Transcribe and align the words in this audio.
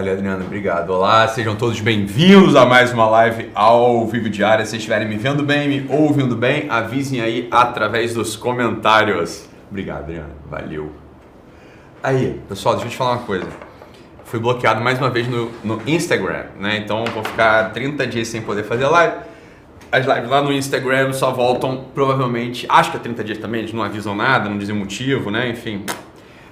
Valeu, 0.00 0.14
Adriano, 0.14 0.46
obrigado. 0.46 0.88
Olá, 0.88 1.28
sejam 1.28 1.54
todos 1.54 1.78
bem-vindos 1.78 2.56
a 2.56 2.64
mais 2.64 2.90
uma 2.90 3.06
live 3.06 3.50
ao 3.54 4.06
vivo 4.06 4.30
diária. 4.30 4.64
Se 4.64 4.78
estiverem 4.78 5.06
me 5.06 5.18
vendo 5.18 5.42
bem, 5.42 5.68
me 5.68 5.86
ouvindo 5.94 6.34
bem, 6.34 6.70
avisem 6.70 7.20
aí 7.20 7.46
através 7.50 8.14
dos 8.14 8.34
comentários. 8.34 9.46
Obrigado, 9.70 10.04
Adriano. 10.04 10.30
Valeu. 10.48 10.90
Aí, 12.02 12.40
pessoal, 12.48 12.76
deixa 12.76 12.86
eu 12.86 12.92
te 12.92 12.96
falar 12.96 13.10
uma 13.10 13.24
coisa. 13.24 13.46
Fui 14.24 14.40
bloqueado 14.40 14.80
mais 14.80 14.98
uma 14.98 15.10
vez 15.10 15.28
no, 15.28 15.50
no 15.62 15.82
Instagram, 15.86 16.44
né? 16.58 16.78
Então 16.78 17.04
vou 17.04 17.22
ficar 17.22 17.70
30 17.70 18.06
dias 18.06 18.26
sem 18.28 18.40
poder 18.40 18.62
fazer 18.62 18.86
live. 18.86 19.16
As 19.92 20.06
lives 20.06 20.30
lá 20.30 20.40
no 20.40 20.50
Instagram 20.50 21.12
só 21.12 21.30
voltam 21.30 21.88
provavelmente, 21.92 22.64
acho 22.70 22.90
que 22.90 22.96
é 22.96 23.00
30 23.00 23.22
dias 23.22 23.38
também, 23.38 23.60
eles 23.60 23.74
não 23.74 23.82
avisam 23.82 24.16
nada, 24.16 24.48
não 24.48 24.56
dizem 24.56 24.74
motivo, 24.74 25.30
né? 25.30 25.50
Enfim, 25.50 25.84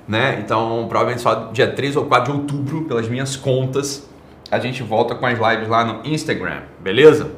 né? 0.08 0.40
Então, 0.42 0.86
provavelmente 0.88 1.20
só 1.20 1.50
dia 1.52 1.70
3 1.70 1.96
ou 1.96 2.06
4 2.06 2.32
de 2.32 2.38
outubro, 2.38 2.84
pelas 2.84 3.06
minhas 3.06 3.36
contas, 3.36 4.08
a 4.50 4.58
gente 4.58 4.82
volta 4.82 5.14
com 5.14 5.26
as 5.26 5.38
lives 5.38 5.68
lá 5.68 5.84
no 5.84 6.06
Instagram, 6.06 6.62
beleza? 6.80 7.30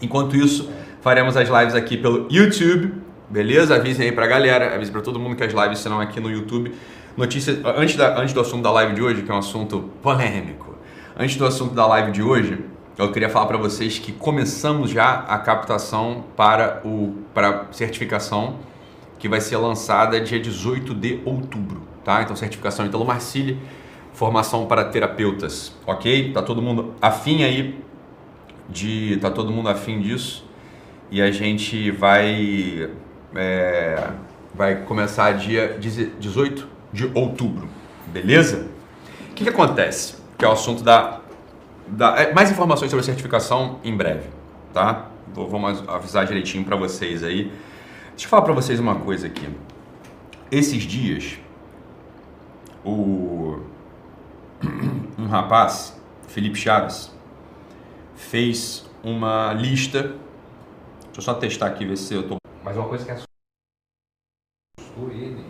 Enquanto 0.00 0.34
isso, 0.34 0.68
faremos 1.00 1.36
as 1.36 1.48
lives 1.48 1.76
aqui 1.76 1.96
pelo 1.96 2.26
YouTube, 2.28 2.92
beleza? 3.30 3.76
Avisem 3.76 4.06
aí 4.06 4.12
pra 4.12 4.26
galera, 4.26 4.74
avisem 4.74 4.92
pra 4.92 5.00
todo 5.00 5.20
mundo 5.20 5.36
que 5.36 5.44
as 5.44 5.52
lives 5.52 5.78
serão 5.78 6.00
aqui 6.00 6.18
no 6.18 6.28
YouTube. 6.28 6.74
Notícia, 7.16 7.60
antes, 7.76 7.94
da, 7.94 8.18
antes 8.20 8.34
do 8.34 8.40
assunto 8.40 8.62
da 8.62 8.72
live 8.72 8.94
de 8.94 9.02
hoje, 9.02 9.22
que 9.22 9.30
é 9.30 9.34
um 9.34 9.38
assunto 9.38 9.90
polêmico, 10.02 10.74
antes 11.16 11.36
do 11.36 11.46
assunto 11.46 11.72
da 11.72 11.86
live 11.86 12.10
de 12.10 12.22
hoje, 12.22 12.58
eu 12.98 13.12
queria 13.12 13.28
falar 13.28 13.46
para 13.46 13.58
vocês 13.58 13.98
que 13.98 14.10
começamos 14.10 14.90
já 14.90 15.20
a 15.28 15.38
captação 15.38 16.24
para 16.36 16.82
o 16.84 17.14
para 17.32 17.66
certificação 17.70 18.56
que 19.18 19.28
vai 19.28 19.40
ser 19.40 19.56
lançada 19.56 20.20
dia 20.20 20.40
18 20.40 20.94
de 20.94 21.20
outubro 21.24 21.91
tá? 22.04 22.22
Então 22.22 22.34
certificação 22.36 22.86
Italo 22.86 23.04
Marcilli, 23.04 23.58
formação 24.12 24.66
para 24.66 24.84
terapeutas, 24.84 25.72
ok? 25.86 26.32
Tá 26.32 26.42
todo 26.42 26.60
mundo 26.60 26.94
afim 27.00 27.42
aí 27.44 27.82
de, 28.68 29.18
tá 29.20 29.30
todo 29.30 29.50
mundo 29.50 29.68
afim 29.68 30.00
disso 30.00 30.44
e 31.10 31.20
a 31.20 31.30
gente 31.30 31.90
vai 31.90 32.90
é, 33.34 34.08
vai 34.54 34.76
começar 34.82 35.32
dia 35.32 35.78
18 35.78 36.68
de 36.92 37.10
outubro, 37.14 37.68
beleza? 38.06 38.66
O 39.30 39.34
que, 39.34 39.44
que 39.44 39.50
acontece? 39.50 40.16
Que 40.38 40.44
é 40.44 40.48
o 40.48 40.52
assunto 40.52 40.82
da, 40.82 41.20
da 41.86 42.16
é, 42.16 42.34
mais 42.34 42.50
informações 42.50 42.90
sobre 42.90 43.04
certificação 43.04 43.78
em 43.82 43.96
breve, 43.96 44.28
tá? 44.72 45.08
Vou, 45.34 45.48
vou 45.48 45.66
avisar 45.88 46.26
direitinho 46.26 46.64
para 46.64 46.76
vocês 46.76 47.22
aí. 47.22 47.50
Deixa 48.10 48.26
eu 48.26 48.28
falar 48.28 48.42
para 48.42 48.52
vocês 48.52 48.78
uma 48.78 48.96
coisa 48.96 49.26
aqui. 49.26 49.48
Esses 50.50 50.82
dias 50.82 51.38
o 52.84 53.60
um 55.18 55.26
rapaz, 55.26 56.00
Felipe 56.28 56.56
Chaves, 56.56 57.12
fez 58.14 58.88
uma 59.02 59.52
lista. 59.52 60.02
Deixa 60.02 61.18
eu 61.18 61.22
só 61.22 61.34
testar 61.34 61.66
aqui 61.66 61.84
ver 61.84 61.96
se 61.96 62.14
eu 62.14 62.28
tô. 62.28 62.36
Mas 62.62 62.76
uma 62.76 62.88
coisa 62.88 63.04
que 63.04 63.10
assustou 63.10 65.10
ele. 65.10 65.44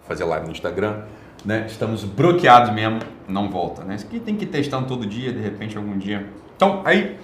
Fazer 0.00 0.24
live 0.24 0.46
no 0.46 0.52
Instagram, 0.52 1.04
né? 1.44 1.66
Estamos 1.66 2.04
bloqueados 2.04 2.74
mesmo, 2.74 3.00
não 3.28 3.50
volta, 3.50 3.84
né? 3.84 3.94
Isso 3.94 4.06
aqui 4.06 4.20
tem 4.20 4.36
que 4.36 4.44
ir 4.44 4.48
testando 4.48 4.86
todo 4.86 5.06
dia, 5.06 5.32
de 5.32 5.40
repente 5.40 5.76
algum 5.76 5.96
dia. 5.96 6.28
Então, 6.56 6.82
aí 6.84 7.18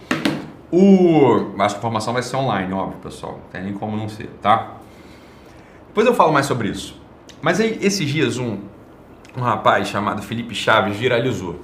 o 0.71 1.55
a 1.59 1.69
formação 1.69 2.13
vai 2.13 2.23
ser 2.23 2.37
online, 2.37 2.73
óbvio, 2.73 3.01
pessoal. 3.01 3.33
Não 3.33 3.51
tem 3.51 3.65
nem 3.65 3.75
como 3.75 3.97
não 3.97 4.09
ser, 4.09 4.29
tá? 4.41 4.77
Depois 5.89 6.07
eu 6.07 6.15
falo 6.15 6.33
mais 6.33 6.47
sobre 6.47 6.69
isso. 6.69 7.00
Mas 7.43 7.59
aí, 7.59 7.79
esses 7.81 8.07
dias, 8.07 8.37
um, 8.37 8.59
um 9.37 9.41
rapaz 9.41 9.89
chamado 9.89 10.23
Felipe 10.23 10.55
Chaves 10.55 10.97
viralizou. 10.97 11.59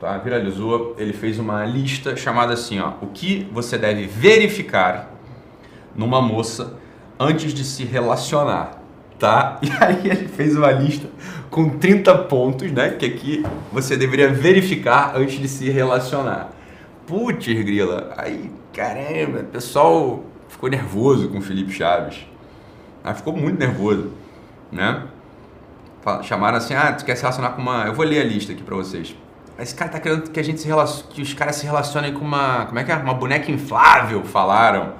Tá? 0.00 0.16
Viralizou, 0.16 0.94
ele 0.98 1.12
fez 1.12 1.38
uma 1.38 1.64
lista 1.66 2.16
chamada 2.16 2.54
assim, 2.54 2.80
ó, 2.80 2.94
o 3.02 3.08
que 3.08 3.46
você 3.52 3.76
deve 3.76 4.06
verificar 4.06 5.10
numa 5.94 6.22
moça 6.22 6.78
antes 7.18 7.52
de 7.52 7.64
se 7.64 7.84
relacionar, 7.84 8.82
tá? 9.18 9.60
E 9.62 9.70
aí 9.84 10.08
ele 10.08 10.28
fez 10.28 10.56
uma 10.56 10.70
lista 10.72 11.06
com 11.50 11.68
30 11.68 12.16
pontos, 12.20 12.72
né, 12.72 12.90
que 12.90 13.04
aqui 13.04 13.44
você 13.70 13.98
deveria 13.98 14.32
verificar 14.32 15.12
antes 15.14 15.38
de 15.38 15.48
se 15.48 15.68
relacionar. 15.68 16.50
Putz, 17.06 17.46
grila, 17.46 18.14
aí, 18.16 18.50
caramba, 18.72 19.40
o 19.40 19.44
pessoal 19.44 20.24
ficou 20.48 20.70
nervoso 20.70 21.28
com 21.28 21.38
o 21.38 21.42
Felipe 21.42 21.72
Chaves. 21.72 22.24
Ah, 23.04 23.12
ficou 23.12 23.36
muito 23.36 23.58
nervoso 23.58 24.12
né? 24.70 25.02
Chamaram 26.22 26.56
assim, 26.56 26.74
ah, 26.74 26.92
tu 26.92 27.04
quer 27.04 27.14
se 27.14 27.22
relacionar 27.22 27.50
com 27.50 27.60
uma... 27.60 27.84
Eu 27.84 27.94
vou 27.94 28.04
ler 28.04 28.20
a 28.20 28.24
lista 28.24 28.52
aqui 28.52 28.62
pra 28.62 28.74
vocês. 28.74 29.14
Esse 29.58 29.74
cara 29.74 29.90
tá 29.90 30.00
querendo 30.00 30.30
que 30.30 30.40
a 30.40 30.42
gente 30.42 30.60
se 30.60 30.66
relacione, 30.66 31.12
que 31.12 31.20
os 31.20 31.34
caras 31.34 31.56
se 31.56 31.66
relacionem 31.66 32.14
com 32.14 32.24
uma, 32.24 32.64
como 32.64 32.78
é 32.78 32.84
que 32.84 32.90
é? 32.90 32.96
Uma 32.96 33.12
boneca 33.12 33.50
inflável, 33.50 34.24
falaram, 34.24 34.94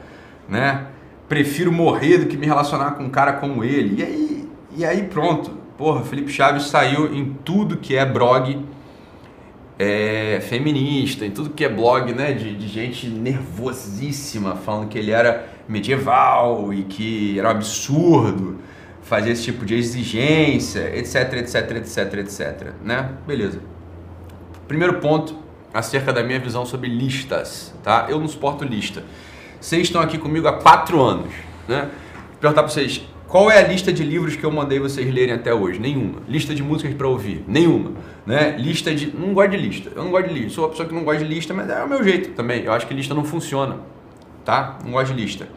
né? 0.47 0.87
Prefiro 1.27 1.73
morrer 1.73 2.19
do 2.19 2.27
que 2.27 2.37
me 2.37 2.45
relacionar 2.45 2.91
com 2.93 3.05
um 3.05 3.09
cara 3.09 3.35
como 3.35 3.65
ele. 3.65 4.01
E 4.01 4.05
aí, 4.05 4.49
e 4.77 4.85
aí 4.85 5.03
pronto. 5.05 5.53
Porra, 5.79 6.03
Felipe 6.03 6.31
Chaves 6.31 6.65
saiu 6.65 7.15
em 7.15 7.33
tudo 7.43 7.79
que 7.79 7.97
é 7.97 8.05
blog 8.05 8.63
é, 9.79 10.41
feminista, 10.43 11.25
em 11.25 11.31
tudo 11.31 11.49
que 11.49 11.65
é 11.65 11.69
blog, 11.71 12.13
né, 12.13 12.35
de, 12.35 12.55
de 12.55 12.69
gente 12.69 13.09
nervosíssima, 13.09 14.57
falando 14.57 14.89
que 14.89 14.99
ele 14.99 15.11
era 15.11 15.49
medieval 15.67 16.75
e 16.75 16.83
que 16.83 17.39
era 17.39 17.49
um 17.49 17.53
absurdo 17.53 18.59
fazer 19.11 19.33
esse 19.33 19.43
tipo 19.43 19.67
de 19.67 19.75
exigência, 19.75 20.97
etc, 20.97 21.33
etc, 21.39 21.71
etc, 21.79 22.15
etc, 22.19 22.67
né? 22.81 23.11
Beleza. 23.27 23.59
Primeiro 24.69 25.01
ponto 25.01 25.35
acerca 25.75 26.13
da 26.13 26.23
minha 26.23 26.39
visão 26.39 26.65
sobre 26.65 26.89
listas, 26.89 27.75
tá? 27.83 28.07
Eu 28.09 28.21
não 28.21 28.29
suporto 28.29 28.63
lista. 28.65 29.03
Vocês 29.61 29.83
estão 29.83 30.01
aqui 30.01 30.17
comigo 30.17 30.47
há 30.47 30.53
quatro 30.53 31.03
anos, 31.03 31.33
né? 31.67 31.91
Vou 32.29 32.39
perguntar 32.41 32.63
para 32.63 32.71
vocês, 32.71 33.03
qual 33.27 33.51
é 33.51 33.59
a 33.59 33.67
lista 33.67 33.93
de 33.93 34.05
livros 34.05 34.37
que 34.37 34.45
eu 34.45 34.51
mandei 34.53 34.79
vocês 34.79 35.13
lerem 35.13 35.35
até 35.35 35.53
hoje? 35.53 35.81
Nenhuma. 35.81 36.23
Lista 36.29 36.55
de 36.55 36.63
músicas 36.63 36.95
para 36.95 37.09
ouvir? 37.09 37.45
Nenhuma. 37.49 37.95
Né? 38.25 38.57
Lista 38.59 38.95
de. 38.95 39.13
Não 39.13 39.35
gosto 39.35 39.51
de 39.51 39.57
lista. 39.57 39.91
Eu 39.93 40.05
não 40.05 40.13
gosto 40.13 40.29
de 40.29 40.35
lista. 40.35 40.51
Sou 40.51 40.65
uma 40.65 40.71
pessoa 40.71 40.89
que 40.89 40.95
não 40.95 41.03
gosta 41.03 41.25
de 41.25 41.35
lista, 41.35 41.53
mas 41.53 41.69
é 41.69 41.83
o 41.83 41.89
meu 41.89 42.05
jeito 42.05 42.31
também. 42.31 42.63
Eu 42.63 42.73
acho 42.73 42.87
que 42.87 42.95
lista 42.95 43.13
não 43.13 43.25
funciona. 43.25 43.79
Tá? 44.45 44.79
Não 44.85 44.93
gosto 44.93 45.13
de 45.13 45.21
lista. 45.21 45.49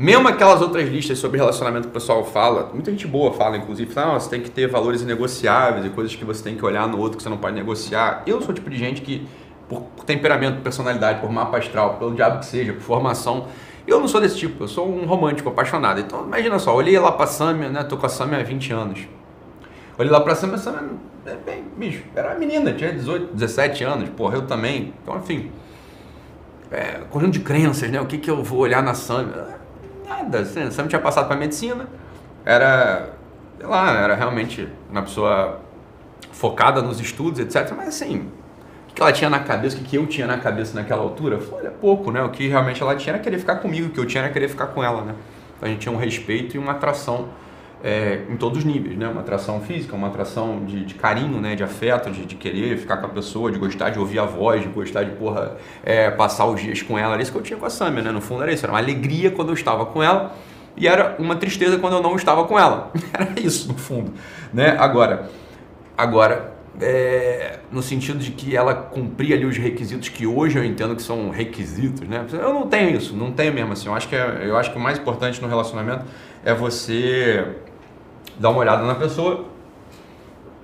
Mesmo 0.00 0.26
aquelas 0.28 0.62
outras 0.62 0.88
listas 0.88 1.18
sobre 1.18 1.36
relacionamento 1.36 1.82
que 1.82 1.90
o 1.90 1.92
pessoal 1.92 2.24
fala, 2.24 2.70
muita 2.72 2.90
gente 2.90 3.06
boa 3.06 3.34
fala, 3.34 3.58
inclusive, 3.58 3.92
fala, 3.92 4.16
ah, 4.16 4.18
você 4.18 4.30
tem 4.30 4.40
que 4.40 4.50
ter 4.50 4.66
valores 4.66 5.02
inegociáveis 5.02 5.84
e 5.84 5.90
coisas 5.90 6.16
que 6.16 6.24
você 6.24 6.42
tem 6.42 6.56
que 6.56 6.64
olhar 6.64 6.88
no 6.88 6.98
outro 6.98 7.18
que 7.18 7.22
você 7.22 7.28
não 7.28 7.36
pode 7.36 7.54
negociar. 7.54 8.22
Eu 8.26 8.40
sou 8.40 8.52
o 8.52 8.54
tipo 8.54 8.70
de 8.70 8.78
gente 8.78 9.02
que, 9.02 9.28
por 9.68 9.82
temperamento, 10.06 10.62
personalidade, 10.62 11.20
por 11.20 11.30
mapa 11.30 11.58
astral, 11.58 11.98
pelo 11.98 12.14
diabo 12.14 12.38
que 12.38 12.46
seja, 12.46 12.72
por 12.72 12.80
formação, 12.80 13.48
eu 13.86 14.00
não 14.00 14.08
sou 14.08 14.22
desse 14.22 14.38
tipo, 14.38 14.64
eu 14.64 14.68
sou 14.68 14.90
um 14.90 15.04
romântico, 15.04 15.50
apaixonado. 15.50 16.00
Então, 16.00 16.24
imagina 16.24 16.58
só, 16.58 16.74
olhei 16.74 16.98
lá 16.98 17.12
pra 17.12 17.26
Samia, 17.26 17.68
né? 17.68 17.84
Tô 17.84 17.98
com 17.98 18.06
a 18.06 18.08
Samia 18.08 18.38
há 18.38 18.42
20 18.42 18.72
anos. 18.72 19.00
Olhei 19.98 20.10
lá 20.10 20.20
pra 20.22 20.34
Samia, 20.34 20.54
a 20.54 20.58
Samia, 20.58 20.92
é 21.26 21.34
bem, 21.34 21.62
bicho, 21.76 22.04
era 22.16 22.28
uma 22.28 22.38
menina, 22.38 22.72
tinha 22.72 22.90
18, 22.90 23.34
17 23.34 23.84
anos, 23.84 24.08
porra, 24.08 24.36
eu 24.36 24.46
também. 24.46 24.94
Então, 25.02 25.18
enfim, 25.18 25.52
é, 26.70 27.02
conjunto 27.10 27.32
de 27.32 27.40
crenças, 27.40 27.90
né? 27.90 28.00
O 28.00 28.06
que, 28.06 28.16
que 28.16 28.30
eu 28.30 28.42
vou 28.42 28.60
olhar 28.60 28.82
na 28.82 28.94
Samia? 28.94 29.59
Nada. 30.10 30.40
Assim, 30.40 30.70
sempre 30.70 30.88
tinha 30.88 31.00
passado 31.00 31.26
para 31.26 31.36
medicina. 31.36 31.86
Era, 32.44 33.10
sei 33.56 33.66
lá, 33.66 33.92
era 33.92 34.14
realmente 34.14 34.68
uma 34.90 35.02
pessoa 35.02 35.60
focada 36.32 36.82
nos 36.82 37.00
estudos, 37.00 37.38
etc. 37.40 37.72
Mas 37.76 37.88
assim, 37.88 38.28
o 38.88 38.94
que 38.94 39.00
ela 39.00 39.12
tinha 39.12 39.30
na 39.30 39.40
cabeça, 39.40 39.78
o 39.78 39.80
que 39.80 39.96
eu 39.96 40.06
tinha 40.06 40.26
na 40.26 40.38
cabeça 40.38 40.74
naquela 40.74 41.02
altura? 41.02 41.38
Falei, 41.38 41.66
olha, 41.66 41.70
pouco, 41.70 42.10
né? 42.10 42.22
O 42.22 42.30
que 42.30 42.48
realmente 42.48 42.82
ela 42.82 42.96
tinha 42.96 43.14
era 43.14 43.22
querer 43.22 43.38
ficar 43.38 43.56
comigo, 43.56 43.88
o 43.88 43.90
que 43.90 44.00
eu 44.00 44.06
tinha 44.06 44.24
era 44.24 44.32
querer 44.32 44.48
ficar 44.48 44.68
com 44.68 44.82
ela, 44.82 45.02
né? 45.02 45.14
Então 45.56 45.68
a 45.68 45.72
gente 45.72 45.80
tinha 45.80 45.92
um 45.92 45.98
respeito 45.98 46.56
e 46.56 46.58
uma 46.58 46.72
atração 46.72 47.28
é, 47.82 48.24
em 48.28 48.36
todos 48.36 48.58
os 48.58 48.64
níveis, 48.64 48.96
né? 48.96 49.08
Uma 49.08 49.20
atração 49.20 49.60
física, 49.60 49.96
uma 49.96 50.08
atração 50.08 50.64
de, 50.64 50.84
de 50.84 50.94
carinho, 50.94 51.40
né? 51.40 51.54
De 51.54 51.62
afeto, 51.62 52.10
de, 52.10 52.26
de, 52.26 52.34
querer 52.34 52.76
ficar 52.76 52.98
com 52.98 53.06
a 53.06 53.10
pessoa, 53.10 53.50
de 53.50 53.58
gostar 53.58 53.90
de 53.90 53.98
ouvir 53.98 54.18
a 54.18 54.26
voz, 54.26 54.62
de 54.62 54.68
gostar 54.68 55.04
de, 55.04 55.12
porra, 55.12 55.56
é, 55.82 56.10
passar 56.10 56.46
os 56.46 56.60
dias 56.60 56.82
com 56.82 56.98
ela. 56.98 57.14
Era 57.14 57.22
isso 57.22 57.32
que 57.32 57.38
eu 57.38 57.42
tinha 57.42 57.58
com 57.58 57.66
a 57.66 57.70
Samia, 57.70 58.02
né? 58.02 58.10
No 58.10 58.20
fundo 58.20 58.42
era 58.42 58.52
isso. 58.52 58.64
Era 58.64 58.72
uma 58.72 58.78
alegria 58.78 59.30
quando 59.30 59.48
eu 59.48 59.54
estava 59.54 59.86
com 59.86 60.02
ela 60.02 60.34
e 60.76 60.86
era 60.86 61.16
uma 61.18 61.36
tristeza 61.36 61.78
quando 61.78 61.94
eu 61.94 62.02
não 62.02 62.16
estava 62.16 62.44
com 62.44 62.58
ela. 62.58 62.92
Era 63.12 63.38
isso, 63.40 63.68
no 63.68 63.76
fundo, 63.76 64.12
né? 64.52 64.76
Agora, 64.78 65.28
agora 65.96 66.54
é, 66.80 67.58
no 67.70 67.82
sentido 67.82 68.18
de 68.18 68.30
que 68.30 68.56
ela 68.56 68.74
cumpria 68.74 69.36
ali 69.36 69.44
os 69.44 69.56
requisitos 69.56 70.08
que 70.08 70.26
hoje 70.26 70.58
eu 70.58 70.64
entendo 70.64 70.94
que 70.94 71.02
são 71.02 71.30
requisitos, 71.30 72.08
né? 72.08 72.24
Eu 72.32 72.54
não 72.54 72.66
tenho 72.66 72.96
isso, 72.96 73.14
não 73.14 73.32
tenho 73.32 73.52
mesmo 73.52 73.72
assim. 73.72 73.88
Eu 73.88 73.94
acho 73.94 74.08
que, 74.08 74.16
é, 74.16 74.42
eu 74.44 74.56
acho 74.56 74.70
que 74.70 74.78
o 74.78 74.80
mais 74.80 74.98
importante 74.98 75.40
no 75.42 75.48
relacionamento 75.48 76.04
é 76.44 76.54
você 76.54 77.44
dar 78.40 78.50
uma 78.50 78.60
olhada 78.60 78.82
na 78.82 78.94
pessoa 78.94 79.44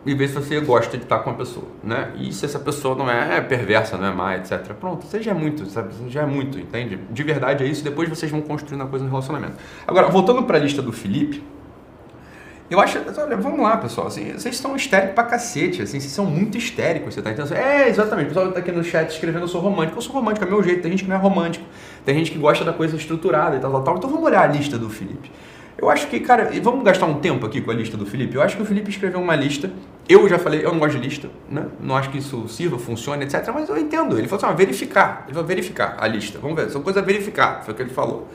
e 0.04 0.14
ver 0.14 0.28
se 0.28 0.34
você 0.34 0.60
gosta 0.60 0.96
de 0.96 1.02
estar 1.02 1.18
com 1.18 1.30
a 1.30 1.34
pessoa, 1.34 1.66
né? 1.84 2.12
E 2.16 2.32
se 2.32 2.44
essa 2.44 2.58
pessoa 2.58 2.94
não 2.94 3.10
é, 3.10 3.40
perversa, 3.40 3.98
não 3.98 4.06
é 4.06 4.12
má, 4.12 4.36
etc. 4.36 4.72
Pronto, 4.80 5.04
você 5.04 5.22
já 5.22 5.32
é 5.32 5.34
muito, 5.34 5.66
sabe? 5.66 5.92
Você 5.92 6.08
já 6.08 6.22
é 6.22 6.26
muito, 6.26 6.58
entende? 6.58 6.98
De 7.10 7.22
verdade 7.22 7.64
é 7.64 7.66
isso, 7.66 7.84
depois 7.84 8.08
vocês 8.08 8.32
vão 8.32 8.40
construindo 8.40 8.82
a 8.82 8.86
coisa 8.86 9.04
no 9.04 9.10
relacionamento. 9.10 9.54
Agora, 9.86 10.08
voltando 10.08 10.42
para 10.44 10.56
a 10.56 10.60
lista 10.60 10.80
do 10.80 10.92
Felipe, 10.92 11.42
Eu 12.68 12.80
acho, 12.80 12.98
olha, 13.18 13.36
vamos 13.36 13.60
lá, 13.60 13.76
pessoal. 13.76 14.08
Assim, 14.08 14.32
vocês 14.32 14.56
estão 14.56 14.74
histéricos 14.74 15.14
pra 15.14 15.22
cacete, 15.24 15.82
assim, 15.82 16.00
vocês 16.00 16.12
são 16.12 16.26
muito 16.26 16.58
histéricos, 16.58 17.14
você 17.14 17.22
tá 17.22 17.30
entendendo? 17.30 17.54
É, 17.54 17.88
exatamente. 17.88 18.26
O 18.26 18.28
pessoal 18.30 18.50
tá 18.52 18.58
aqui 18.58 18.72
no 18.72 18.82
chat 18.82 19.08
escrevendo 19.08 19.44
eu 19.44 19.48
sou 19.48 19.60
romântico. 19.60 19.98
Eu 19.98 20.02
sou 20.02 20.12
romântico, 20.12 20.44
é 20.44 20.48
meu 20.48 20.60
jeito. 20.64 20.82
Tem 20.82 20.90
gente 20.90 21.04
que 21.04 21.08
não 21.08 21.16
é 21.16 21.18
romântico. 21.18 21.64
Tem 22.04 22.16
gente 22.16 22.32
que 22.32 22.38
gosta 22.38 22.64
da 22.64 22.72
coisa 22.72 22.96
estruturada 22.96 23.56
e 23.56 23.60
tal, 23.60 23.70
tal, 23.70 23.82
tal. 23.84 23.96
Então 23.98 24.10
vamos 24.10 24.24
olhar 24.24 24.42
a 24.42 24.46
lista 24.46 24.76
do 24.76 24.90
Felipe. 24.90 25.30
Eu 25.78 25.90
acho 25.90 26.06
que, 26.06 26.20
cara, 26.20 26.50
vamos 26.62 26.82
gastar 26.84 27.04
um 27.04 27.20
tempo 27.20 27.44
aqui 27.44 27.60
com 27.60 27.70
a 27.70 27.74
lista 27.74 27.96
do 27.96 28.06
Felipe. 28.06 28.34
Eu 28.34 28.42
acho 28.42 28.56
que 28.56 28.62
o 28.62 28.64
Felipe 28.64 28.88
escreveu 28.88 29.20
uma 29.20 29.36
lista. 29.36 29.70
Eu 30.08 30.26
já 30.28 30.38
falei, 30.38 30.64
eu 30.64 30.72
não 30.72 30.78
gosto 30.78 30.98
de 30.98 31.06
lista, 31.06 31.28
né? 31.50 31.66
Não 31.80 31.94
acho 31.94 32.10
que 32.10 32.18
isso 32.18 32.48
sirva, 32.48 32.78
funcione, 32.78 33.24
etc. 33.24 33.46
Mas 33.52 33.68
eu 33.68 33.76
entendo. 33.76 34.18
Ele 34.18 34.26
falou 34.26 34.44
assim, 34.44 34.54
ah, 34.54 34.56
verificar. 34.56 35.24
Ele 35.26 35.34
vai 35.34 35.44
verificar 35.44 35.96
a 35.98 36.06
lista. 36.06 36.38
Vamos 36.38 36.56
ver, 36.56 36.70
são 36.70 36.80
coisas 36.80 37.02
a 37.02 37.04
verificar. 37.04 37.62
Foi 37.62 37.74
o 37.74 37.76
que 37.76 37.82
ele 37.82 37.90
falou. 37.90 38.26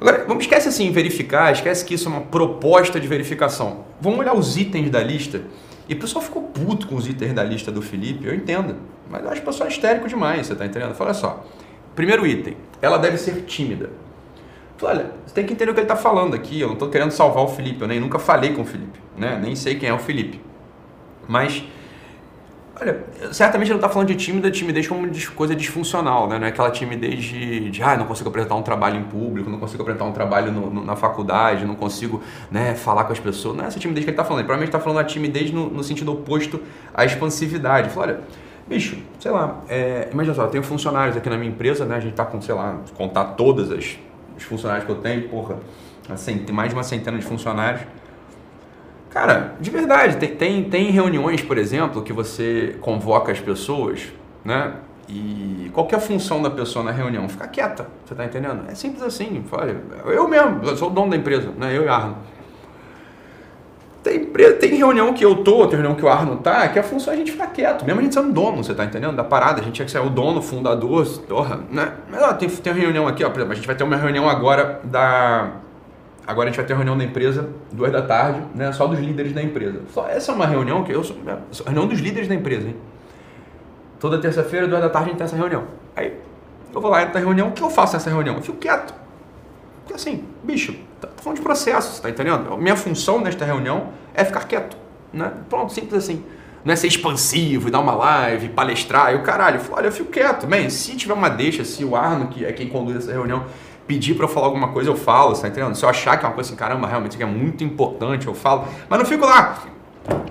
Agora, 0.00 0.24
vamos 0.26 0.44
esquece 0.44 0.68
assim 0.68 0.90
verificar, 0.92 1.52
esquece 1.52 1.84
que 1.84 1.94
isso 1.94 2.08
é 2.08 2.12
uma 2.12 2.20
proposta 2.20 3.00
de 3.00 3.08
verificação. 3.08 3.84
Vamos 4.00 4.18
olhar 4.18 4.34
os 4.34 4.56
itens 4.56 4.90
da 4.90 5.02
lista. 5.02 5.42
E 5.88 5.94
o 5.94 5.98
pessoal 5.98 6.22
ficou 6.24 6.42
puto 6.42 6.86
com 6.86 6.96
os 6.96 7.06
itens 7.06 7.32
da 7.32 7.44
lista 7.44 7.70
do 7.70 7.80
Felipe, 7.80 8.26
eu 8.26 8.34
entendo. 8.34 8.76
Mas 9.08 9.22
eu 9.22 9.30
acho 9.30 9.42
o 9.42 9.44
pessoal 9.44 9.68
histérico 9.68 10.08
demais, 10.08 10.46
você 10.46 10.54
tá 10.54 10.66
entendendo? 10.66 10.94
Fala 10.94 11.14
só. 11.14 11.44
Primeiro 11.94 12.26
item, 12.26 12.56
ela 12.82 12.98
deve 12.98 13.16
ser 13.16 13.42
tímida. 13.42 13.90
Olha, 14.82 15.10
você 15.24 15.34
tem 15.34 15.46
que 15.46 15.52
entender 15.54 15.70
o 15.70 15.74
que 15.74 15.80
ele 15.80 15.84
está 15.84 15.96
falando 15.96 16.34
aqui. 16.34 16.60
Eu 16.60 16.68
não 16.68 16.74
estou 16.74 16.88
querendo 16.88 17.10
salvar 17.10 17.42
o 17.42 17.48
Felipe, 17.48 17.80
eu 17.80 17.88
nem 17.88 17.98
nunca 17.98 18.18
falei 18.18 18.52
com 18.52 18.62
o 18.62 18.64
Felipe, 18.64 18.98
né? 19.16 19.38
Nem 19.42 19.56
sei 19.56 19.76
quem 19.76 19.88
é 19.88 19.92
o 19.92 19.98
Felipe. 19.98 20.40
Mas, 21.26 21.64
olha, 22.78 23.04
certamente 23.32 23.68
ele 23.68 23.74
não 23.74 23.78
está 23.78 23.88
falando 23.88 24.08
de 24.08 24.14
tímida, 24.14 24.50
timidez 24.50 24.86
como 24.86 25.08
coisa 25.34 25.56
disfuncional, 25.56 26.28
né? 26.28 26.38
Não 26.38 26.46
é 26.46 26.50
aquela 26.50 26.70
timidez 26.70 27.24
de, 27.24 27.70
de 27.70 27.82
ah, 27.82 27.96
não 27.96 28.04
consigo 28.04 28.28
apresentar 28.28 28.54
um 28.54 28.62
trabalho 28.62 28.98
em 28.98 29.04
público, 29.04 29.48
não 29.48 29.58
consigo 29.58 29.82
apresentar 29.82 30.04
um 30.04 30.12
trabalho 30.12 30.52
no, 30.52 30.70
no, 30.70 30.84
na 30.84 30.94
faculdade, 30.94 31.64
não 31.64 31.74
consigo 31.74 32.22
né, 32.50 32.74
falar 32.74 33.04
com 33.04 33.12
as 33.12 33.18
pessoas. 33.18 33.56
Não 33.56 33.64
é 33.64 33.68
essa 33.68 33.78
timidez 33.78 34.04
que 34.04 34.10
ele 34.10 34.14
está 34.14 34.24
falando. 34.24 34.40
Ele 34.40 34.46
provavelmente 34.46 34.68
está 34.68 34.78
falando 34.78 34.98
da 34.98 35.04
timidez 35.04 35.50
no, 35.50 35.70
no, 35.70 35.82
sentido 35.82 36.12
oposto 36.12 36.60
à 36.94 37.04
expansividade. 37.06 37.88
Falei, 37.88 38.16
olha, 38.16 38.24
bicho, 38.68 38.98
sei 39.18 39.30
lá, 39.30 39.62
é, 39.70 40.10
imagina 40.12 40.34
só, 40.34 40.42
eu 40.42 40.48
tenho 40.48 40.62
funcionários 40.62 41.16
aqui 41.16 41.30
na 41.30 41.38
minha 41.38 41.50
empresa, 41.50 41.86
né? 41.86 41.96
A 41.96 42.00
gente 42.00 42.12
está 42.12 42.26
com, 42.26 42.42
sei 42.42 42.54
lá, 42.54 42.78
contar 42.94 43.24
todas 43.36 43.72
as 43.72 43.98
os 44.36 44.42
funcionários 44.44 44.84
que 44.84 44.90
eu 44.90 44.96
tenho, 44.96 45.28
porra, 45.28 45.56
assim, 46.08 46.38
tem 46.38 46.54
mais 46.54 46.68
de 46.70 46.74
uma 46.74 46.82
centena 46.82 47.18
de 47.18 47.24
funcionários. 47.24 47.82
Cara, 49.10 49.54
de 49.58 49.70
verdade, 49.70 50.16
tem, 50.16 50.36
tem, 50.36 50.64
tem 50.64 50.90
reuniões, 50.90 51.40
por 51.40 51.56
exemplo, 51.56 52.02
que 52.02 52.12
você 52.12 52.76
convoca 52.80 53.32
as 53.32 53.40
pessoas, 53.40 54.12
né? 54.44 54.74
E 55.08 55.70
qual 55.72 55.88
é 55.90 55.94
a 55.94 56.00
função 56.00 56.42
da 56.42 56.50
pessoa 56.50 56.84
na 56.84 56.90
reunião? 56.90 57.28
Ficar 57.28 57.46
quieta, 57.46 57.86
você 58.04 58.14
tá 58.14 58.24
entendendo? 58.24 58.64
É 58.68 58.74
simples 58.74 59.02
assim. 59.02 59.44
Olha, 59.52 59.76
eu 60.06 60.28
mesmo, 60.28 60.60
eu 60.64 60.76
sou 60.76 60.90
o 60.90 60.92
dono 60.92 61.10
da 61.10 61.16
empresa, 61.16 61.50
né? 61.56 61.76
Eu 61.76 61.84
e 61.84 61.88
Arno. 61.88 62.16
Tem, 64.06 64.24
tem 64.60 64.74
reunião 64.76 65.12
que 65.12 65.24
eu 65.24 65.42
tô, 65.42 65.66
tem 65.66 65.80
reunião 65.80 65.96
que 65.96 66.04
o 66.04 66.08
Arno 66.08 66.36
tá, 66.36 66.68
que 66.68 66.78
a 66.78 66.82
função 66.84 67.12
é 67.12 67.16
a 67.16 67.18
gente 67.18 67.32
ficar 67.32 67.48
quieto, 67.48 67.84
mesmo 67.84 67.98
a 67.98 68.02
gente 68.04 68.14
sendo 68.14 68.32
dono, 68.32 68.62
você 68.62 68.72
tá 68.72 68.84
entendendo? 68.84 69.16
Da 69.16 69.24
parada, 69.24 69.60
a 69.60 69.64
gente 69.64 69.82
é 69.82 69.84
que 69.84 69.90
ser 69.90 69.98
o 69.98 70.08
dono, 70.08 70.40
fundador, 70.40 71.04
porra, 71.28 71.58
né? 71.72 71.92
Mas 72.08 72.22
ó, 72.22 72.32
tem, 72.32 72.48
tem 72.48 72.72
reunião 72.72 73.08
aqui, 73.08 73.24
ó, 73.24 73.30
por 73.30 73.38
exemplo, 73.38 73.52
a 73.52 73.56
gente 73.56 73.66
vai 73.66 73.74
ter 73.74 73.82
uma 73.82 73.96
reunião 73.96 74.28
agora 74.28 74.80
da. 74.84 75.54
Agora 76.24 76.48
a 76.48 76.52
gente 76.52 76.56
vai 76.56 76.66
ter 76.66 76.72
uma 76.74 76.78
reunião 76.78 76.96
da 76.96 77.02
empresa, 77.02 77.48
duas 77.72 77.90
da 77.90 78.00
tarde, 78.00 78.40
né? 78.54 78.70
Só 78.70 78.86
dos 78.86 79.00
líderes 79.00 79.32
da 79.32 79.42
empresa. 79.42 79.80
Só, 79.92 80.06
essa 80.08 80.30
é 80.30 80.34
uma 80.36 80.46
reunião 80.46 80.84
que 80.84 80.92
eu 80.92 81.02
sou. 81.02 81.16
Reunião 81.64 81.88
dos 81.88 81.98
líderes 81.98 82.28
da 82.28 82.34
empresa, 82.36 82.68
hein? 82.68 82.76
Toda 83.98 84.20
terça-feira, 84.20 84.68
duas 84.68 84.82
da 84.82 84.88
tarde, 84.88 85.08
a 85.08 85.10
gente 85.10 85.18
tem 85.18 85.24
essa 85.24 85.36
reunião. 85.36 85.64
Aí 85.96 86.12
eu 86.72 86.80
vou 86.80 86.92
lá, 86.92 87.02
entra 87.02 87.14
na 87.14 87.20
reunião, 87.20 87.48
o 87.48 87.52
que 87.52 87.62
eu 87.62 87.70
faço 87.70 87.94
nessa 87.94 88.08
reunião? 88.08 88.36
Eu 88.36 88.42
fico 88.42 88.58
quieto. 88.58 88.94
Porque 89.80 89.94
assim, 89.94 90.24
bicho, 90.44 90.76
tá 91.00 91.08
falando 91.16 91.38
de 91.38 91.42
processo, 91.42 92.00
tá 92.00 92.10
entendendo? 92.10 92.56
Minha 92.56 92.76
função 92.76 93.20
nesta 93.20 93.44
reunião 93.44 93.88
é 94.14 94.24
ficar 94.24 94.44
quieto, 94.44 94.76
né? 95.12 95.32
Pronto, 95.48 95.72
simples 95.72 96.04
assim. 96.04 96.24
Não 96.64 96.72
é 96.72 96.76
ser 96.76 96.88
expansivo, 96.88 97.70
dar 97.70 97.78
uma 97.78 97.94
live, 97.94 98.48
palestrar, 98.48 99.12
e 99.12 99.16
o 99.16 99.22
caralho. 99.22 99.56
Eu 99.56 99.60
falo, 99.60 99.76
olha, 99.78 99.86
eu 99.86 99.92
fico 99.92 100.10
quieto. 100.10 100.46
Bem, 100.46 100.68
se 100.68 100.96
tiver 100.96 101.14
uma 101.14 101.28
deixa, 101.28 101.64
se 101.64 101.84
o 101.84 101.94
Arno, 101.94 102.26
que 102.26 102.44
é 102.44 102.52
quem 102.52 102.68
conduz 102.68 102.96
essa 102.96 103.12
reunião, 103.12 103.44
pedir 103.86 104.14
para 104.14 104.24
eu 104.24 104.28
falar 104.28 104.46
alguma 104.46 104.68
coisa, 104.68 104.90
eu 104.90 104.96
falo, 104.96 105.32
tá 105.34 105.46
entendendo? 105.46 105.76
Se 105.76 105.84
eu 105.84 105.88
achar 105.88 106.16
que 106.18 106.24
é 106.24 106.28
uma 106.28 106.34
coisa 106.34 106.50
assim, 106.50 106.58
caramba, 106.58 106.88
realmente 106.88 107.12
isso 107.12 107.22
aqui 107.22 107.30
é 107.30 107.38
muito 107.38 107.62
importante, 107.62 108.26
eu 108.26 108.34
falo. 108.34 108.66
Mas 108.88 108.98
não 108.98 109.06
fico 109.06 109.24
lá, 109.24 109.62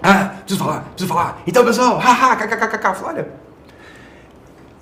ah, 0.03 0.35
preciso 0.43 0.63
falar, 0.63 0.81
preciso 0.81 1.07
falar. 1.07 1.41
Então, 1.47 1.63
pessoal, 1.65 1.97
haha, 2.03 2.35
kkkk. 2.35 3.03
Olha, 3.03 3.27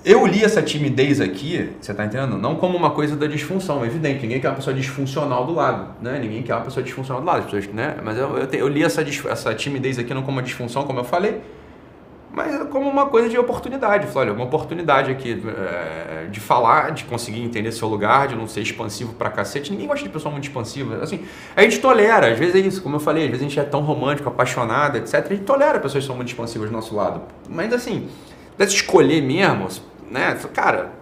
eu 0.04 0.26
li 0.26 0.44
essa 0.44 0.60
timidez 0.60 1.18
aqui, 1.18 1.70
você 1.80 1.92
está 1.92 2.04
entendendo? 2.04 2.36
Não 2.36 2.56
como 2.56 2.76
uma 2.76 2.90
coisa 2.90 3.16
da 3.16 3.26
disfunção, 3.26 3.82
é 3.82 3.86
evidente. 3.86 4.20
Ninguém 4.20 4.38
quer 4.38 4.48
uma 4.48 4.56
pessoa 4.56 4.74
disfuncional 4.74 5.46
do 5.46 5.54
lado, 5.54 5.94
né? 6.02 6.18
Ninguém 6.18 6.42
quer 6.42 6.54
uma 6.54 6.64
pessoa 6.64 6.84
disfuncional 6.84 7.22
do 7.22 7.26
lado. 7.26 7.38
As 7.38 7.44
pessoas, 7.46 7.66
né? 7.68 7.96
Mas 8.04 8.18
eu, 8.18 8.36
eu, 8.36 8.46
te, 8.46 8.58
eu 8.58 8.68
li 8.68 8.82
essa, 8.82 9.02
essa 9.02 9.54
timidez 9.54 9.98
aqui 9.98 10.12
não 10.12 10.22
como 10.22 10.36
uma 10.36 10.42
disfunção, 10.42 10.84
como 10.84 11.00
eu 11.00 11.04
falei, 11.04 11.40
mas 12.30 12.68
como 12.68 12.86
uma 12.86 13.06
coisa 13.06 13.30
de 13.30 13.38
oportunidade. 13.38 14.06
Falei, 14.08 14.28
olha, 14.28 14.36
uma 14.36 14.44
oportunidade 14.44 15.10
aqui 15.10 15.42
é, 15.46 16.26
de 16.30 16.38
falar, 16.38 16.92
de 16.92 17.04
conseguir 17.04 17.40
entender 17.40 17.72
seu 17.72 17.88
lugar, 17.88 18.28
de 18.28 18.36
não 18.36 18.46
ser 18.46 18.60
expansivo 18.60 19.14
pra 19.14 19.30
cacete. 19.30 19.70
Ninguém 19.70 19.86
gosta 19.86 20.04
de 20.04 20.10
pessoa 20.10 20.30
muito 20.30 20.44
expansiva. 20.44 21.02
Assim, 21.02 21.24
a 21.56 21.62
gente 21.62 21.78
tolera, 21.78 22.30
às 22.30 22.38
vezes 22.38 22.56
é 22.56 22.58
isso, 22.58 22.82
como 22.82 22.96
eu 22.96 23.00
falei, 23.00 23.24
às 23.24 23.30
vezes 23.30 23.46
a 23.46 23.48
gente 23.48 23.58
é 23.58 23.64
tão 23.64 23.80
romântico, 23.80 24.28
apaixonado, 24.28 24.98
etc. 24.98 25.14
A 25.14 25.34
gente 25.34 25.44
tolera 25.44 25.80
pessoas 25.80 26.04
que 26.04 26.08
são 26.08 26.16
muito 26.16 26.28
expansivas 26.28 26.68
do 26.68 26.74
nosso 26.74 26.94
lado. 26.94 27.22
Mas 27.48 27.72
assim, 27.72 28.06
deve 28.58 28.70
escolher 28.70 29.22
mesmo 29.22 29.93
né? 30.10 30.38
Cara, 30.52 30.92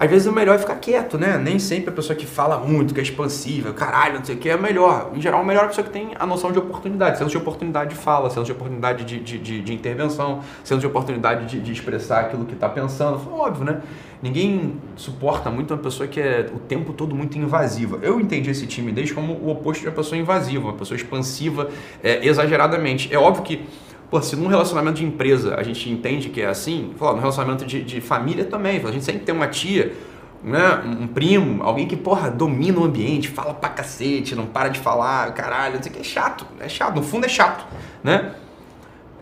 às 0.00 0.08
vezes 0.08 0.26
o 0.26 0.32
melhor 0.32 0.54
é 0.54 0.58
ficar 0.58 0.76
quieto, 0.76 1.18
né? 1.18 1.36
Nem 1.36 1.58
sempre 1.58 1.90
a 1.90 1.92
pessoa 1.92 2.16
que 2.16 2.24
fala 2.24 2.56
muito, 2.58 2.94
que 2.94 3.00
é 3.00 3.02
expansiva, 3.02 3.74
caralho, 3.74 4.14
não 4.14 4.24
sei 4.24 4.34
o 4.34 4.38
que, 4.38 4.48
é 4.48 4.56
melhor. 4.56 5.10
Em 5.14 5.20
geral, 5.20 5.42
o 5.42 5.44
melhor 5.44 5.64
é 5.64 5.64
a 5.66 5.68
pessoa 5.68 5.86
que 5.86 5.92
tem 5.92 6.12
a 6.18 6.24
noção 6.24 6.50
de 6.50 6.58
oportunidade, 6.58 7.18
senso 7.18 7.30
de 7.30 7.36
oportunidade 7.36 7.90
de 7.90 7.96
fala, 7.96 8.30
senso 8.30 8.46
de 8.46 8.52
oportunidade 8.52 9.04
de, 9.04 9.20
de, 9.20 9.38
de, 9.38 9.60
de 9.60 9.74
intervenção, 9.74 10.40
de 10.64 10.86
oportunidade 10.86 11.44
de, 11.44 11.60
de 11.60 11.70
expressar 11.70 12.20
aquilo 12.20 12.46
que 12.46 12.54
está 12.54 12.66
pensando. 12.66 13.20
Óbvio, 13.30 13.62
né? 13.62 13.82
Ninguém 14.22 14.80
suporta 14.96 15.50
muito 15.50 15.74
uma 15.74 15.82
pessoa 15.82 16.06
que 16.06 16.18
é 16.18 16.48
o 16.50 16.58
tempo 16.58 16.94
todo 16.94 17.14
muito 17.14 17.36
invasiva. 17.36 17.98
Eu 18.00 18.18
entendi 18.18 18.48
esse 18.48 18.66
timidez 18.66 19.12
como 19.12 19.34
o 19.34 19.50
oposto 19.50 19.82
de 19.82 19.88
uma 19.88 19.94
pessoa 19.94 20.18
invasiva, 20.18 20.64
uma 20.64 20.78
pessoa 20.78 20.96
expansiva 20.96 21.68
é, 22.02 22.26
exageradamente. 22.26 23.12
É 23.12 23.18
óbvio 23.18 23.42
que 23.42 23.66
Pô, 24.10 24.20
se 24.20 24.34
num 24.34 24.48
relacionamento 24.48 24.96
de 24.96 25.04
empresa 25.04 25.54
a 25.54 25.62
gente 25.62 25.88
entende 25.88 26.30
que 26.30 26.40
é 26.40 26.46
assim, 26.46 26.92
fala, 26.98 27.12
no 27.12 27.20
relacionamento 27.20 27.64
de, 27.64 27.84
de 27.84 28.00
família 28.00 28.44
também. 28.44 28.84
A 28.84 28.90
gente 28.90 29.04
sempre 29.04 29.20
tem 29.20 29.32
uma 29.32 29.46
tia, 29.46 29.94
né, 30.42 30.82
um 30.84 31.06
primo, 31.06 31.62
alguém 31.62 31.86
que, 31.86 31.96
porra, 31.96 32.28
domina 32.28 32.80
o 32.80 32.84
ambiente, 32.84 33.28
fala 33.28 33.54
pra 33.54 33.68
cacete, 33.68 34.34
não 34.34 34.46
para 34.46 34.68
de 34.68 34.80
falar, 34.80 35.32
caralho, 35.32 35.76
não 35.76 35.82
sei 35.82 35.92
o 35.92 35.94
que, 35.94 36.00
é 36.00 36.04
chato, 36.04 36.44
é 36.58 36.68
chato, 36.68 36.96
no 36.96 37.02
fundo 37.02 37.26
é 37.26 37.28
chato, 37.28 37.64
né? 38.02 38.32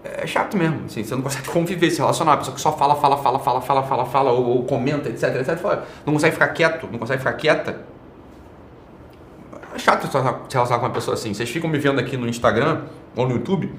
É 0.03 0.27
chato 0.27 0.57
mesmo, 0.57 0.87
assim, 0.87 1.05
você 1.05 1.15
não 1.15 1.23
consegue 1.23 1.49
conviver, 1.53 1.91
se 1.91 1.99
relacionar, 1.99 2.35
a 2.35 2.37
pessoa 2.39 2.55
que 2.55 2.61
só 2.61 2.73
fala, 2.73 2.97
fala, 2.97 3.19
fala, 3.19 3.39
fala, 3.39 3.61
fala, 3.61 3.83
fala, 3.83 4.07
fala, 4.07 4.33
ou, 4.33 4.47
ou 4.47 4.65
comenta, 4.65 5.11
etc, 5.11 5.35
etc, 5.37 5.83
não 6.07 6.15
consegue 6.15 6.33
ficar 6.33 6.49
quieto, 6.49 6.89
não 6.91 6.99
consegue 6.99 7.19
ficar 7.19 7.35
quieta. 7.35 7.79
É 9.75 9.79
chato 9.79 10.07
se 10.07 10.55
relacionar 10.55 10.81
com 10.81 10.87
uma 10.87 10.93
pessoa 10.93 11.15
assim. 11.15 11.33
Vocês 11.35 11.49
ficam 11.49 11.69
me 11.69 11.79
vendo 11.79 12.01
aqui 12.01 12.17
no 12.17 12.27
Instagram 12.27 12.83
ou 13.15 13.29
no 13.29 13.35
YouTube, 13.35 13.73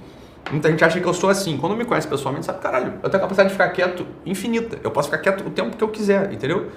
Muita 0.52 0.70
gente 0.70 0.84
acha 0.84 1.00
que 1.00 1.06
eu 1.06 1.14
sou 1.14 1.30
assim. 1.30 1.58
Quando 1.58 1.76
me 1.76 1.86
conhece 1.86 2.08
pessoalmente, 2.08 2.46
sabe, 2.46 2.60
caralho, 2.60 2.94
eu 3.04 3.10
tenho 3.10 3.18
a 3.18 3.20
capacidade 3.20 3.50
de 3.50 3.54
ficar 3.54 3.70
quieto 3.70 4.06
infinita. 4.26 4.80
Eu 4.84 4.92
posso 4.92 5.10
ficar 5.10 5.22
quieto 5.22 5.46
o 5.46 5.50
tempo 5.50 5.76
que 5.78 5.84
eu 5.84 5.90
quiser, 5.90 6.34
entendeu? 6.34 6.68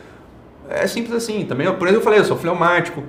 É 0.68 0.86
simples 0.86 1.14
assim. 1.14 1.44
Também, 1.44 1.66
por 1.74 1.86
exemplo, 1.86 2.00
eu 2.00 2.02
falei, 2.02 2.20
eu 2.20 2.24
sou 2.24 2.36
fleumático, 2.36 3.02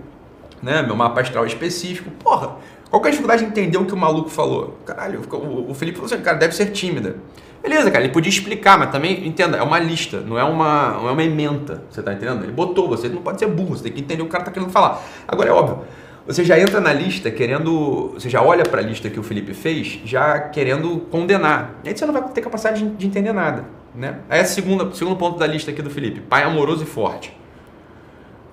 né? 0.62 0.82
Meu 0.82 0.96
mapa 0.96 1.22
astral 1.22 1.44
é 1.44 1.48
específico. 1.48 2.10
Porra, 2.12 2.56
qual 2.90 3.04
é 3.04 3.08
a 3.08 3.12
dificuldade 3.12 3.44
de 3.44 3.50
entender 3.50 3.78
o 3.78 3.86
que 3.86 3.94
o 3.94 3.98
maluco 3.98 4.30
falou? 4.30 4.78
Caralho, 4.86 5.22
o 5.68 5.74
Felipe 5.74 5.98
falou 5.98 6.14
assim, 6.14 6.24
cara, 6.24 6.38
deve 6.38 6.56
ser 6.56 6.68
tímida. 6.68 7.18
Beleza, 7.62 7.90
cara, 7.90 8.04
ele 8.04 8.12
podia 8.12 8.30
explicar, 8.30 8.78
mas 8.78 8.92
também, 8.92 9.26
entenda, 9.26 9.58
é 9.58 9.64
uma 9.64 9.80
lista, 9.80 10.20
não 10.20 10.38
é 10.38 10.44
uma, 10.44 10.92
não 10.92 11.08
é 11.08 11.12
uma 11.14 11.24
ementa, 11.24 11.82
você 11.90 12.04
tá 12.04 12.12
entendendo? 12.12 12.44
Ele 12.44 12.52
botou, 12.52 12.90
você 12.90 13.08
não 13.08 13.22
pode 13.22 13.40
ser 13.40 13.48
burro, 13.48 13.78
você 13.78 13.84
tem 13.84 13.94
que 13.94 14.02
entender 14.02 14.22
o 14.22 14.26
que 14.26 14.30
o 14.30 14.32
cara 14.34 14.44
tá 14.44 14.52
querendo 14.52 14.70
falar. 14.70 15.02
Agora, 15.26 15.50
é 15.50 15.54
óbvio, 15.54 15.80
você 16.26 16.44
já 16.44 16.58
entra 16.58 16.80
na 16.80 16.94
lista 16.94 17.30
querendo. 17.30 18.12
Você 18.14 18.30
já 18.30 18.42
olha 18.42 18.64
para 18.64 18.80
a 18.80 18.84
lista 18.84 19.10
que 19.10 19.20
o 19.20 19.24
Felipe 19.24 19.54
fez, 19.54 20.00
já 20.06 20.40
querendo 20.40 21.00
condenar. 21.12 21.76
E 21.84 21.90
aí 21.90 21.98
você 21.98 22.06
não 22.06 22.14
vai 22.14 22.24
ter 22.30 22.42
capacidade 22.42 22.82
de, 22.82 22.90
de 22.96 23.08
entender 23.08 23.34
nada. 23.34 23.66
Né? 23.94 24.20
Aí 24.30 24.40
é 24.40 24.44
o 24.44 24.48
segundo, 24.48 25.16
ponto 25.18 25.38
da 25.38 25.46
lista 25.46 25.72
aqui 25.72 25.82
do 25.82 25.90
Felipe: 25.90 26.22
pai 26.22 26.44
amoroso 26.44 26.84
e 26.84 26.86
forte. 26.86 27.36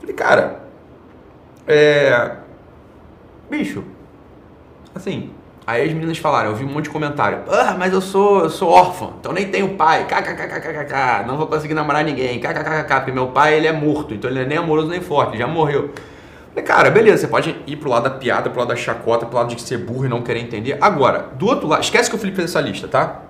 Falei, 0.01 0.15
cara. 0.15 0.63
É. 1.67 2.33
Bicho. 3.49 3.85
Assim. 4.95 5.31
Aí 5.67 5.87
as 5.87 5.93
meninas 5.93 6.19
falaram, 6.19 6.51
eu 6.51 6.57
vi 6.57 6.65
um 6.65 6.69
monte 6.69 6.85
de 6.85 6.91
comentário. 6.91 7.45
Ah, 7.49 7.77
mas 7.79 7.93
eu 7.93 8.01
sou, 8.01 8.41
eu 8.41 8.51
sou 8.51 8.71
órfã, 8.71 9.11
então 9.21 9.33
nem 9.33 9.49
tenho 9.49 9.77
pai. 9.77 10.05
KKKKKK, 10.05 11.25
não 11.29 11.37
vou 11.37 11.47
conseguir 11.47 11.75
namorar 11.75 12.03
ninguém. 12.03 12.41
KKKK, 12.41 12.95
porque 12.97 13.13
meu 13.13 13.29
pai 13.29 13.55
ele 13.55 13.69
é 13.69 13.73
morto, 13.73 14.13
então 14.13 14.29
ele 14.29 14.41
é 14.41 14.45
nem 14.45 14.59
amoroso 14.59 14.89
nem 14.89 15.01
forte, 15.01 15.39
já 15.39 15.47
morreu. 15.47 15.93
Falei, 16.51 16.65
cara, 16.65 16.91
beleza, 16.91 17.19
você 17.19 17.27
pode 17.29 17.57
ir 17.67 17.77
pro 17.77 17.89
lado 17.89 18.05
da 18.05 18.11
piada, 18.11 18.51
pro 18.51 18.59
lado 18.59 18.69
da 18.69 18.77
chacota, 18.77 19.25
pro 19.25 19.37
lado 19.37 19.55
de 19.55 19.63
ser 19.63 19.79
burro 19.79 20.05
e 20.05 20.09
não 20.09 20.21
querer 20.21 20.41
entender. 20.41 20.77
Agora, 20.81 21.31
do 21.37 21.47
outro 21.47 21.69
lado, 21.69 21.83
esquece 21.83 22.11
que 22.11 22.17
o 22.17 22.19
Felipe 22.19 22.37
fez 22.37 22.51
essa 22.51 22.61
lista, 22.61 22.89
tá? 22.89 23.23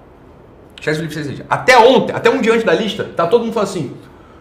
Esquece 0.79 1.01
que 1.01 1.07
o 1.07 1.11
Felipe 1.11 1.15
fez 1.15 1.27
essa 1.27 1.31
lista. 1.31 1.47
Até 1.49 1.79
ontem, 1.79 2.15
até 2.15 2.31
um 2.31 2.41
dia 2.41 2.53
antes 2.53 2.65
da 2.65 2.73
lista, 2.73 3.05
tá 3.05 3.27
todo 3.27 3.43
mundo 3.43 3.53
falando 3.53 3.69
assim, 3.69 3.97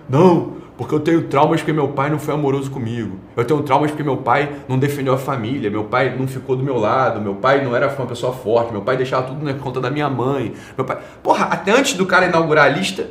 não, 0.08 0.60
porque 0.80 0.96
eu 0.96 1.00
tenho 1.02 1.24
traumas 1.24 1.60
porque 1.60 1.74
meu 1.74 1.90
pai 1.90 2.10
não 2.10 2.18
foi 2.18 2.34
amoroso 2.34 2.72
comigo. 2.72 3.20
Eu 3.36 3.44
tenho 3.44 3.62
traumas 3.64 3.92
porque 3.92 4.02
meu 4.02 4.16
pai 4.16 4.50
não 4.66 4.80
defendeu 4.80 5.14
a 5.14 5.18
família, 5.18 5.70
meu 5.70 5.84
pai 5.84 6.16
não 6.18 6.26
ficou 6.26 6.56
do 6.56 6.64
meu 6.64 6.78
lado, 6.78 7.20
meu 7.20 7.36
pai 7.36 7.62
não 7.62 7.76
era 7.76 7.94
uma 7.94 8.08
pessoa 8.08 8.32
forte, 8.32 8.72
meu 8.72 8.82
pai 8.82 8.96
deixava 8.96 9.28
tudo 9.28 9.44
na 9.44 9.54
conta 9.56 9.82
da 9.82 9.92
minha 9.92 10.10
mãe. 10.10 10.54
Meu 10.78 10.86
pai... 10.86 11.00
Porra, 11.22 11.48
até 11.48 11.74
antes 11.74 11.96
do 11.96 12.06
cara 12.06 12.28
inaugurar 12.28 12.68
a 12.68 12.70
lista, 12.70 13.10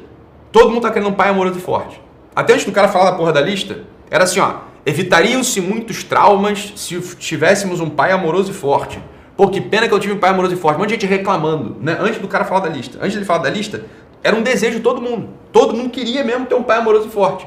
todo 0.50 0.70
mundo 0.70 0.80
tá 0.80 0.90
querendo 0.90 1.10
um 1.10 1.12
pai 1.12 1.28
amoroso 1.28 1.58
e 1.58 1.60
forte. 1.60 2.00
Até 2.34 2.54
antes 2.54 2.64
do 2.64 2.72
cara 2.72 2.88
falar 2.88 3.10
da 3.10 3.18
porra 3.18 3.34
da 3.34 3.42
lista, 3.42 3.80
era 4.10 4.24
assim, 4.24 4.40
ó, 4.40 4.67
evitariam-se 4.88 5.60
muitos 5.60 6.02
traumas 6.02 6.72
se 6.76 6.98
tivéssemos 7.16 7.78
um 7.78 7.90
pai 7.90 8.10
amoroso 8.10 8.52
e 8.52 8.54
forte. 8.54 8.98
Pô, 9.36 9.48
que 9.48 9.60
pena 9.60 9.86
que 9.86 9.92
eu 9.92 10.00
tive 10.00 10.14
um 10.14 10.18
pai 10.18 10.30
amoroso 10.30 10.54
e 10.54 10.56
forte. 10.56 10.76
Um 10.76 10.80
monte 10.80 10.88
de 10.88 10.94
gente 10.94 11.06
reclamando, 11.06 11.76
né? 11.80 11.98
Antes 12.00 12.18
do 12.20 12.26
cara 12.26 12.44
falar 12.44 12.60
da 12.60 12.70
lista. 12.70 12.96
Antes 12.98 13.12
de 13.12 13.18
ele 13.18 13.26
falar 13.26 13.40
da 13.40 13.50
lista, 13.50 13.84
era 14.22 14.34
um 14.34 14.42
desejo 14.42 14.78
de 14.78 14.82
todo 14.82 15.00
mundo. 15.00 15.28
Todo 15.52 15.74
mundo 15.74 15.90
queria 15.90 16.24
mesmo 16.24 16.46
ter 16.46 16.54
um 16.54 16.62
pai 16.62 16.78
amoroso 16.78 17.06
e 17.06 17.10
forte. 17.10 17.46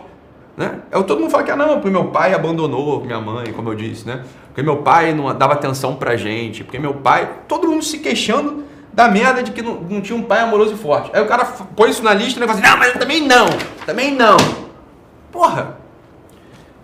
Né? 0.55 0.81
É, 0.91 1.01
todo 1.01 1.19
mundo 1.19 1.31
fala 1.31 1.43
que 1.43 1.49
ah, 1.49 1.55
não, 1.55 1.75
porque 1.75 1.89
meu 1.89 2.05
pai 2.05 2.33
abandonou 2.33 3.03
minha 3.03 3.19
mãe, 3.19 3.51
como 3.53 3.69
eu 3.69 3.75
disse, 3.75 4.05
né? 4.05 4.23
Porque 4.47 4.61
meu 4.61 4.77
pai 4.77 5.13
não 5.13 5.35
dava 5.35 5.53
atenção 5.53 5.95
pra 5.95 6.15
gente, 6.15 6.63
porque 6.63 6.77
meu 6.77 6.93
pai. 6.93 7.27
Todo 7.47 7.67
mundo 7.67 7.83
se 7.83 7.97
queixando 7.97 8.63
da 8.93 9.07
merda 9.07 9.41
de 9.41 9.51
que 9.51 9.63
não, 9.63 9.75
não 9.81 10.01
tinha 10.01 10.17
um 10.17 10.21
pai 10.21 10.41
amoroso 10.41 10.75
e 10.75 10.77
forte. 10.77 11.09
Aí 11.11 11.21
o 11.21 11.25
cara 11.25 11.45
põe 11.75 11.89
isso 11.89 12.03
na 12.03 12.13
lista 12.13 12.39
e 12.39 12.47
fala 12.47 12.59
assim, 12.59 12.69
não, 12.69 12.77
mas 12.77 12.93
também 12.93 13.27
não, 13.27 13.47
também 13.85 14.13
não. 14.13 14.37
Porra, 15.31 15.80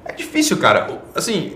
é 0.07 0.13
difícil, 0.13 0.57
cara. 0.57 1.01
Assim, 1.15 1.53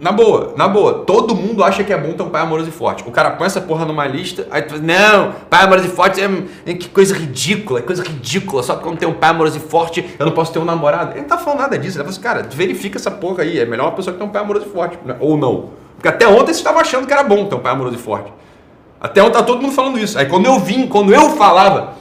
na 0.00 0.10
boa, 0.10 0.54
na 0.56 0.66
boa, 0.66 1.04
todo 1.04 1.34
mundo 1.34 1.62
acha 1.62 1.84
que 1.84 1.92
é 1.92 1.98
bom 1.98 2.14
ter 2.14 2.22
um 2.22 2.30
pai 2.30 2.40
amoroso 2.40 2.70
e 2.70 2.72
forte. 2.72 3.04
O 3.06 3.10
cara 3.10 3.32
põe 3.32 3.46
essa 3.46 3.60
porra 3.60 3.84
numa 3.84 4.06
lista, 4.06 4.48
aí 4.50 4.62
tu 4.62 4.80
não, 4.80 5.34
pai 5.50 5.64
amoroso 5.64 5.88
e 5.88 5.90
forte 5.90 6.22
é, 6.22 6.30
é 6.64 6.74
que 6.74 6.88
coisa 6.88 7.14
ridícula, 7.14 7.80
é 7.80 7.82
coisa 7.82 8.02
ridícula. 8.02 8.62
Só 8.62 8.74
porque 8.74 8.88
eu 8.88 8.92
não 8.92 8.98
tenho 8.98 9.12
um 9.12 9.14
pai 9.14 9.28
amoroso 9.28 9.58
e 9.58 9.60
forte, 9.60 10.16
eu 10.18 10.24
não 10.24 10.32
posso 10.32 10.52
ter 10.52 10.58
um 10.58 10.64
namorado. 10.64 11.12
Ele 11.12 11.20
não 11.20 11.28
tá 11.28 11.36
falando 11.36 11.60
nada 11.60 11.78
disso. 11.78 11.98
Ele 11.98 12.04
fala 12.04 12.10
assim, 12.10 12.20
cara, 12.20 12.48
verifica 12.50 12.98
essa 12.98 13.10
porra 13.10 13.42
aí. 13.42 13.58
É 13.58 13.66
melhor 13.66 13.84
uma 13.84 13.92
pessoa 13.92 14.14
que 14.14 14.18
tem 14.18 14.26
um 14.26 14.32
pai 14.32 14.42
amoroso 14.42 14.66
e 14.66 14.70
forte. 14.70 14.98
Né? 15.04 15.16
Ou 15.20 15.36
não. 15.36 15.70
Porque 15.96 16.08
até 16.08 16.26
ontem 16.26 16.54
você 16.54 16.60
estava 16.60 16.80
achando 16.80 17.06
que 17.06 17.12
era 17.12 17.22
bom 17.22 17.44
ter 17.44 17.56
um 17.56 17.60
pai 17.60 17.72
amoroso 17.72 17.96
e 17.96 17.98
forte. 17.98 18.32
Até 18.98 19.22
ontem 19.22 19.32
tá 19.32 19.42
todo 19.42 19.60
mundo 19.60 19.74
falando 19.74 19.98
isso. 19.98 20.18
Aí 20.18 20.24
quando 20.24 20.46
eu 20.46 20.58
vim, 20.58 20.86
quando 20.86 21.12
eu 21.12 21.36
falava, 21.36 21.94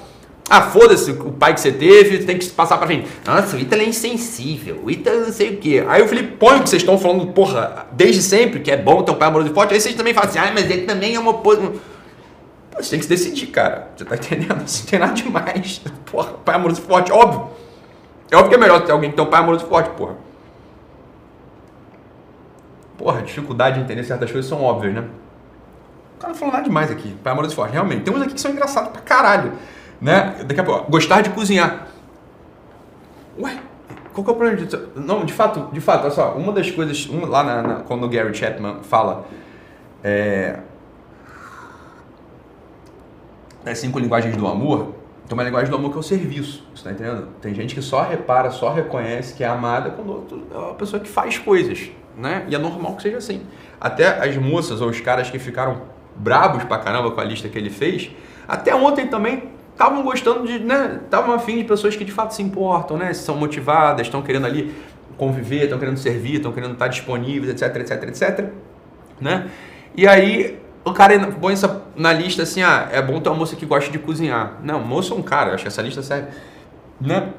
ah, 0.49 0.63
foda-se 0.63 1.11
o 1.11 1.31
pai 1.31 1.53
que 1.53 1.61
você 1.61 1.71
teve, 1.71 2.25
tem 2.25 2.35
que 2.35 2.47
passar 2.47 2.77
pra 2.79 2.87
frente. 2.87 3.07
Nossa, 3.23 3.55
o 3.55 3.59
Ítalo 3.59 3.83
é 3.83 3.85
insensível, 3.85 4.81
o 4.83 4.89
Ítalo 4.89 5.19
não 5.21 5.31
sei 5.31 5.53
o 5.53 5.57
quê. 5.57 5.85
Aí 5.87 6.01
eu 6.01 6.07
falei, 6.07 6.25
põe 6.25 6.57
o 6.57 6.63
que 6.63 6.69
vocês 6.69 6.81
estão 6.81 6.97
falando, 6.97 7.27
porra, 7.27 7.85
desde 7.91 8.23
sempre, 8.23 8.59
que 8.59 8.71
é 8.71 8.77
bom 8.77 9.03
ter 9.03 9.11
um 9.11 9.15
pai 9.15 9.27
amoroso 9.27 9.51
e 9.51 9.53
forte. 9.53 9.75
Aí 9.75 9.79
vocês 9.79 9.93
também 9.93 10.11
falam 10.11 10.27
assim, 10.27 10.39
ah, 10.39 10.51
mas 10.51 10.69
ele 10.71 10.87
também 10.87 11.13
é 11.13 11.19
uma 11.19 11.31
oposição. 11.31 11.73
Você 12.75 12.91
tem 12.91 12.99
que 12.99 13.05
se 13.05 13.09
decidir, 13.09 13.47
cara. 13.47 13.89
Você 13.95 14.05
tá 14.05 14.15
entendendo? 14.15 14.55
Não 14.57 14.85
tem 14.89 14.99
nada 14.99 15.13
demais. 15.13 15.81
Porra, 16.09 16.31
pai 16.43 16.55
amoroso 16.55 16.81
e 16.81 16.83
forte, 16.83 17.11
óbvio. 17.11 17.49
É 18.31 18.35
óbvio 18.35 18.49
que 18.49 18.55
é 18.55 18.59
melhor 18.59 18.83
ter 18.83 18.91
alguém 18.91 19.11
que 19.11 19.15
tem 19.15 19.25
um 19.25 19.29
pai 19.29 19.41
amoroso 19.41 19.65
e 19.65 19.69
forte, 19.69 19.89
porra. 19.91 20.15
Porra, 22.97 23.21
dificuldade 23.21 23.77
de 23.77 23.83
entender 23.83 24.03
certas 24.03 24.31
coisas 24.31 24.49
são 24.49 24.63
óbvias, 24.63 24.95
né? 24.95 25.03
O 26.17 26.19
cara 26.19 26.33
não 26.33 26.39
falou 26.39 26.53
nada 26.53 26.65
demais 26.65 26.89
aqui. 26.89 27.15
Pai 27.23 27.33
amoroso 27.33 27.53
e 27.53 27.55
forte, 27.55 27.73
realmente. 27.73 28.01
Tem 28.01 28.15
uns 28.15 28.21
aqui 28.23 28.33
que 28.33 28.41
são 28.41 28.51
engraçados 28.51 28.89
pra 28.89 29.01
caralho 29.01 29.53
né? 30.01 30.43
Daqui 30.45 30.59
a 30.59 30.63
pouco, 30.63 30.91
gostar 30.91 31.21
de 31.21 31.29
cozinhar. 31.31 31.87
Ué, 33.39 33.57
qual 34.13 34.23
que 34.23 34.31
é 34.31 34.33
o 34.33 34.35
problema 34.35 34.57
disso? 34.57 34.89
Não, 34.95 35.25
de 35.25 35.33
fato, 35.33 35.69
de 35.71 35.81
fato, 35.81 36.03
olha 36.03 36.11
só, 36.11 36.33
uma 36.33 36.51
das 36.51 36.69
coisas, 36.71 37.07
lá 37.07 37.43
na, 37.43 37.61
na, 37.61 37.75
quando 37.81 38.05
o 38.05 38.09
Gary 38.09 38.33
Chapman 38.33 38.79
fala 38.83 39.25
é, 40.03 40.59
as 43.65 43.77
cinco 43.77 43.99
linguagens 43.99 44.35
do 44.35 44.47
amor, 44.47 44.95
tem 45.27 45.37
uma 45.37 45.43
linguagem 45.43 45.69
do 45.69 45.75
amor 45.75 45.91
que 45.91 45.97
é 45.97 45.99
o 45.99 46.03
serviço, 46.03 46.63
você 46.73 46.83
tá 46.83 46.91
entendendo? 46.91 47.27
Tem 47.39 47.53
gente 47.53 47.75
que 47.75 47.81
só 47.81 48.01
repara, 48.01 48.49
só 48.49 48.73
reconhece 48.73 49.35
que 49.35 49.43
é 49.43 49.47
amada 49.47 49.91
quando 49.91 50.11
outro 50.11 50.47
é 50.51 50.57
uma 50.57 50.73
pessoa 50.73 50.99
que 50.99 51.07
faz 51.07 51.37
coisas, 51.37 51.91
né? 52.17 52.45
E 52.47 52.55
é 52.55 52.57
normal 52.57 52.95
que 52.95 53.03
seja 53.03 53.17
assim. 53.17 53.43
Até 53.79 54.07
as 54.07 54.35
moças 54.37 54.81
ou 54.81 54.89
os 54.89 54.99
caras 54.99 55.29
que 55.29 55.37
ficaram 55.37 55.83
brabos 56.15 56.63
pra 56.63 56.79
caramba 56.79 57.11
com 57.11 57.21
a 57.21 57.23
lista 57.23 57.47
que 57.47 57.57
ele 57.57 57.69
fez, 57.69 58.09
até 58.47 58.73
ontem 58.73 59.07
também 59.07 59.49
estavam 59.79 60.03
gostando 60.03 60.45
de, 60.45 60.59
né? 60.59 60.99
Estavam 61.05 61.33
afim 61.33 61.55
de 61.59 61.63
pessoas 61.63 61.95
que 61.95 62.03
de 62.03 62.11
fato 62.11 62.33
se 62.33 62.43
importam, 62.43 62.97
né? 62.97 63.13
São 63.13 63.37
motivadas, 63.37 64.07
estão 64.07 64.21
querendo 64.21 64.45
ali 64.45 64.75
conviver, 65.17 65.63
estão 65.63 65.79
querendo 65.79 65.97
servir, 65.97 66.35
estão 66.35 66.51
querendo 66.51 66.73
estar 66.73 66.89
disponíveis, 66.89 67.49
etc, 67.49 67.77
etc, 67.77 68.03
etc, 68.09 68.49
né? 69.21 69.49
E 69.95 70.05
aí 70.05 70.59
o 70.83 70.91
cara 70.91 71.17
põe 71.39 71.53
isso 71.53 71.81
na 71.95 72.11
lista 72.11 72.43
assim, 72.43 72.61
ah, 72.61 72.89
é 72.91 73.01
bom 73.01 73.21
ter 73.21 73.29
uma 73.29 73.37
moça 73.37 73.55
que 73.55 73.65
gosta 73.65 73.89
de 73.89 73.97
cozinhar. 73.97 74.57
Não, 74.61 74.81
moça 74.81 75.13
é 75.13 75.17
um 75.17 75.21
cara, 75.21 75.53
acho 75.53 75.63
que 75.63 75.69
essa 75.69 75.81
lista 75.81 76.01
serve, 76.01 76.27
né? 76.99 77.29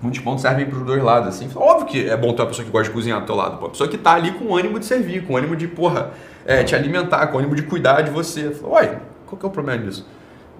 Muitos 0.00 0.20
pontos 0.20 0.42
servem 0.42 0.66
para 0.66 0.78
os 0.78 0.84
dois 0.84 1.02
lados, 1.02 1.28
assim. 1.28 1.50
Óbvio 1.56 1.86
que 1.86 2.08
é 2.08 2.16
bom 2.16 2.32
ter 2.34 2.42
uma 2.42 2.48
pessoa 2.48 2.64
que 2.64 2.70
gosta 2.70 2.88
de 2.88 2.94
cozinhar 2.94 3.20
do 3.20 3.26
teu 3.26 3.34
lado. 3.34 3.58
Uma 3.58 3.70
pessoa 3.70 3.88
que 3.88 3.98
tá 3.98 4.12
ali 4.12 4.32
com 4.32 4.54
ânimo 4.54 4.78
de 4.78 4.84
servir, 4.84 5.26
com 5.26 5.36
ânimo 5.36 5.56
de, 5.56 5.66
porra, 5.66 6.10
é, 6.44 6.62
te 6.62 6.74
alimentar, 6.74 7.26
com 7.28 7.38
ânimo 7.38 7.56
de 7.56 7.62
cuidar 7.62 8.02
de 8.02 8.10
você. 8.10 8.54
Uai, 8.62 8.98
qual 9.26 9.38
que 9.38 9.46
é 9.46 9.48
o 9.48 9.50
problema 9.50 9.82
disso? 9.82 10.06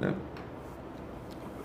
Né? 0.00 0.12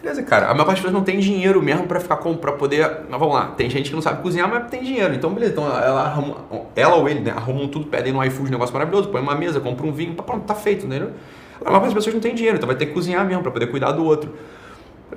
Beleza, 0.02 0.24
cara. 0.24 0.46
A 0.46 0.54
maior 0.54 0.66
parte 0.66 0.78
das 0.78 0.80
pessoas 0.80 0.94
não 0.94 1.04
tem 1.04 1.20
dinheiro 1.20 1.62
mesmo 1.62 1.86
para 1.86 2.00
ficar 2.00 2.18
com, 2.18 2.36
para 2.36 2.54
poder. 2.54 3.02
Mas 3.10 3.20
vamos 3.20 3.36
lá, 3.36 3.48
tem 3.48 3.70
gente 3.70 3.90
que 3.90 3.96
não 3.96 4.02
sabe 4.02 4.22
cozinhar, 4.22 4.50
mas 4.50 4.70
tem 4.70 4.82
dinheiro. 4.82 5.14
Então, 5.14 5.34
beleza. 5.34 5.52
Então, 5.52 5.66
ela, 5.66 6.04
arruma, 6.04 6.38
ela 6.76 6.96
ou 6.96 7.10
ele, 7.10 7.20
né, 7.20 7.32
arrumam 7.32 7.68
tudo, 7.68 7.88
pedem 7.88 8.14
no 8.14 8.24
iFood 8.24 8.50
um 8.50 8.52
negócio 8.52 8.74
maravilhoso, 8.74 9.10
põe 9.10 9.22
uma 9.22 9.36
mesa, 9.36 9.60
compra 9.60 9.86
um 9.86 9.92
vinho, 9.92 10.14
pronto, 10.16 10.46
tá 10.46 10.56
feito, 10.56 10.88
né? 10.88 10.96
A 11.62 11.66
maior 11.66 11.82
parte 11.82 11.86
das 11.86 11.94
pessoas 11.94 12.14
não 12.14 12.22
tem 12.22 12.34
dinheiro, 12.34 12.56
então 12.58 12.68
vai 12.68 12.78
ter 12.78 12.86
que 12.86 12.94
cozinhar 12.94 13.26
mesmo 13.26 13.44
para 13.44 13.52
poder 13.52 13.68
cuidar 13.68 13.92
do 13.92 14.06
outro. 14.06 14.34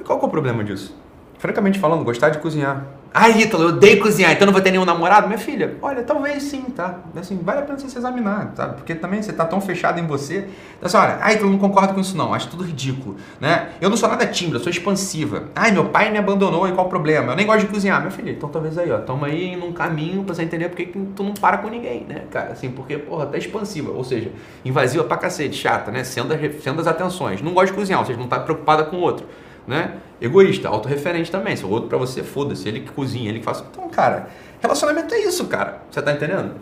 Qual 0.05 0.19
que 0.19 0.25
é 0.25 0.29
o 0.29 0.31
problema 0.31 0.65
disso? 0.65 0.97
Francamente 1.43 1.81
falando, 1.81 2.05
gostar 2.05 2.29
de 2.29 2.39
cozinhar 2.39 2.87
Ai, 3.13 3.43
Ítalo, 3.43 3.65
eu 3.65 3.69
odeio 3.71 4.01
cozinhar, 4.01 4.33
então 4.33 4.47
não 4.47 4.53
vou 4.53 4.63
ter 4.63 4.71
nenhum 4.71 4.87
namorado? 4.87 5.27
Minha 5.27 5.39
filha, 5.39 5.77
olha, 5.83 6.03
talvez 6.03 6.45
sim, 6.45 6.63
tá? 6.63 7.01
Assim, 7.15 7.39
vale 7.43 7.59
a 7.59 7.63
pena 7.63 7.79
você 7.79 7.89
se 7.89 7.99
examinar, 7.99 8.53
sabe? 8.55 8.77
Porque 8.77 8.95
também 8.95 9.21
você 9.21 9.33
tá 9.33 9.45
tão 9.45 9.61
fechado 9.61 10.01
em 10.01 10.07
você. 10.07 10.49
Então, 10.79 10.87
assim, 10.87 10.97
olha, 10.97 11.19
ai, 11.21 11.35
Ítalo, 11.35 11.51
não 11.51 11.59
concordo 11.59 11.93
com 11.93 12.01
isso 12.01 12.17
não, 12.17 12.33
acho 12.33 12.49
tudo 12.49 12.63
ridículo, 12.63 13.17
né? 13.39 13.71
Eu 13.83 13.91
não 13.91 13.99
sou 13.99 14.09
nada 14.09 14.25
tímida, 14.25 14.59
sou 14.61 14.71
expansiva. 14.71 15.49
Ai, 15.55 15.73
meu 15.73 15.87
pai 15.87 16.11
me 16.11 16.17
abandonou, 16.17 16.67
e 16.67 16.73
qual 16.73 16.87
o 16.87 16.89
problema? 16.89 17.33
Eu 17.33 17.37
nem 17.37 17.45
gosto 17.45 17.67
de 17.67 17.67
cozinhar. 17.67 17.99
Minha 17.99 18.13
filha, 18.13 18.31
então 18.31 18.49
talvez 18.49 18.79
aí, 18.79 18.91
ó, 18.91 18.99
toma 18.99 19.27
aí 19.27 19.57
num 19.57 19.73
caminho 19.73 20.23
pra 20.23 20.35
você 20.35 20.45
entender 20.45 20.71
porque 20.71 20.87
que 20.87 20.99
tu 21.15 21.23
não 21.23 21.35
para 21.35 21.59
com 21.59 21.69
ninguém, 21.69 22.07
né, 22.09 22.23
cara? 22.31 22.53
Assim, 22.53 22.71
porque, 22.71 22.97
porra, 22.97 23.27
tá 23.27 23.37
expansiva, 23.37 23.91
ou 23.91 24.05
seja, 24.05 24.31
invasiva 24.65 25.05
pra 25.05 25.19
cacete, 25.19 25.57
chata, 25.57 25.91
né? 25.91 26.03
Sendo, 26.03 26.35
sendo 26.63 26.81
as 26.81 26.87
atenções. 26.87 27.43
Não 27.43 27.53
gosta 27.53 27.73
de 27.73 27.73
cozinhar, 27.75 28.01
ou 28.01 28.07
seja, 28.07 28.19
não 28.19 28.29
tá 28.29 28.41
preocupada 28.41 28.85
com 28.85 28.97
o 28.97 29.01
outro 29.01 29.27
né? 29.67 29.95
Egoísta, 30.21 30.69
autorreferente 30.69 31.31
também. 31.31 31.57
Se 31.57 31.65
o 31.65 31.71
outro 31.71 31.89
para 31.89 31.99
você, 31.99 32.23
foda-se, 32.23 32.69
ele 32.69 32.81
que 32.81 32.93
cozinha, 32.93 33.29
ele 33.29 33.41
que 33.41 33.45
faz. 33.45 33.63
Então, 33.71 33.89
cara, 33.89 34.29
relacionamento 34.61 35.13
é 35.15 35.19
isso, 35.21 35.47
cara. 35.47 35.83
Você 35.91 36.01
tá 36.01 36.13
entendendo? 36.13 36.55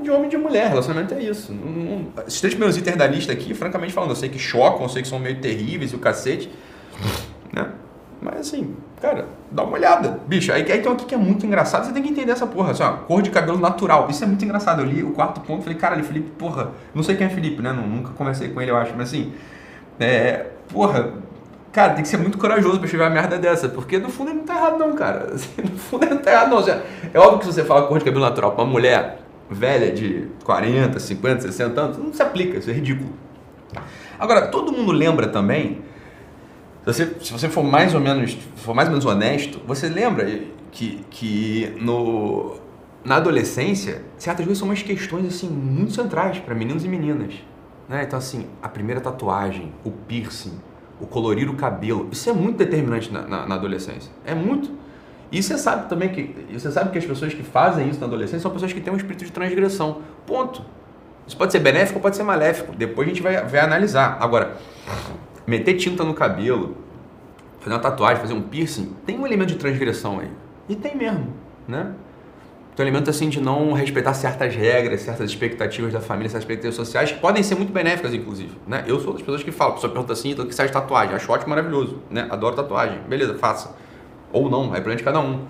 De 0.00 0.10
homem 0.10 0.26
e 0.26 0.30
de 0.30 0.36
mulher, 0.36 0.68
relacionamento 0.68 1.12
é 1.12 1.22
isso. 1.22 1.52
esses 2.26 2.40
três 2.40 2.54
primeiros 2.54 2.76
itens 2.76 2.96
da 2.96 3.06
lista 3.06 3.32
aqui, 3.32 3.52
francamente 3.52 3.92
falando, 3.92 4.10
eu 4.10 4.16
sei 4.16 4.28
que 4.28 4.38
chocam, 4.38 4.82
eu 4.82 4.88
sei 4.88 5.02
que 5.02 5.08
são 5.08 5.18
meio 5.18 5.40
terríveis 5.40 5.92
e 5.92 5.96
o 5.96 5.98
cacete, 5.98 6.48
né? 7.52 7.68
Mas 8.20 8.36
assim, 8.36 8.76
cara, 9.00 9.26
dá 9.50 9.64
uma 9.64 9.72
olhada. 9.72 10.20
Bicho, 10.28 10.52
aí, 10.52 10.62
aí 10.70 10.80
tem 10.80 10.88
um 10.88 10.94
aqui 10.94 11.04
que 11.04 11.14
é 11.14 11.18
muito 11.18 11.44
engraçado, 11.44 11.84
você 11.84 11.92
tem 11.92 12.02
que 12.02 12.08
entender 12.08 12.30
essa 12.30 12.46
porra, 12.46 12.70
assim, 12.70 12.84
ó, 12.84 12.92
cor 12.92 13.20
de 13.20 13.30
cabelo 13.30 13.58
natural. 13.58 14.08
Isso 14.08 14.22
é 14.22 14.26
muito 14.28 14.44
engraçado. 14.44 14.80
Eu 14.80 14.86
li 14.86 15.02
o 15.02 15.10
quarto 15.10 15.40
ponto 15.40 15.62
falei, 15.62 15.76
cara, 15.76 15.96
ali, 15.96 16.04
Felipe, 16.04 16.30
porra, 16.38 16.70
não 16.94 17.02
sei 17.02 17.16
quem 17.16 17.26
é 17.26 17.30
Felipe, 17.30 17.60
né? 17.60 17.72
Nunca 17.72 18.12
conversei 18.12 18.50
com 18.50 18.62
ele, 18.62 18.70
eu 18.70 18.76
acho, 18.76 18.94
mas 18.96 19.08
assim, 19.08 19.32
é, 19.98 20.46
porra, 20.72 21.12
Cara, 21.72 21.94
tem 21.94 22.02
que 22.02 22.08
ser 22.08 22.18
muito 22.18 22.36
corajoso 22.36 22.76
pra 22.76 22.84
escrever 22.84 23.04
uma 23.04 23.10
merda 23.10 23.38
dessa, 23.38 23.66
porque 23.66 23.98
no 23.98 24.10
fundo 24.10 24.30
ele 24.30 24.40
não 24.40 24.44
tá 24.44 24.56
errado 24.56 24.78
não, 24.78 24.94
cara. 24.94 25.34
No 25.58 25.78
fundo 25.78 26.04
ele 26.04 26.14
não 26.14 26.22
tá 26.22 26.30
errado 26.30 26.50
não. 26.50 26.58
É 27.14 27.18
óbvio 27.18 27.38
que 27.38 27.46
se 27.46 27.52
você 27.54 27.64
fala 27.64 27.86
cor 27.86 27.98
de 27.98 28.04
cabelo 28.04 28.22
natural 28.22 28.52
pra 28.52 28.62
uma 28.62 28.70
mulher 28.70 29.20
velha 29.50 29.90
de 29.90 30.28
40, 30.44 31.00
50, 31.00 31.40
60 31.40 31.80
anos, 31.80 31.98
não 31.98 32.12
se 32.12 32.22
aplica, 32.22 32.58
isso 32.58 32.68
é 32.70 32.74
ridículo. 32.74 33.10
Agora, 34.18 34.48
todo 34.48 34.70
mundo 34.70 34.92
lembra 34.92 35.28
também, 35.28 35.80
se 36.84 36.92
você, 36.92 37.16
se 37.22 37.32
você 37.32 37.48
for 37.48 37.64
mais 37.64 37.94
ou 37.94 38.00
menos 38.00 38.36
for 38.56 38.74
mais 38.74 38.88
ou 38.88 38.92
menos 38.92 39.06
honesto, 39.06 39.60
você 39.66 39.88
lembra 39.88 40.40
que, 40.70 41.04
que 41.10 41.74
no, 41.80 42.56
na 43.04 43.16
adolescência, 43.16 44.02
certas 44.18 44.44
coisas 44.44 44.58
são 44.58 44.68
umas 44.68 44.82
questões 44.82 45.26
assim 45.26 45.48
muito 45.48 45.92
centrais 45.92 46.38
para 46.38 46.54
meninos 46.54 46.84
e 46.84 46.88
meninas. 46.88 47.34
Né? 47.88 48.04
Então, 48.04 48.18
assim, 48.18 48.46
a 48.62 48.68
primeira 48.68 49.00
tatuagem, 49.00 49.72
o 49.84 49.90
piercing, 49.90 50.58
o 51.02 51.06
colorir 51.06 51.50
o 51.50 51.54
cabelo. 51.54 52.08
Isso 52.12 52.30
é 52.30 52.32
muito 52.32 52.56
determinante 52.56 53.12
na, 53.12 53.22
na, 53.22 53.46
na, 53.46 53.54
adolescência. 53.56 54.10
É 54.24 54.34
muito. 54.34 54.70
E 55.32 55.42
você 55.42 55.58
sabe 55.58 55.88
também 55.88 56.10
que 56.10 56.34
você 56.52 56.70
sabe 56.70 56.90
que 56.90 56.98
as 56.98 57.04
pessoas 57.04 57.34
que 57.34 57.42
fazem 57.42 57.88
isso 57.88 57.98
na 57.98 58.06
adolescência 58.06 58.40
são 58.40 58.50
pessoas 58.52 58.72
que 58.72 58.80
têm 58.80 58.92
um 58.92 58.96
espírito 58.96 59.24
de 59.24 59.32
transgressão. 59.32 60.02
Ponto. 60.24 60.64
Isso 61.26 61.36
pode 61.36 61.50
ser 61.50 61.58
benéfico 61.58 61.98
ou 61.98 62.02
pode 62.02 62.16
ser 62.16 62.22
maléfico. 62.22 62.72
Depois 62.76 63.08
a 63.08 63.10
gente 63.10 63.22
vai, 63.22 63.44
vai 63.44 63.60
analisar. 63.60 64.18
Agora, 64.20 64.56
meter 65.46 65.74
tinta 65.74 66.04
no 66.04 66.14
cabelo, 66.14 66.76
fazer 67.58 67.74
uma 67.74 67.80
tatuagem, 67.80 68.20
fazer 68.20 68.34
um 68.34 68.42
piercing, 68.42 68.94
tem 69.04 69.18
um 69.18 69.26
elemento 69.26 69.50
de 69.50 69.56
transgressão 69.56 70.20
aí. 70.20 70.30
E 70.68 70.76
tem 70.76 70.96
mesmo, 70.96 71.28
né? 71.66 71.92
Então, 72.72 72.84
elemento 72.84 73.10
assim 73.10 73.28
de 73.28 73.38
não 73.38 73.74
respeitar 73.74 74.14
certas 74.14 74.54
regras, 74.54 75.02
certas 75.02 75.28
expectativas 75.28 75.92
da 75.92 76.00
família, 76.00 76.30
certas 76.30 76.44
expectativas 76.44 76.74
sociais, 76.74 77.12
que 77.12 77.18
podem 77.18 77.42
ser 77.42 77.54
muito 77.54 77.70
benéficas, 77.70 78.14
inclusive. 78.14 78.52
Né? 78.66 78.82
Eu 78.86 78.98
sou 78.98 79.12
das 79.12 79.20
pessoas 79.20 79.42
que 79.42 79.52
falam, 79.52 79.72
a 79.72 79.74
pessoa 79.74 79.92
pergunta 79.92 80.14
assim, 80.14 80.30
então 80.30 80.46
que 80.46 80.54
sai 80.54 80.68
de 80.68 80.72
tatuagem? 80.72 81.14
Acho 81.14 81.30
ótimo, 81.30 81.50
maravilhoso, 81.50 81.98
né? 82.10 82.26
Adoro 82.30 82.56
tatuagem. 82.56 82.98
Beleza, 83.06 83.34
faça. 83.34 83.76
Ou 84.32 84.48
não, 84.48 84.74
é 84.74 84.76
problema 84.76 84.96
de 84.96 85.02
cada 85.04 85.20
um. 85.20 85.44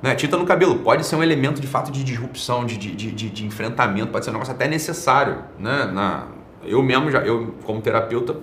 Né? 0.00 0.14
Tinta 0.14 0.36
no 0.36 0.46
cabelo 0.46 0.78
pode 0.78 1.04
ser 1.04 1.16
um 1.16 1.22
elemento 1.22 1.60
de 1.60 1.66
fato 1.66 1.90
de 1.90 2.04
disrupção, 2.04 2.64
de, 2.64 2.78
de, 2.78 2.94
de, 2.94 3.30
de 3.30 3.44
enfrentamento, 3.44 4.12
pode 4.12 4.24
ser 4.24 4.30
um 4.30 4.34
negócio 4.34 4.54
até 4.54 4.68
necessário. 4.68 5.38
Né? 5.58 5.90
Na, 5.92 6.28
eu 6.64 6.80
mesmo, 6.84 7.10
já, 7.10 7.18
eu 7.20 7.54
como 7.64 7.82
terapeuta, 7.82 8.36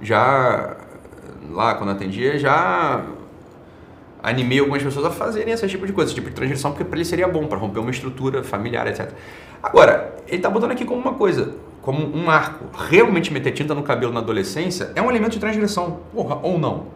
já 0.00 0.76
lá 1.50 1.74
quando 1.74 1.90
atendia, 1.90 2.38
já 2.38 3.04
animei 4.24 4.58
algumas 4.58 4.82
pessoas 4.82 5.04
a 5.04 5.10
fazerem 5.10 5.52
esse 5.52 5.68
tipo 5.68 5.86
de 5.86 5.92
coisa, 5.92 6.08
esse 6.08 6.14
tipo 6.14 6.30
de 6.30 6.34
transgressão, 6.34 6.70
porque 6.70 6.84
para 6.84 6.96
ele 6.96 7.04
seria 7.04 7.28
bom, 7.28 7.46
para 7.46 7.58
romper 7.58 7.80
uma 7.80 7.90
estrutura 7.90 8.42
familiar, 8.42 8.86
etc. 8.86 9.10
Agora, 9.62 10.16
ele 10.26 10.38
está 10.38 10.48
botando 10.48 10.70
aqui 10.70 10.84
como 10.84 11.00
uma 11.00 11.12
coisa, 11.12 11.54
como 11.82 12.04
um 12.04 12.24
marco. 12.24 12.64
Realmente 12.88 13.30
meter 13.32 13.52
tinta 13.52 13.74
no 13.74 13.82
cabelo 13.82 14.12
na 14.12 14.20
adolescência 14.20 14.90
é 14.94 15.02
um 15.02 15.10
elemento 15.10 15.32
de 15.32 15.38
transgressão, 15.38 16.00
porra, 16.12 16.38
ou 16.42 16.58
não. 16.58 16.86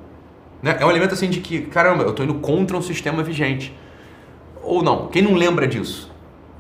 Né? 0.63 0.79
É 0.81 0.87
um 0.87 0.91
elemento 0.91 1.13
assim 1.13 1.29
de 1.29 1.41
que, 1.41 1.63
caramba, 1.63 2.03
eu 2.05 2.11
estou 2.11 2.25
indo 2.25 2.35
contra 2.35 2.77
um 2.77 2.83
sistema 2.83 3.23
vigente. 3.23 3.75
Ou 4.63 4.83
não. 4.83 5.09
Quem 5.09 5.21
não 5.23 5.35
lembra 5.35 5.67
disso? 5.67 6.11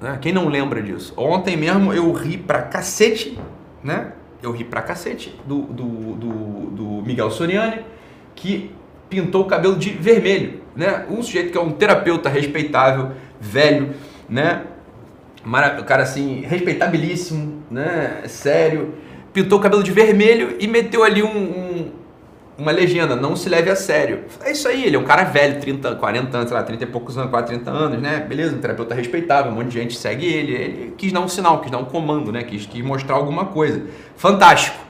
Né? 0.01 0.19
Quem 0.21 0.33
não 0.33 0.49
lembra 0.49 0.83
disso? 0.83 1.15
Ontem 1.17 1.57
mesmo 1.57 1.93
eu 1.93 2.13
ri 2.13 2.37
pra 2.37 2.63
cacete, 2.63 3.39
né? 3.83 4.13
Eu 4.43 4.53
ri 4.53 4.65
pra 4.65 4.83
cacete 4.83 5.35
do, 5.47 5.63
do, 5.63 5.85
do, 6.15 6.31
do 6.71 6.85
Miguel 7.05 7.31
Soriani, 7.31 7.81
que 8.37 8.71
pintou 9.09 9.43
o 9.43 9.47
cabelo 9.47 9.77
de 9.77 9.91
vermelho, 9.91 10.61
né? 10.75 11.05
Um 11.11 11.23
sujeito 11.23 11.53
que 11.53 11.59
é 11.59 11.61
um 11.61 11.73
terapeuta 11.73 12.29
respeitável, 12.29 13.13
velho, 13.41 13.95
né? 14.29 14.63
O 15.79 15.85
cara 15.85 16.03
assim, 16.03 16.43
respeitabilíssimo, 16.43 17.63
né? 17.71 18.23
Sério. 18.27 18.95
Pintou 19.33 19.59
o 19.59 19.63
cabelo 19.63 19.83
de 19.83 19.93
vermelho 19.93 20.57
e 20.59 20.67
meteu 20.67 21.05
ali 21.05 21.23
um, 21.23 21.37
um 21.37 21.93
uma 22.59 22.73
legenda, 22.73 23.15
não 23.15 23.37
se 23.37 23.49
leve 23.49 23.71
a 23.71 23.77
sério. 23.77 24.25
É 24.45 24.51
isso 24.51 24.67
aí, 24.67 24.85
ele 24.85 24.97
é 24.97 24.99
um 24.99 25.05
cara 25.05 25.23
velho, 25.23 25.61
30, 25.61 25.95
40 25.95 26.37
anos, 26.37 26.49
sei 26.49 26.59
lá, 26.59 26.65
30 26.65 26.83
e 26.83 26.87
poucos 26.89 27.17
anos, 27.17 27.31
quase 27.31 27.47
30 27.47 27.71
anos, 27.71 28.03
né? 28.03 28.19
Beleza, 28.29 28.57
um 28.57 28.59
terapeuta 28.59 28.97
respeitável, 28.97 29.53
um 29.53 29.55
monte 29.55 29.69
de 29.69 29.75
gente 29.79 29.97
segue 29.97 30.27
ele. 30.27 30.53
Ele 30.53 30.95
quis 30.99 31.13
dar 31.13 31.21
um 31.21 31.29
sinal, 31.29 31.61
quis 31.61 31.71
dar 31.71 31.79
um 31.79 31.85
comando, 31.85 32.33
né? 32.33 32.43
Quis, 32.43 32.67
quis 32.67 32.85
mostrar 32.85 33.15
alguma 33.15 33.45
coisa. 33.45 33.87
Fantástico. 34.17 34.88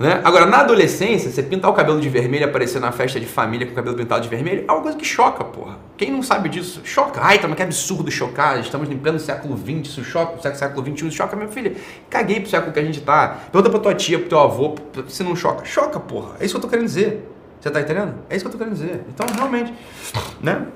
Né? 0.00 0.18
Agora, 0.24 0.46
na 0.46 0.60
adolescência, 0.60 1.30
você 1.30 1.42
pintar 1.42 1.70
o 1.70 1.74
cabelo 1.74 2.00
de 2.00 2.08
vermelho 2.08 2.40
e 2.40 2.44
aparecer 2.44 2.80
na 2.80 2.90
festa 2.90 3.20
de 3.20 3.26
família 3.26 3.66
com 3.66 3.74
o 3.74 3.76
cabelo 3.76 3.94
pintado 3.94 4.22
de 4.22 4.30
vermelho 4.30 4.64
é 4.66 4.72
uma 4.72 4.80
coisa 4.80 4.96
que 4.96 5.04
choca, 5.04 5.44
porra. 5.44 5.76
Quem 5.98 6.10
não 6.10 6.22
sabe 6.22 6.48
disso? 6.48 6.80
Choca. 6.84 7.20
Ai, 7.22 7.38
tá, 7.38 7.46
mas 7.46 7.54
que 7.54 7.62
absurdo 7.62 8.10
chocar. 8.10 8.58
Estamos 8.58 8.90
em 8.90 8.96
pleno 8.96 9.18
século 9.18 9.54
XX, 9.58 9.90
isso 9.90 10.02
choca, 10.02 10.54
século 10.54 10.82
XXI, 10.86 11.08
isso 11.08 11.16
choca, 11.18 11.36
minha 11.36 11.50
filha. 11.50 11.74
Caguei 12.08 12.40
pro 12.40 12.48
século 12.48 12.72
que 12.72 12.80
a 12.80 12.82
gente 12.82 13.02
tá. 13.02 13.40
Pergunta 13.52 13.68
pra 13.68 13.78
tua 13.78 13.94
tia, 13.94 14.18
pro 14.18 14.26
teu 14.26 14.38
avô, 14.38 14.74
se 15.06 15.22
não 15.22 15.36
choca. 15.36 15.66
Choca, 15.66 16.00
porra. 16.00 16.30
É 16.40 16.46
isso 16.46 16.54
que 16.54 16.56
eu 16.56 16.62
tô 16.62 16.68
querendo 16.68 16.86
dizer. 16.86 17.30
Você 17.60 17.70
tá 17.70 17.82
entendendo? 17.82 18.14
É 18.30 18.36
isso 18.36 18.42
que 18.42 18.48
eu 18.48 18.52
tô 18.52 18.56
querendo 18.56 18.72
dizer. 18.72 19.04
Então, 19.06 19.26
realmente, 19.36 19.74
né? 20.40 20.66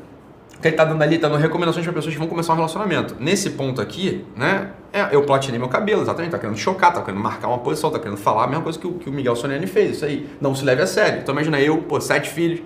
Que 0.61 0.69
ele 0.69 0.77
tá 0.77 0.85
dando 0.85 1.03
ali, 1.03 1.19
tá 1.19 1.29
dando 1.29 1.40
recomendações 1.40 1.85
para 1.85 1.93
pessoas 1.93 2.14
que 2.14 2.19
vão 2.19 2.29
começar 2.29 2.53
um 2.53 2.57
relacionamento. 2.57 3.17
Nesse 3.19 3.51
ponto 3.51 3.81
aqui, 3.81 4.25
né, 4.37 4.71
é, 4.93 5.09
eu 5.12 5.23
platinei 5.23 5.59
meu 5.59 5.69
cabelo, 5.69 6.03
exatamente, 6.03 6.31
tá 6.31 6.38
querendo 6.38 6.57
chocar, 6.57 6.93
tá 6.93 7.03
querendo 7.03 7.23
marcar 7.23 7.49
uma 7.49 7.59
posição, 7.59 7.90
tá 7.90 7.99
querendo 7.99 8.17
falar 8.17 8.45
a 8.45 8.47
mesma 8.47 8.62
coisa 8.62 8.79
que 8.79 8.87
o, 8.87 8.93
que 8.95 9.11
o 9.11 9.12
Miguel 9.12 9.37
Soniani 9.37 9.67
fez, 9.67 9.97
isso 9.97 10.05
aí. 10.05 10.29
Não 10.40 10.55
se 10.55 10.64
leve 10.64 10.83
a 10.83 10.87
sério. 10.87 11.21
Então 11.21 11.35
imagina 11.35 11.61
eu, 11.61 11.79
pô, 11.79 12.01
sete 12.01 12.31
filhos, 12.31 12.62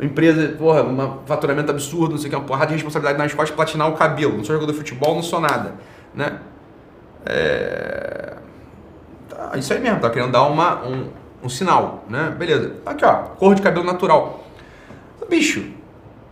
empresa, 0.00 0.56
porra, 0.58 0.82
um 0.82 1.18
faturamento 1.26 1.70
absurdo, 1.70 2.12
não 2.12 2.18
sei 2.18 2.28
o 2.28 2.30
que, 2.30 2.36
uma 2.36 2.44
porrada 2.44 2.68
de 2.68 2.74
responsabilidade 2.74 3.18
nas 3.18 3.32
costas, 3.32 3.54
platinar 3.54 3.88
o 3.88 3.92
cabelo. 3.92 4.36
Não 4.36 4.44
sou 4.44 4.54
jogador 4.54 4.72
de 4.72 4.78
futebol, 4.78 5.14
não 5.14 5.22
sou 5.22 5.40
nada, 5.40 5.74
né? 6.14 6.38
É... 7.24 8.34
Tá, 9.28 9.52
isso 9.56 9.72
aí 9.72 9.80
mesmo, 9.80 10.00
tá 10.00 10.10
querendo 10.10 10.32
dar 10.32 10.42
uma, 10.44 10.86
um, 10.86 11.08
um 11.42 11.48
sinal, 11.48 12.04
né? 12.08 12.34
Beleza. 12.36 12.74
Aqui, 12.84 13.04
ó, 13.04 13.14
cor 13.14 13.54
de 13.54 13.62
cabelo 13.62 13.84
natural. 13.84 14.44
Bicho, 15.28 15.64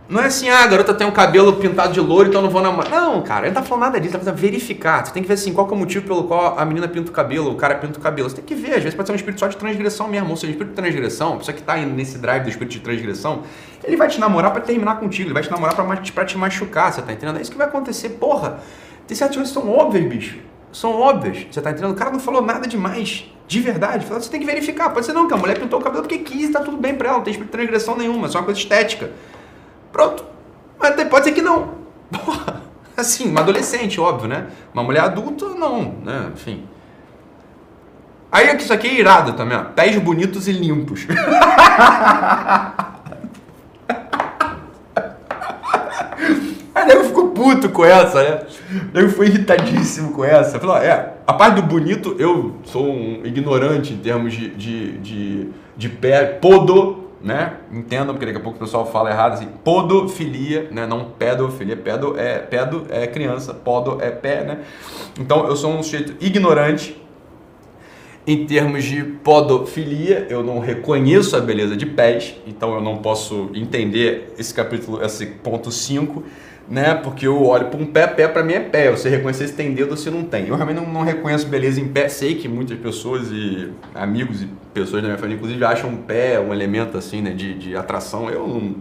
não 0.07 0.21
é 0.21 0.25
assim, 0.27 0.47
ah, 0.49 0.63
a 0.63 0.67
garota 0.67 0.93
tem 0.93 1.07
um 1.07 1.11
cabelo 1.11 1.53
pintado 1.53 1.91
de 1.91 1.99
louro, 1.99 2.29
então 2.29 2.39
não 2.39 2.49
vou 2.49 2.61
namorar. 2.61 2.91
Não, 2.91 3.23
cara, 3.23 3.47
ele 3.47 3.55
não 3.55 3.61
tá 3.61 3.67
falando 3.67 3.85
nada 3.85 3.99
disso, 3.99 4.17
tá 4.19 4.31
verificar. 4.31 5.03
Você 5.03 5.11
tem 5.11 5.23
que 5.23 5.27
ver 5.27 5.33
assim, 5.33 5.51
qual 5.51 5.67
é 5.67 5.71
o 5.71 5.75
motivo 5.75 6.05
pelo 6.05 6.25
qual 6.25 6.59
a 6.59 6.63
menina 6.63 6.87
pinta 6.87 7.09
o 7.09 7.13
cabelo, 7.13 7.51
o 7.51 7.55
cara 7.55 7.75
pinta 7.75 7.97
o 7.97 8.01
cabelo. 8.01 8.29
Você 8.29 8.35
tem 8.35 8.45
que 8.45 8.53
ver, 8.53 8.75
às 8.75 8.83
vezes 8.83 8.93
pode 8.93 9.07
ser 9.07 9.13
um 9.13 9.15
espírito 9.15 9.39
só 9.39 9.47
de 9.47 9.57
transgressão 9.57 10.07
mesmo. 10.07 10.29
Ou 10.29 10.37
seja, 10.37 10.51
espírito 10.51 10.75
de 10.75 10.75
transgressão, 10.75 11.33
a 11.33 11.37
pessoa 11.37 11.55
que 11.55 11.63
tá 11.63 11.75
nesse 11.77 12.19
drive 12.19 12.43
do 12.43 12.49
espírito 12.49 12.73
de 12.73 12.79
transgressão, 12.81 13.41
ele 13.83 13.97
vai 13.97 14.07
te 14.07 14.19
namorar 14.19 14.51
para 14.51 14.61
terminar 14.61 14.99
contigo, 14.99 15.27
ele 15.27 15.33
vai 15.33 15.41
te 15.41 15.49
namorar 15.49 15.75
pra, 15.75 15.83
pra 15.83 16.25
te 16.25 16.37
machucar, 16.37 16.93
você 16.93 17.01
tá 17.01 17.11
entendendo? 17.11 17.39
É 17.39 17.41
isso 17.41 17.51
que 17.51 17.57
vai 17.57 17.67
acontecer, 17.67 18.09
porra. 18.09 18.59
Tem 19.07 19.17
certas 19.17 19.35
coisas 19.37 19.55
que 19.55 19.59
são 19.59 19.71
óbvias, 19.71 20.07
bicho. 20.07 20.37
São 20.71 20.91
óbvias, 20.91 21.47
você 21.49 21.61
tá 21.61 21.71
entendendo? 21.71 21.93
O 21.93 21.95
cara 21.95 22.11
não 22.11 22.19
falou 22.19 22.43
nada 22.43 22.67
demais, 22.67 23.25
de 23.47 23.59
verdade. 23.59 24.05
Você 24.05 24.29
tem 24.29 24.39
que 24.39 24.45
verificar. 24.45 24.89
Pode 24.91 25.05
ser 25.05 25.13
não, 25.13 25.27
que 25.27 25.33
a 25.33 25.37
mulher 25.37 25.57
pintou 25.57 25.79
o 25.79 25.83
cabelo 25.83 26.03
porque 26.03 26.19
quis, 26.19 26.51
tá 26.51 26.59
tudo 26.59 26.77
bem 26.77 26.93
pra 26.93 27.07
ela, 27.07 27.17
não 27.17 27.23
tem 27.23 27.31
espírito 27.31 27.51
de 27.51 27.57
transgressão 27.57 27.97
nenhuma, 27.97 28.27
é 28.27 28.29
só 28.29 28.37
uma 28.37 28.45
coisa 28.45 28.59
estética. 28.59 29.09
Pronto, 29.95 30.25
mas 30.77 30.93
pode 31.05 31.23
ser 31.23 31.31
que 31.31 31.41
não. 31.41 31.69
Assim, 32.97 33.29
uma 33.29 33.39
adolescente, 33.39 33.97
óbvio, 33.97 34.27
né? 34.27 34.47
Uma 34.73 34.83
mulher 34.83 34.99
adulta, 34.99 35.45
não, 35.51 35.95
né? 36.03 36.31
Enfim. 36.33 36.65
Aí 38.29 38.53
isso 38.57 38.73
aqui 38.73 38.87
é 38.87 38.99
irado 38.99 39.31
também, 39.31 39.57
ó. 39.57 39.63
Pés 39.63 39.97
bonitos 39.97 40.49
e 40.49 40.51
limpos. 40.51 41.07
Aí 46.75 46.85
nego 46.85 47.05
ficou 47.05 47.29
puto 47.29 47.69
com 47.69 47.85
essa, 47.85 48.21
né? 48.21 48.41
Nego 48.93 49.11
foi 49.11 49.27
irritadíssimo 49.27 50.11
com 50.11 50.25
essa. 50.25 50.59
Falou, 50.59 50.75
é, 50.75 51.13
a 51.25 51.31
parte 51.31 51.55
do 51.55 51.61
bonito, 51.61 52.17
eu 52.19 52.57
sou 52.65 52.85
um 52.85 53.21
ignorante 53.23 53.93
em 53.93 53.97
termos 53.97 54.33
de, 54.33 54.49
de, 54.49 54.97
de, 54.97 55.49
de 55.77 55.87
pé, 55.87 56.25
podo, 56.25 57.04
né? 57.25 57.57
Entendam, 57.71 58.13
porque 58.13 58.27
daqui 58.27 58.37
a 58.37 58.41
pouco 58.41 58.57
o 58.57 58.59
pessoal 58.59 58.85
fala 58.85 59.09
errado 59.09 59.33
assim, 59.33 59.47
podofilia, 59.63 60.69
né? 60.71 60.85
Não 60.85 61.05
pedofilia, 61.05 61.75
pedo 61.75 62.17
é 62.19 62.37
pedo 62.37 62.85
é 62.91 63.07
criança, 63.07 63.51
podo 63.51 63.99
é 63.99 64.11
pé, 64.11 64.43
né? 64.43 64.59
Então 65.19 65.47
eu 65.47 65.55
sou 65.55 65.71
um 65.71 65.81
sujeito 65.81 66.15
ignorante 66.23 67.01
em 68.27 68.45
termos 68.45 68.83
de 68.83 69.03
podofilia, 69.03 70.27
eu 70.29 70.43
não 70.43 70.59
reconheço 70.59 71.35
a 71.35 71.39
beleza 71.39 71.75
de 71.75 71.87
pés, 71.87 72.35
então 72.45 72.75
eu 72.75 72.81
não 72.81 72.97
posso 72.97 73.49
entender 73.55 74.33
esse 74.37 74.53
capítulo, 74.53 75.03
esse 75.03 75.25
ponto 75.25 75.71
5 75.71 76.23
né? 76.67 76.95
Porque 76.95 77.27
eu 77.27 77.43
olho 77.43 77.67
para 77.67 77.79
um 77.79 77.85
pé, 77.85 78.07
pé 78.07 78.27
para 78.27 78.43
mim 78.43 78.53
é 78.53 78.59
pé. 78.59 78.87
Eu 78.87 78.97
sei 78.97 79.11
reconhecer 79.11 79.47
se 79.47 79.53
tem 79.53 79.73
dedo 79.73 79.91
ou 79.91 79.97
se 79.97 80.09
não 80.09 80.23
tem. 80.23 80.47
Eu 80.47 80.55
realmente 80.55 80.77
não, 80.77 80.87
não, 80.91 81.03
reconheço 81.03 81.47
beleza 81.47 81.79
em 81.79 81.87
pé. 81.87 82.09
Sei 82.09 82.35
que 82.35 82.47
muitas 82.47 82.77
pessoas 82.79 83.29
e 83.31 83.71
amigos 83.93 84.41
e 84.41 84.49
pessoas 84.73 85.01
da 85.01 85.07
minha 85.07 85.17
família, 85.17 85.37
inclusive, 85.37 85.63
acham 85.63 85.89
um 85.89 85.97
pé 85.97 86.39
um 86.39 86.53
elemento 86.53 86.97
assim, 86.97 87.21
né? 87.21 87.31
De, 87.31 87.53
de 87.53 87.75
atração. 87.75 88.29
Eu 88.29 88.47
não, 88.47 88.75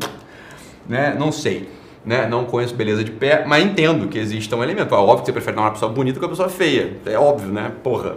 né? 0.88 1.14
Não 1.18 1.30
sei. 1.30 1.68
Né? 2.04 2.26
Não 2.26 2.44
conheço 2.44 2.74
beleza 2.74 3.02
de 3.02 3.10
pé, 3.10 3.44
mas 3.46 3.64
entendo 3.64 4.08
que 4.08 4.18
existe 4.18 4.54
um 4.54 4.62
elemento. 4.62 4.94
É 4.94 4.98
óbvio 4.98 5.20
que 5.20 5.26
você 5.26 5.32
prefere 5.32 5.56
dar 5.56 5.62
uma 5.62 5.70
pessoa 5.70 5.90
bonita 5.90 6.18
que 6.18 6.24
uma 6.24 6.30
pessoa 6.30 6.50
feia. 6.50 6.98
É 7.06 7.18
óbvio, 7.18 7.48
né? 7.48 7.72
Porra, 7.82 8.16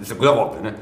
isso 0.00 0.12
é 0.12 0.16
coisa 0.16 0.32
óbvia, 0.32 0.60
né? 0.62 0.74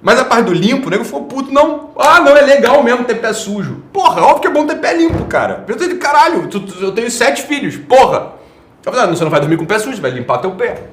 Mas 0.00 0.18
a 0.18 0.24
parte 0.24 0.46
do 0.46 0.52
limpo, 0.52 0.86
o 0.86 0.90
nego 0.90 1.04
ficou 1.04 1.24
puto, 1.24 1.52
não. 1.52 1.90
Ah, 1.98 2.20
não, 2.20 2.36
é 2.36 2.42
legal 2.42 2.82
mesmo 2.84 3.04
ter 3.04 3.16
pé 3.16 3.32
sujo. 3.32 3.82
Porra, 3.92 4.22
óbvio 4.22 4.40
que 4.40 4.46
é 4.46 4.50
bom 4.50 4.66
ter 4.66 4.76
pé 4.76 4.94
limpo, 4.94 5.24
cara. 5.24 5.64
Eu 5.66 5.76
de 5.76 5.94
caralho, 5.96 6.46
tu, 6.46 6.60
tu, 6.60 6.82
eu 6.82 6.92
tenho 6.92 7.10
sete 7.10 7.42
filhos, 7.42 7.76
porra. 7.76 8.34
Você 8.82 9.24
não 9.24 9.30
vai 9.30 9.40
dormir 9.40 9.56
com 9.56 9.64
o 9.64 9.66
pé 9.66 9.78
sujo, 9.78 10.00
vai 10.00 10.12
limpar 10.12 10.38
teu 10.38 10.52
pé. 10.52 10.84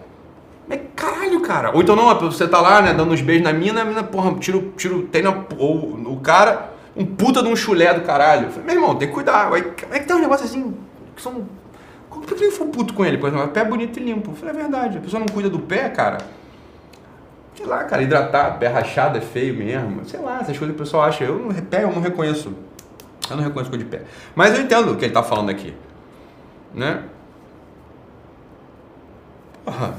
Mas 0.67 0.79
caralho, 0.95 1.39
cara. 1.41 1.71
Ou 1.73 1.83
então 1.83 1.95
não, 1.95 2.19
você 2.19 2.47
tá 2.47 2.59
lá, 2.59 2.81
né, 2.81 2.93
dando 2.93 3.13
uns 3.13 3.21
beijos 3.21 3.43
na 3.43 3.53
mina, 3.53 3.81
a 3.81 3.85
mina, 3.85 4.03
porra, 4.03 4.33
tira, 4.39 4.59
tira, 4.75 4.95
tem 5.11 5.21
na, 5.21 5.35
ou 5.59 5.93
o 5.93 6.19
cara, 6.19 6.71
um 6.95 7.05
puta 7.05 7.43
de 7.43 7.47
um 7.47 7.55
chulé 7.55 7.93
do 7.93 8.01
caralho. 8.01 8.47
Eu 8.47 8.49
falei, 8.49 8.65
meu 8.65 8.75
irmão, 8.75 8.95
tem 8.95 9.07
que 9.07 9.13
cuidar. 9.13 9.53
Aí, 9.53 9.63
é 9.91 9.99
que 9.99 10.07
tem 10.07 10.15
um 10.15 10.19
negócio 10.19 10.45
assim, 10.45 10.73
que 11.15 11.21
são... 11.21 11.45
Por 12.09 12.35
que 12.35 12.43
eu 12.43 12.51
for 12.51 12.65
puto 12.67 12.93
com 12.93 13.05
ele? 13.05 13.19
Por 13.19 13.29
exemplo, 13.29 13.49
pé 13.49 13.63
bonito 13.63 13.99
e 13.99 14.03
limpo. 14.03 14.31
Eu 14.31 14.35
falei, 14.35 14.55
é 14.55 14.57
verdade, 14.57 14.97
a 14.97 15.01
pessoa 15.01 15.19
não 15.19 15.27
cuida 15.27 15.47
do 15.47 15.59
pé, 15.59 15.89
cara 15.89 16.17
sei 17.65 17.69
lá, 17.69 17.83
cara, 17.83 18.03
hidratar, 18.03 18.59
pé 18.59 18.67
rachado 18.67 19.17
é 19.17 19.21
feio 19.21 19.55
mesmo. 19.55 20.05
Sei 20.05 20.19
lá, 20.19 20.35
essas 20.35 20.57
coisas 20.57 20.75
que 20.75 20.81
o 20.81 20.85
pessoal 20.85 21.03
acha. 21.03 21.23
Eu 21.23 21.39
não, 21.39 21.53
pé 21.53 21.83
eu 21.83 21.91
não 21.91 22.01
reconheço. 22.01 22.53
Eu 23.29 23.37
não 23.37 23.43
reconheço 23.43 23.71
cor 23.71 23.79
de 23.79 23.85
pé. 23.85 24.03
Mas 24.35 24.55
eu 24.55 24.63
entendo 24.63 24.91
o 24.91 24.95
que 24.95 25.05
ele 25.05 25.13
tá 25.13 25.23
falando 25.23 25.49
aqui. 25.49 25.73
Né? 26.73 27.03
Porra. 29.63 29.95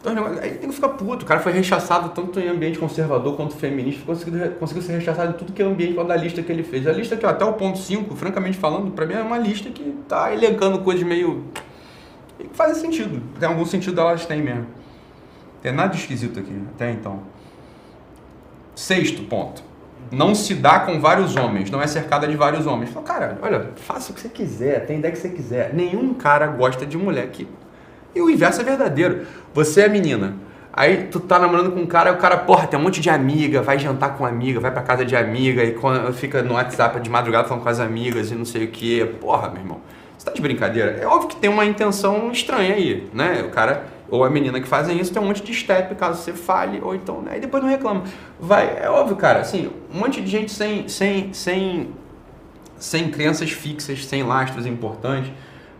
Então, 0.00 0.26
aí 0.42 0.54
tem 0.54 0.68
que 0.68 0.74
ficar 0.74 0.88
puto. 0.90 1.24
O 1.24 1.28
cara 1.28 1.38
foi 1.38 1.52
rechaçado 1.52 2.08
tanto 2.08 2.40
em 2.40 2.48
ambiente 2.48 2.78
conservador 2.78 3.36
quanto 3.36 3.54
feminista. 3.54 4.02
Conseguiu, 4.04 4.50
conseguiu 4.52 4.82
ser 4.82 4.92
rechaçado 4.94 5.30
em 5.30 5.34
tudo 5.34 5.52
que 5.52 5.62
é 5.62 5.64
ambiente 5.64 5.94
da 5.94 6.16
lista 6.16 6.42
que 6.42 6.50
ele 6.50 6.62
fez. 6.62 6.86
A 6.86 6.92
lista 6.92 7.16
ó, 7.22 7.28
até 7.28 7.44
o 7.44 7.52
ponto 7.52 7.78
5, 7.78 8.16
francamente 8.16 8.56
falando, 8.56 8.90
pra 8.90 9.04
mim 9.06 9.14
é 9.14 9.22
uma 9.22 9.38
lista 9.38 9.68
que 9.70 9.96
tá 10.08 10.32
elencando 10.32 10.80
coisas 10.80 11.04
meio. 11.04 11.44
que 12.38 12.48
fazem 12.52 12.82
sentido. 12.82 13.22
Tem 13.38 13.48
algum 13.48 13.66
sentido 13.66 14.00
elas 14.00 14.24
têm 14.24 14.42
mesmo. 14.42 14.66
Tem 15.62 15.72
nada 15.72 15.90
de 15.90 15.98
esquisito 15.98 16.40
aqui, 16.40 16.60
até 16.74 16.90
então. 16.90 17.20
Sexto 18.74 19.22
ponto. 19.22 19.62
Não 20.10 20.34
se 20.34 20.54
dá 20.54 20.80
com 20.80 21.00
vários 21.00 21.36
homens, 21.36 21.70
não 21.70 21.80
é 21.80 21.86
cercada 21.86 22.26
de 22.26 22.36
vários 22.36 22.66
homens. 22.66 22.90
Fala, 22.90 23.06
cara, 23.06 23.38
olha, 23.40 23.70
faça 23.76 24.10
o 24.10 24.14
que 24.14 24.20
você 24.20 24.28
quiser, 24.28 24.84
tem 24.84 24.98
ideia 24.98 25.12
que 25.12 25.18
você 25.18 25.28
quiser. 25.28 25.72
Nenhum 25.72 26.12
cara 26.14 26.48
gosta 26.48 26.84
de 26.84 26.98
mulher 26.98 27.28
que. 27.28 27.48
E 28.14 28.20
o 28.20 28.28
inverso 28.28 28.60
é 28.60 28.64
verdadeiro. 28.64 29.26
Você 29.54 29.82
é 29.82 29.88
menina. 29.88 30.34
Aí 30.72 31.08
tu 31.10 31.20
tá 31.20 31.38
namorando 31.38 31.70
com 31.70 31.80
um 31.80 31.86
cara 31.86 32.10
e 32.10 32.12
o 32.14 32.16
cara, 32.16 32.38
porra, 32.38 32.66
tem 32.66 32.80
um 32.80 32.82
monte 32.82 33.00
de 33.00 33.10
amiga, 33.10 33.60
vai 33.60 33.78
jantar 33.78 34.16
com 34.16 34.24
amiga, 34.24 34.58
vai 34.58 34.70
pra 34.70 34.82
casa 34.82 35.04
de 35.04 35.14
amiga 35.14 35.62
e 35.62 35.76
fica 36.14 36.42
no 36.42 36.54
WhatsApp 36.54 36.98
de 37.00 37.10
madrugada 37.10 37.46
falando 37.46 37.62
com 37.62 37.68
as 37.68 37.78
amigas 37.78 38.30
e 38.30 38.34
não 38.34 38.44
sei 38.44 38.64
o 38.64 38.68
que. 38.68 39.04
Porra, 39.20 39.48
meu 39.50 39.60
irmão. 39.60 39.80
Você 40.16 40.26
tá 40.26 40.32
de 40.32 40.40
brincadeira? 40.40 40.98
É 41.00 41.06
óbvio 41.06 41.28
que 41.28 41.36
tem 41.36 41.50
uma 41.50 41.64
intenção 41.64 42.30
estranha 42.32 42.74
aí, 42.74 43.08
né? 43.12 43.42
O 43.46 43.50
cara 43.50 43.84
ou 44.12 44.22
a 44.24 44.28
menina 44.28 44.60
que 44.60 44.68
fazem 44.68 45.00
isso 45.00 45.10
tem 45.10 45.22
um 45.22 45.24
monte 45.24 45.42
de 45.42 45.54
step 45.54 45.94
caso 45.94 46.22
você 46.22 46.34
fale, 46.34 46.78
ou 46.82 46.94
então, 46.94 47.22
né? 47.22 47.38
E 47.38 47.40
depois 47.40 47.62
não 47.62 47.70
reclama. 47.70 48.04
Vai, 48.38 48.78
é 48.78 48.86
óbvio, 48.90 49.16
cara, 49.16 49.40
assim, 49.40 49.70
um 49.90 50.00
monte 50.00 50.20
de 50.20 50.30
gente 50.30 50.52
sem, 50.52 50.86
sem, 50.86 51.32
sem, 51.32 51.88
sem 52.76 53.10
crenças 53.10 53.50
fixas, 53.50 54.04
sem 54.04 54.22
lastros 54.22 54.66
importantes. 54.66 55.32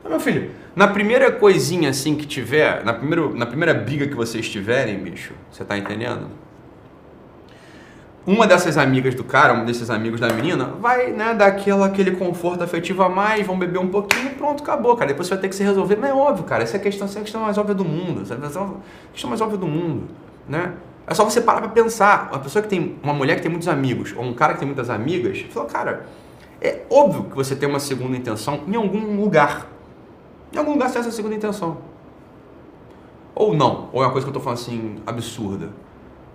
Mas, 0.02 0.10
meu 0.10 0.18
filho, 0.18 0.50
na 0.74 0.88
primeira 0.88 1.30
coisinha 1.30 1.90
assim 1.90 2.14
que 2.14 2.24
tiver, 2.24 2.82
na, 2.82 2.94
primeiro, 2.94 3.36
na 3.36 3.44
primeira 3.44 3.74
briga 3.74 4.06
que 4.06 4.14
vocês 4.14 4.48
tiverem, 4.48 4.96
bicho, 4.96 5.34
você 5.50 5.62
tá 5.62 5.76
entendendo? 5.76 6.28
Uma 8.24 8.46
dessas 8.46 8.78
amigas 8.78 9.14
do 9.16 9.24
cara, 9.24 9.52
um 9.52 9.64
desses 9.64 9.90
amigos 9.90 10.20
da 10.20 10.28
menina, 10.32 10.66
vai, 10.80 11.10
né, 11.10 11.34
dar 11.34 11.46
aquela, 11.46 11.86
aquele 11.86 12.12
conforto 12.12 12.62
afetivo 12.62 13.02
a 13.02 13.08
mais, 13.08 13.44
vão 13.44 13.58
beber 13.58 13.78
um 13.78 13.88
pouquinho 13.88 14.26
e 14.26 14.30
pronto, 14.30 14.62
acabou, 14.62 14.94
cara. 14.94 15.08
Depois 15.08 15.26
você 15.26 15.34
vai 15.34 15.42
ter 15.42 15.48
que 15.48 15.56
se 15.56 15.64
resolver. 15.64 15.96
Mas 15.96 16.10
é 16.10 16.14
óbvio, 16.14 16.44
cara, 16.44 16.62
essa 16.62 16.76
é 16.76 16.80
a 16.80 16.82
questão, 16.82 17.06
essa 17.06 17.18
é 17.18 17.20
a 17.20 17.22
questão 17.24 17.40
mais 17.40 17.58
óbvia 17.58 17.74
do 17.74 17.84
mundo, 17.84 18.22
essa 18.22 18.34
é 18.34 18.36
a 18.36 18.40
questão 19.12 19.28
mais 19.28 19.40
óbvia 19.40 19.58
do 19.58 19.66
mundo, 19.66 20.04
né? 20.48 20.74
É 21.04 21.14
só 21.14 21.24
você 21.24 21.40
parar 21.40 21.62
pra 21.62 21.70
pensar. 21.70 22.28
Uma 22.30 22.38
pessoa 22.38 22.62
que 22.62 22.68
tem, 22.68 22.96
uma 23.02 23.12
mulher 23.12 23.34
que 23.34 23.42
tem 23.42 23.50
muitos 23.50 23.66
amigos, 23.66 24.14
ou 24.16 24.22
um 24.22 24.32
cara 24.32 24.52
que 24.52 24.60
tem 24.60 24.66
muitas 24.66 24.88
amigas, 24.88 25.44
fala, 25.50 25.66
cara, 25.66 26.06
é 26.60 26.82
óbvio 26.88 27.24
que 27.24 27.34
você 27.34 27.56
tem 27.56 27.68
uma 27.68 27.80
segunda 27.80 28.16
intenção 28.16 28.60
em 28.68 28.76
algum 28.76 29.20
lugar. 29.20 29.66
Em 30.52 30.58
algum 30.58 30.74
lugar 30.74 30.88
você 30.88 30.94
tem 30.94 31.00
essa 31.00 31.10
segunda 31.10 31.34
intenção. 31.34 31.78
Ou 33.34 33.52
não, 33.52 33.88
ou 33.92 34.00
é 34.00 34.06
uma 34.06 34.12
coisa 34.12 34.24
que 34.24 34.30
eu 34.30 34.34
tô 34.34 34.38
falando 34.38 34.60
assim, 34.60 34.96
absurda 35.04 35.70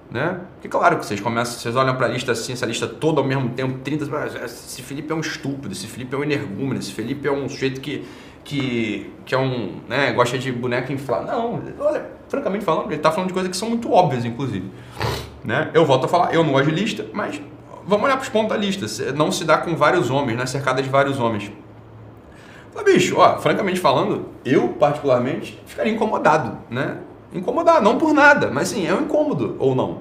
né? 0.10 0.42
Porque 0.54 0.68
claro 0.68 0.98
que 0.98 1.06
vocês 1.06 1.20
começam, 1.20 1.60
vocês 1.60 1.76
olham 1.76 1.96
para 1.96 2.06
a 2.06 2.10
lista 2.10 2.32
assim, 2.32 2.54
essa 2.54 2.66
lista 2.66 2.88
toda 2.88 3.20
ao 3.20 3.28
mesmo 3.28 3.50
tempo, 3.50 3.80
30, 3.80 4.06
esse 4.46 4.82
Felipe 4.82 5.12
é 5.12 5.16
um 5.16 5.20
estúpido, 5.20 5.74
esse 5.74 5.88
Felipe 5.88 6.16
é 6.16 6.18
um 6.18 6.24
energúmeno, 6.24 6.80
esse 6.80 6.92
Felipe 6.94 7.28
é 7.28 7.32
um 7.32 7.48
sujeito 7.50 7.82
que 7.82 8.06
que, 8.48 9.12
que 9.26 9.36
é 9.36 9.38
um, 9.38 9.82
né, 9.90 10.14
gosta 10.14 10.38
de 10.38 10.52
boneca 10.54 10.94
inflada. 10.94 11.34
Não, 11.34 11.62
olha, 11.80 12.06
francamente 12.30 12.64
falando, 12.64 12.86
ele 12.86 12.96
está 12.96 13.12
falando 13.12 13.28
de 13.28 13.34
coisas 13.34 13.52
que 13.52 13.58
são 13.58 13.68
muito 13.68 13.92
óbvias, 13.92 14.24
inclusive. 14.24 14.72
Né? 15.44 15.70
Eu 15.74 15.86
volto 15.86 16.06
a 16.06 16.08
falar, 16.08 16.34
eu 16.34 16.46
não 16.46 16.54
gosto 16.54 16.70
de 16.70 16.72
lista, 16.72 17.06
mas 17.12 17.42
vamos 17.86 18.06
olhar 18.06 18.16
para 18.16 18.24
os 18.24 18.30
pontos 18.30 18.50
da 18.50 18.58
lista. 18.58 18.86
Não 19.12 19.34
se 19.34 19.44
dá 19.44 19.58
com 19.58 19.76
vários 19.76 20.10
homens, 20.10 20.38
né, 20.38 20.46
cercada 20.46 20.82
de 20.82 20.88
vários 20.88 21.20
homens. 21.20 21.52
Fala, 22.72 22.86
bicho, 22.86 23.18
ó, 23.18 23.38
francamente 23.38 23.82
falando, 23.82 24.30
eu 24.46 24.70
particularmente 24.70 25.62
ficaria 25.66 25.92
incomodado, 25.92 26.58
né? 26.70 27.00
Incomodar, 27.34 27.82
não 27.82 27.98
por 27.98 28.14
nada, 28.14 28.50
mas 28.52 28.70
sim, 28.70 28.88
é 28.88 28.94
um 28.94 29.02
incômodo 29.02 29.56
ou 29.60 29.76
não. 29.76 30.00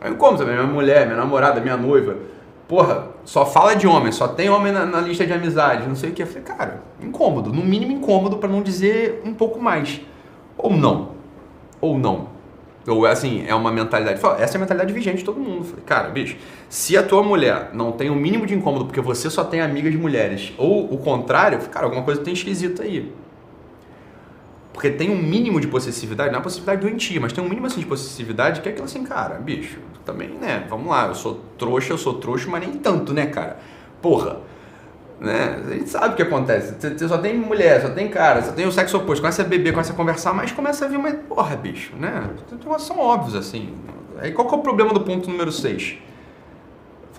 É 0.00 0.08
um 0.08 0.12
incômodo. 0.12 0.46
Minha 0.46 0.62
mulher, 0.62 1.06
minha 1.06 1.18
namorada, 1.18 1.60
minha 1.60 1.76
noiva, 1.76 2.16
porra, 2.68 3.08
só 3.24 3.44
fala 3.44 3.74
de 3.74 3.86
homem, 3.86 4.12
só 4.12 4.28
tem 4.28 4.48
homem 4.48 4.72
na, 4.72 4.86
na 4.86 5.00
lista 5.00 5.26
de 5.26 5.32
amizade, 5.32 5.88
não 5.88 5.96
sei 5.96 6.10
o 6.10 6.12
que. 6.12 6.22
Eu 6.22 6.26
falei, 6.26 6.42
cara, 6.42 6.80
incômodo, 7.02 7.52
no 7.52 7.64
mínimo 7.64 7.92
incômodo 7.92 8.36
para 8.36 8.48
não 8.48 8.62
dizer 8.62 9.22
um 9.24 9.34
pouco 9.34 9.60
mais. 9.60 10.00
Ou 10.56 10.70
não. 10.70 11.10
Ou 11.80 11.98
não. 11.98 12.36
Ou 12.86 13.04
assim, 13.04 13.44
é 13.46 13.54
uma 13.54 13.72
mentalidade. 13.72 14.20
Essa 14.38 14.54
é 14.54 14.56
a 14.56 14.60
mentalidade 14.60 14.92
vigente 14.92 15.18
de 15.18 15.24
todo 15.24 15.40
mundo. 15.40 15.64
Falei, 15.64 15.84
cara, 15.84 16.08
bicho, 16.08 16.36
se 16.68 16.96
a 16.96 17.02
tua 17.02 17.22
mulher 17.22 17.70
não 17.72 17.90
tem 17.90 18.08
o 18.08 18.12
um 18.12 18.16
mínimo 18.16 18.46
de 18.46 18.54
incômodo 18.54 18.84
porque 18.84 19.00
você 19.00 19.28
só 19.28 19.42
tem 19.42 19.60
amigas 19.60 19.94
mulheres, 19.96 20.52
ou 20.56 20.92
o 20.92 20.98
contrário, 20.98 21.58
cara, 21.68 21.86
alguma 21.86 22.04
coisa 22.04 22.20
tem 22.20 22.32
esquisito 22.32 22.82
aí. 22.82 23.12
Porque 24.76 24.90
tem 24.90 25.08
um 25.08 25.16
mínimo 25.16 25.58
de 25.58 25.66
possessividade, 25.68 26.30
não 26.30 26.38
é 26.38 26.42
possessividade 26.42 26.82
doentia, 26.82 27.18
mas 27.18 27.32
tem 27.32 27.42
um 27.42 27.48
mínimo 27.48 27.66
assim 27.66 27.80
de 27.80 27.86
possessividade 27.86 28.60
que 28.60 28.68
é 28.68 28.72
aquilo 28.72 28.84
assim, 28.84 29.02
cara, 29.04 29.36
bicho, 29.36 29.78
também, 30.04 30.28
né? 30.28 30.66
Vamos 30.68 30.88
lá, 30.88 31.06
eu 31.06 31.14
sou 31.14 31.40
trouxa, 31.56 31.94
eu 31.94 31.98
sou 31.98 32.12
trouxa, 32.12 32.46
mas 32.50 32.60
nem 32.60 32.76
tanto, 32.76 33.14
né, 33.14 33.24
cara? 33.24 33.56
Porra. 34.02 34.36
Né? 35.18 35.62
A 35.66 35.70
gente 35.72 35.88
sabe 35.88 36.12
o 36.12 36.16
que 36.16 36.22
acontece. 36.22 36.74
Você 36.78 37.08
só 37.08 37.16
tem 37.16 37.38
mulher, 37.38 37.80
só 37.80 37.88
tem 37.88 38.06
cara, 38.08 38.42
só 38.42 38.52
tem 38.52 38.66
o 38.66 38.70
sexo 38.70 38.98
oposto, 38.98 39.22
começa 39.22 39.40
a 39.40 39.46
beber, 39.46 39.72
começa 39.72 39.94
a 39.94 39.96
conversar, 39.96 40.34
mas 40.34 40.52
começa 40.52 40.84
a 40.84 40.88
vir 40.88 40.98
uma. 40.98 41.10
Porra, 41.10 41.56
bicho, 41.56 41.96
né? 41.96 42.28
São 42.78 42.98
óbvios 42.98 43.34
assim. 43.34 43.72
Aí 44.18 44.32
qual 44.32 44.46
que 44.46 44.54
é 44.54 44.58
o 44.58 44.60
problema 44.60 44.92
do 44.92 45.00
ponto 45.00 45.30
número 45.30 45.50
6? 45.50 45.96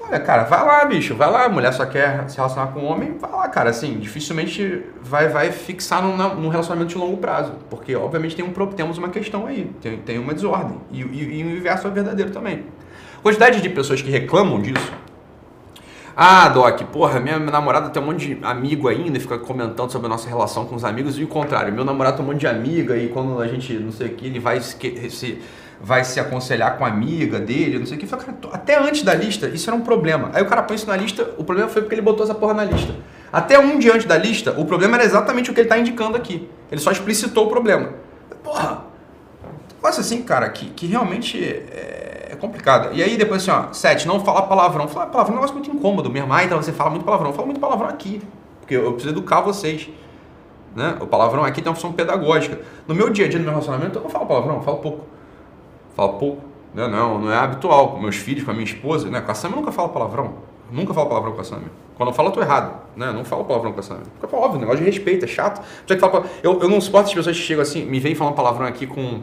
Olha, 0.09 0.21
cara, 0.21 0.43
vai 0.45 0.65
lá, 0.65 0.85
bicho, 0.85 1.15
vai 1.15 1.29
lá. 1.29 1.45
A 1.45 1.49
mulher 1.49 1.73
só 1.73 1.85
quer 1.85 2.29
se 2.29 2.37
relacionar 2.37 2.67
com 2.67 2.79
o 2.79 2.85
homem, 2.85 3.17
vai 3.17 3.29
lá, 3.29 3.47
cara. 3.49 3.69
Assim, 3.69 3.99
dificilmente 3.99 4.83
vai, 5.01 5.27
vai 5.27 5.51
fixar 5.51 6.01
num, 6.01 6.15
num 6.35 6.47
relacionamento 6.47 6.89
de 6.89 6.97
longo 6.97 7.17
prazo. 7.17 7.53
Porque, 7.69 7.93
obviamente, 7.95 8.35
tem 8.35 8.45
um, 8.45 8.51
temos 8.67 8.97
uma 8.97 9.09
questão 9.09 9.45
aí, 9.47 9.69
tem, 9.81 9.97
tem 9.97 10.17
uma 10.17 10.33
desordem. 10.33 10.77
E, 10.91 11.01
e, 11.01 11.39
e 11.39 11.43
o 11.43 11.57
inverso 11.57 11.87
é 11.87 11.91
verdadeiro 11.91 12.31
também. 12.31 12.63
Quantidade 13.21 13.61
de 13.61 13.69
pessoas 13.69 14.01
que 14.01 14.09
reclamam 14.09 14.61
disso. 14.61 14.93
Ah, 16.15 16.49
Doc, 16.49 16.81
porra, 16.85 17.19
minha 17.19 17.37
namorada 17.37 17.89
tem 17.89 18.01
um 18.01 18.05
monte 18.07 18.35
de 18.35 18.43
amigo 18.43 18.87
ainda 18.87 19.19
fica 19.19 19.37
comentando 19.37 19.91
sobre 19.91 20.07
a 20.07 20.09
nossa 20.09 20.27
relação 20.27 20.65
com 20.65 20.75
os 20.75 20.83
amigos. 20.83 21.19
E 21.19 21.23
o 21.23 21.27
contrário, 21.27 21.71
meu 21.71 21.85
namorado 21.85 22.17
tem 22.17 22.25
um 22.25 22.29
monte 22.29 22.39
de 22.39 22.47
amiga 22.47 22.97
e 22.97 23.09
quando 23.09 23.39
a 23.39 23.47
gente, 23.47 23.73
não 23.73 23.91
sei 23.91 24.07
o 24.07 24.09
que, 24.15 24.25
ele 24.25 24.39
vai 24.39 24.59
se, 24.59 24.75
se 25.11 25.39
vai 25.81 26.03
se 26.03 26.19
aconselhar 26.19 26.77
com 26.77 26.85
a 26.85 26.87
amiga 26.87 27.39
dele, 27.39 27.79
não 27.79 27.85
sei 27.85 27.97
o 27.97 27.99
que. 27.99 28.07
Cara, 28.07 28.35
até 28.51 28.77
antes 28.79 29.03
da 29.03 29.13
lista, 29.13 29.47
isso 29.47 29.69
era 29.69 29.77
um 29.77 29.81
problema. 29.81 30.31
Aí 30.33 30.41
o 30.41 30.45
cara 30.45 30.63
põe 30.63 30.75
isso 30.75 30.87
na 30.87 30.95
lista, 30.95 31.29
o 31.37 31.43
problema 31.43 31.69
foi 31.69 31.81
porque 31.81 31.95
ele 31.95 32.01
botou 32.01 32.23
essa 32.23 32.35
porra 32.35 32.53
na 32.53 32.63
lista. 32.63 32.93
Até 33.31 33.59
um 33.59 33.77
dia 33.77 33.93
antes 33.93 34.05
da 34.05 34.17
lista, 34.17 34.55
o 34.57 34.65
problema 34.65 34.95
era 34.97 35.05
exatamente 35.05 35.51
o 35.51 35.53
que 35.53 35.59
ele 35.59 35.65
está 35.65 35.77
indicando 35.77 36.17
aqui. 36.17 36.49
Ele 36.71 36.81
só 36.81 36.91
explicitou 36.91 37.45
o 37.45 37.49
problema. 37.49 37.89
Porra, 38.43 38.87
negócio 39.87 40.01
assim, 40.01 40.21
cara, 40.21 40.49
que, 40.49 40.65
que 40.67 40.85
realmente 40.85 41.43
é, 41.43 42.29
é 42.31 42.35
complicado. 42.35 42.89
E 42.93 43.01
aí 43.01 43.17
depois 43.17 43.41
assim, 43.41 43.51
ó, 43.51 43.73
sete, 43.73 44.07
não 44.07 44.19
fala 44.23 44.43
palavrão. 44.43 44.87
Fala 44.87 45.07
palavrão 45.07 45.35
é 45.35 45.37
um 45.37 45.41
negócio 45.41 45.55
muito 45.55 45.71
incômodo 45.71 46.09
mesmo. 46.09 46.33
Ah, 46.33 46.43
então 46.43 46.61
você 46.61 46.71
fala 46.71 46.89
muito 46.89 47.03
palavrão. 47.03 47.33
Fala 47.33 47.45
muito 47.45 47.59
palavrão 47.59 47.89
aqui, 47.89 48.21
porque 48.59 48.75
eu 48.75 48.93
preciso 48.93 49.13
educar 49.13 49.41
vocês. 49.41 49.89
Né? 50.75 50.97
O 50.99 51.07
palavrão 51.07 51.43
aqui 51.43 51.61
tem 51.61 51.69
uma 51.69 51.75
função 51.75 51.93
pedagógica. 51.93 52.59
No 52.87 52.93
meu 52.93 53.09
dia 53.09 53.25
a 53.25 53.29
dia, 53.29 53.39
no 53.39 53.45
meu 53.45 53.53
relacionamento, 53.53 53.97
eu 53.97 54.03
não 54.03 54.09
falo 54.09 54.25
palavrão, 54.25 54.55
eu 54.55 54.61
falo 54.61 54.77
pouco. 54.77 55.05
Falo 55.97 56.13
pouco. 56.13 56.43
Né? 56.75 56.87
Não, 56.87 57.19
não 57.19 57.31
é 57.31 57.35
habitual. 57.35 57.93
Com 57.93 57.99
meus 57.99 58.15
filhos, 58.15 58.43
com 58.43 58.51
a 58.51 58.53
minha 58.53 58.65
esposa, 58.65 59.09
né? 59.09 59.19
com 59.19 59.31
a 59.31 59.33
Sam 59.33 59.49
eu 59.49 59.55
nunca 59.55 59.71
falo 59.71 59.89
palavrão. 59.89 60.35
Nunca 60.71 60.93
falo 60.93 61.09
palavrão 61.09 61.33
com 61.33 61.41
a 61.41 61.43
Sam. 61.43 61.61
Quando 61.95 62.09
eu 62.09 62.13
falo, 62.13 62.29
eu 62.29 62.33
tô 62.33 62.41
errado. 62.41 62.79
Né? 62.95 63.11
Não 63.11 63.25
falo 63.25 63.43
palavrão 63.43 63.73
com 63.73 63.79
a 63.79 63.83
Sam. 63.83 64.01
Porque, 64.19 64.35
óbvio, 64.35 64.59
negócio 64.59 64.79
de 64.79 64.85
respeito, 64.85 65.25
é 65.25 65.27
chato. 65.27 65.61
Eu, 66.43 66.61
eu 66.61 66.69
não 66.69 66.79
suporto 66.79 67.07
as 67.07 67.13
pessoas 67.15 67.35
que 67.35 67.41
chegam 67.41 67.63
assim, 67.63 67.83
me 67.83 67.99
vêm 67.99 68.13
falando 68.13 68.35
palavrão 68.35 68.67
aqui 68.67 68.85
com 68.85 69.21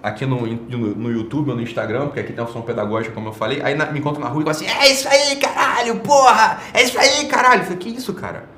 aqui 0.00 0.24
no, 0.24 0.46
no, 0.46 0.78
no, 0.94 1.10
YouTube 1.10 1.50
ou 1.50 1.56
no 1.56 1.62
Instagram, 1.62 2.06
porque 2.06 2.20
aqui 2.20 2.32
tem 2.32 2.40
uma 2.40 2.46
função 2.46 2.62
pedagógica, 2.62 3.12
como 3.12 3.30
eu 3.30 3.32
falei, 3.32 3.60
aí 3.60 3.74
na, 3.74 3.86
me 3.86 3.98
encontro 3.98 4.22
na 4.22 4.28
rua 4.28 4.42
e 4.42 4.44
falo 4.44 4.50
assim, 4.50 4.66
é 4.66 4.92
isso 4.92 5.08
aí, 5.08 5.34
caralho, 5.36 5.96
porra! 5.96 6.60
É 6.72 6.84
isso 6.84 6.96
aí, 6.96 7.26
caralho! 7.26 7.62
Eu 7.62 7.64
falei, 7.64 7.78
que 7.78 7.88
isso, 7.88 8.14
cara? 8.14 8.48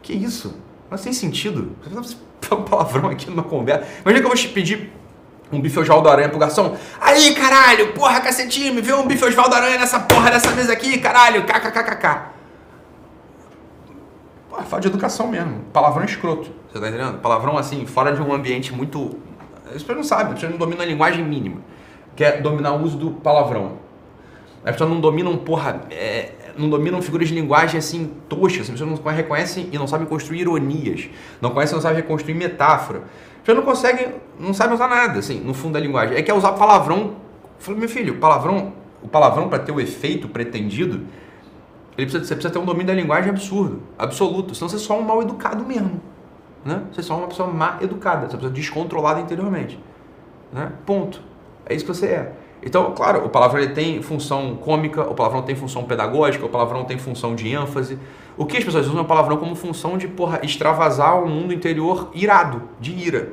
Que 0.00 0.12
isso? 0.12 0.56
Não 0.88 0.96
tem 0.96 1.12
sentido. 1.12 1.74
Você 1.82 2.16
tá 2.40 2.54
um 2.54 2.62
palavrão 2.62 3.10
aqui 3.10 3.28
numa 3.28 3.42
conversa. 3.42 3.84
Imagina 4.02 4.20
que 4.20 4.26
eu 4.26 4.28
vou 4.28 4.36
te 4.36 4.48
pedir 4.48 4.92
um 5.52 5.60
bife 5.60 5.78
Osvaldo 5.78 6.08
Aranha 6.08 6.28
pro 6.28 6.38
garçom. 6.38 6.76
Aí, 7.00 7.34
caralho, 7.34 7.92
porra, 7.92 8.20
cacetinho, 8.20 8.74
me 8.74 8.80
vê 8.80 8.92
um 8.92 9.06
bife 9.06 9.24
Osvaldo 9.24 9.54
Aranha 9.54 9.78
nessa 9.78 10.00
porra 10.00 10.30
dessa 10.30 10.50
mesa 10.50 10.72
aqui, 10.72 10.98
caralho, 10.98 11.44
kkkk. 11.44 12.34
Pô, 14.54 14.62
fala 14.62 14.80
de 14.80 14.88
educação 14.88 15.28
mesmo. 15.28 15.60
Palavrão 15.72 16.04
escroto. 16.04 16.50
Você 16.70 16.80
tá 16.80 16.88
entendendo? 16.88 17.18
Palavrão 17.18 17.58
assim, 17.58 17.86
fora 17.86 18.12
de 18.12 18.22
um 18.22 18.32
ambiente 18.32 18.72
muito. 18.72 19.18
As 19.66 19.82
pessoas 19.82 19.96
não 19.96 20.04
sabem, 20.04 20.26
as 20.26 20.34
pessoas 20.34 20.52
não 20.52 20.58
dominam 20.58 20.82
a 20.82 20.86
linguagem 20.86 21.24
mínima. 21.24 21.60
Que 22.14 22.24
é 22.24 22.40
dominar 22.40 22.72
o 22.72 22.82
uso 22.82 22.96
do 22.96 23.10
palavrão. 23.10 23.78
As 24.64 24.72
pessoas 24.72 24.90
não 24.90 25.00
dominam, 25.00 25.36
porra, 25.36 25.82
é, 25.90 26.32
não 26.56 26.70
dominam 26.70 27.02
figuras 27.02 27.28
de 27.28 27.34
linguagem 27.34 27.78
assim 27.78 28.12
toscas. 28.28 28.62
As 28.62 28.70
pessoas 28.70 29.00
não 29.00 29.12
reconhecem 29.12 29.68
e 29.72 29.78
não 29.78 29.86
sabem 29.86 30.06
construir 30.06 30.40
ironias. 30.40 31.08
Não 31.40 31.50
conhecem 31.50 31.74
não 31.74 31.82
sabem 31.82 31.98
reconstruir 31.98 32.34
metáfora. 32.34 33.02
Pessoas 33.44 33.58
não 33.58 33.64
conseguem, 33.64 34.14
não 34.40 34.54
sabem 34.54 34.74
usar 34.74 34.88
nada, 34.88 35.18
assim, 35.18 35.38
no 35.38 35.52
fundo 35.52 35.74
da 35.74 35.80
linguagem. 35.80 36.16
É 36.16 36.22
que 36.22 36.30
é 36.30 36.34
usar 36.34 36.52
palavrão. 36.52 37.16
Falei, 37.58 37.78
meu 37.78 37.88
filho, 37.88 38.16
palavrão, 38.18 38.72
o 39.02 39.08
palavrão 39.08 39.50
para 39.50 39.58
ter 39.58 39.70
o 39.70 39.78
efeito 39.78 40.28
pretendido, 40.28 41.06
ele 41.96 42.06
precisa, 42.06 42.24
você 42.24 42.34
precisa 42.34 42.52
ter 42.52 42.58
um 42.58 42.64
domínio 42.64 42.86
da 42.86 42.94
linguagem 42.94 43.30
absurdo, 43.30 43.82
absoluto. 43.98 44.54
Senão 44.54 44.68
você 44.68 44.76
é 44.76 44.78
só 44.78 44.98
um 44.98 45.02
mal 45.02 45.20
educado 45.22 45.64
mesmo. 45.64 46.00
Né? 46.64 46.82
Você 46.90 47.00
é 47.00 47.02
só 47.04 47.18
uma 47.18 47.28
pessoa 47.28 47.48
má 47.52 47.78
educada, 47.82 48.20
você 48.20 48.24
é 48.24 48.28
uma 48.30 48.38
pessoa 48.38 48.52
descontrolada 48.52 49.20
interiormente. 49.20 49.78
Né? 50.50 50.72
Ponto. 50.86 51.20
É 51.66 51.74
isso 51.74 51.84
que 51.84 51.94
você 51.94 52.06
é. 52.06 52.32
Então, 52.62 52.92
claro, 52.92 53.24
o 53.24 53.28
palavrão 53.28 53.60
ele 53.60 53.74
tem 53.74 54.00
função 54.00 54.56
cômica, 54.56 55.02
o 55.02 55.14
palavrão 55.14 55.42
tem 55.42 55.54
função 55.54 55.84
pedagógica, 55.84 56.46
o 56.46 56.48
palavrão 56.48 56.84
tem 56.84 56.96
função 56.98 57.34
de 57.34 57.48
ênfase. 57.48 57.98
O 58.36 58.46
que 58.46 58.56
as 58.56 58.64
pessoas 58.64 58.86
usam 58.86 59.02
o 59.02 59.04
palavrão 59.04 59.36
como 59.36 59.54
função 59.54 59.98
de, 59.98 60.08
porra, 60.08 60.40
extravasar 60.42 61.22
o 61.22 61.28
mundo 61.28 61.52
interior 61.52 62.10
irado, 62.14 62.62
de 62.80 62.92
ira. 62.92 63.32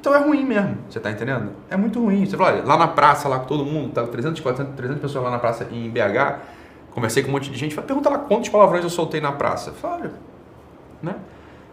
Então 0.00 0.14
é 0.14 0.18
ruim 0.18 0.44
mesmo, 0.44 0.78
você 0.88 0.98
tá 0.98 1.10
entendendo? 1.10 1.50
É 1.68 1.76
muito 1.76 2.00
ruim. 2.00 2.24
Você 2.24 2.36
fala, 2.36 2.52
olha, 2.52 2.64
lá 2.64 2.76
na 2.76 2.88
praça, 2.88 3.28
lá 3.28 3.38
com 3.38 3.46
todo 3.46 3.64
mundo, 3.64 3.92
tá 3.92 4.06
300, 4.06 4.40
400, 4.40 4.74
300 4.74 5.02
pessoas 5.02 5.24
lá 5.24 5.30
na 5.30 5.38
praça 5.38 5.68
em 5.70 5.90
BH, 5.90 6.38
conversei 6.90 7.22
com 7.22 7.28
um 7.28 7.32
monte 7.32 7.50
de 7.50 7.58
gente, 7.58 7.74
falei, 7.74 7.86
pergunta 7.86 8.08
lá 8.08 8.18
quantos 8.18 8.48
palavrões 8.48 8.82
eu 8.82 8.90
soltei 8.90 9.20
na 9.20 9.32
praça. 9.32 9.72
Fala, 9.72 9.96
olha, 9.96 10.12
né? 11.02 11.16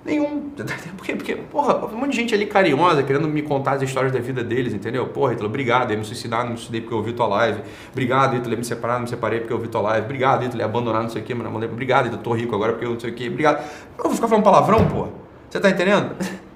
Nenhum. 0.05 0.49
Por 0.95 1.05
quê? 1.05 1.15
Porque, 1.15 1.35
porra, 1.35 1.85
um 1.85 1.97
monte 1.97 2.11
de 2.11 2.17
gente 2.17 2.33
ali 2.33 2.45
carinhosa, 2.45 3.03
querendo 3.03 3.27
me 3.27 3.41
contar 3.41 3.73
as 3.73 3.81
histórias 3.81 4.11
da 4.11 4.19
vida 4.19 4.43
deles, 4.43 4.73
entendeu? 4.73 5.07
Porra, 5.07 5.33
Ítalo, 5.33 5.49
obrigado, 5.49 5.91
ia 5.91 5.97
me 5.97 6.05
suicidar, 6.05 6.43
não 6.43 6.51
me 6.51 6.57
suicidei 6.57 6.81
porque 6.81 6.93
eu 6.93 6.99
ouvi 6.99 7.13
tua 7.13 7.27
live. 7.27 7.61
Obrigado, 7.91 8.49
ia 8.49 8.57
me 8.57 8.63
separar, 8.63 8.95
não 8.95 9.01
me 9.01 9.09
separei 9.09 9.39
porque 9.39 9.53
eu 9.53 9.57
ouvi 9.57 9.67
tua 9.67 9.81
live. 9.81 10.05
Obrigado, 10.05 10.57
ia 10.57 10.65
abandonar 10.65 11.03
não 11.03 11.09
sei 11.09 11.21
o 11.21 11.25
quê, 11.25 11.33
mano. 11.33 11.53
Obrigado, 11.55 12.07
Ítalo, 12.07 12.21
tô 12.21 12.33
rico 12.33 12.55
agora 12.55 12.73
porque 12.73 12.85
eu 12.85 12.91
não 12.91 12.99
sei 12.99 13.11
o 13.11 13.13
quê. 13.13 13.27
Obrigado. 13.27 13.63
Eu 13.97 14.05
vou 14.05 14.13
ficar 14.13 14.27
falando 14.27 14.43
palavrão, 14.43 14.85
porra. 14.87 15.09
Você 15.49 15.59
tá 15.59 15.69
entendendo? 15.69 16.15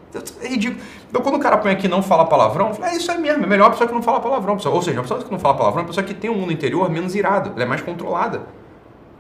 É 0.41 0.47
ridículo. 0.49 0.82
Então, 1.10 1.21
quando 1.21 1.36
o 1.36 1.39
cara 1.39 1.58
põe 1.58 1.71
aqui 1.71 1.88
não 1.88 2.04
fala 2.04 2.25
palavrão, 2.25 2.67
eu 2.69 2.73
falo, 2.73 2.89
é 2.89 2.97
isso 2.97 3.10
aí 3.10 3.17
mesmo, 3.17 3.45
é 3.45 3.47
melhor 3.47 3.67
a 3.67 3.69
pessoa 3.69 3.88
que 3.88 3.93
não 3.93 4.01
fala 4.01 4.19
palavrão. 4.19 4.58
Ou 4.65 4.82
seja, 4.82 4.99
a 4.99 5.04
pessoa 5.04 5.23
que 5.23 5.32
não 5.32 5.39
fala 5.39 5.56
palavrão 5.56 5.84
é 5.84 5.86
a 5.86 5.88
pessoa 5.88 6.04
que 6.06 6.13
tem 6.13 6.30
um 6.30 6.36
mundo 6.36 6.51
interior 6.51 6.89
menos 6.89 7.15
irado, 7.15 7.51
ela 7.56 7.63
é 7.63 7.65
mais 7.65 7.82
controlada. 7.82 8.41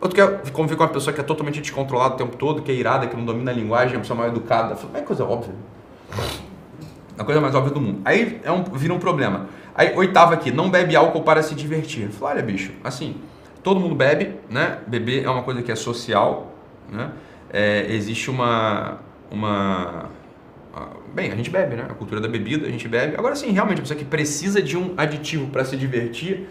Outro 0.01 0.15
quer 0.15 0.51
conviver 0.51 0.75
com 0.75 0.83
uma 0.83 0.89
pessoa 0.89 1.13
que 1.13 1.21
é 1.21 1.23
totalmente 1.23 1.61
descontrolada 1.61 2.15
o 2.15 2.17
tempo 2.17 2.35
todo, 2.35 2.63
que 2.63 2.71
é 2.71 2.75
irada, 2.75 3.05
que 3.05 3.15
não 3.15 3.23
domina 3.23 3.51
a 3.51 3.53
linguagem, 3.53 3.93
é 3.93 3.97
uma 3.97 4.01
pessoa 4.01 4.17
mal 4.17 4.27
educada. 4.27 4.75
É 4.95 5.01
coisa 5.01 5.23
óbvia. 5.23 5.53
A 7.17 7.23
coisa 7.23 7.39
mais 7.39 7.53
óbvia 7.53 7.71
do 7.71 7.79
mundo. 7.79 8.01
Aí 8.03 8.41
é 8.43 8.51
um, 8.51 8.63
vira 8.63 8.93
um 8.93 8.99
problema. 8.99 9.45
Aí, 9.75 9.95
oitava 9.95 10.33
aqui, 10.33 10.51
não 10.51 10.69
bebe 10.69 10.95
álcool 10.95 11.21
para 11.21 11.43
se 11.43 11.53
divertir. 11.53 12.05
Eu 12.05 12.09
falo, 12.09 12.31
olha, 12.31 12.41
bicho, 12.41 12.71
assim, 12.83 13.15
todo 13.63 13.79
mundo 13.79 13.93
bebe, 13.93 14.35
né? 14.49 14.79
Beber 14.87 15.23
é 15.23 15.29
uma 15.29 15.43
coisa 15.43 15.61
que 15.61 15.71
é 15.71 15.75
social, 15.75 16.51
né? 16.91 17.11
É, 17.53 17.85
existe 17.93 18.31
uma, 18.31 18.97
uma 19.29 20.09
Bem, 21.13 21.29
a 21.31 21.35
gente 21.35 21.49
bebe, 21.49 21.75
né? 21.75 21.85
A 21.89 21.93
cultura 21.93 22.21
da 22.21 22.27
bebida, 22.27 22.65
a 22.65 22.71
gente 22.71 22.87
bebe. 22.87 23.15
Agora 23.17 23.35
sim, 23.35 23.51
realmente, 23.51 23.79
a 23.79 23.81
pessoa 23.81 23.97
que 23.97 24.05
precisa 24.05 24.61
de 24.61 24.77
um 24.77 24.93
aditivo 24.95 25.47
para 25.47 25.65
se 25.65 25.75
divertir 25.75 26.47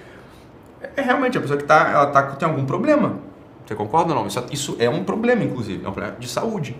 é 0.96 1.00
realmente 1.00 1.38
a 1.38 1.40
pessoa 1.40 1.58
que 1.58 1.64
tá, 1.64 1.90
ela 1.90 2.06
tá, 2.06 2.22
tem 2.22 2.46
algum 2.46 2.66
problema. 2.66 3.18
Você 3.70 3.76
concorda 3.76 4.12
ou 4.12 4.18
não? 4.18 4.26
Isso, 4.26 4.44
isso 4.50 4.76
é 4.80 4.90
um 4.90 5.04
problema, 5.04 5.44
inclusive, 5.44 5.84
é 5.84 5.88
um 5.88 5.92
problema 5.92 6.16
de 6.18 6.26
saúde. 6.26 6.74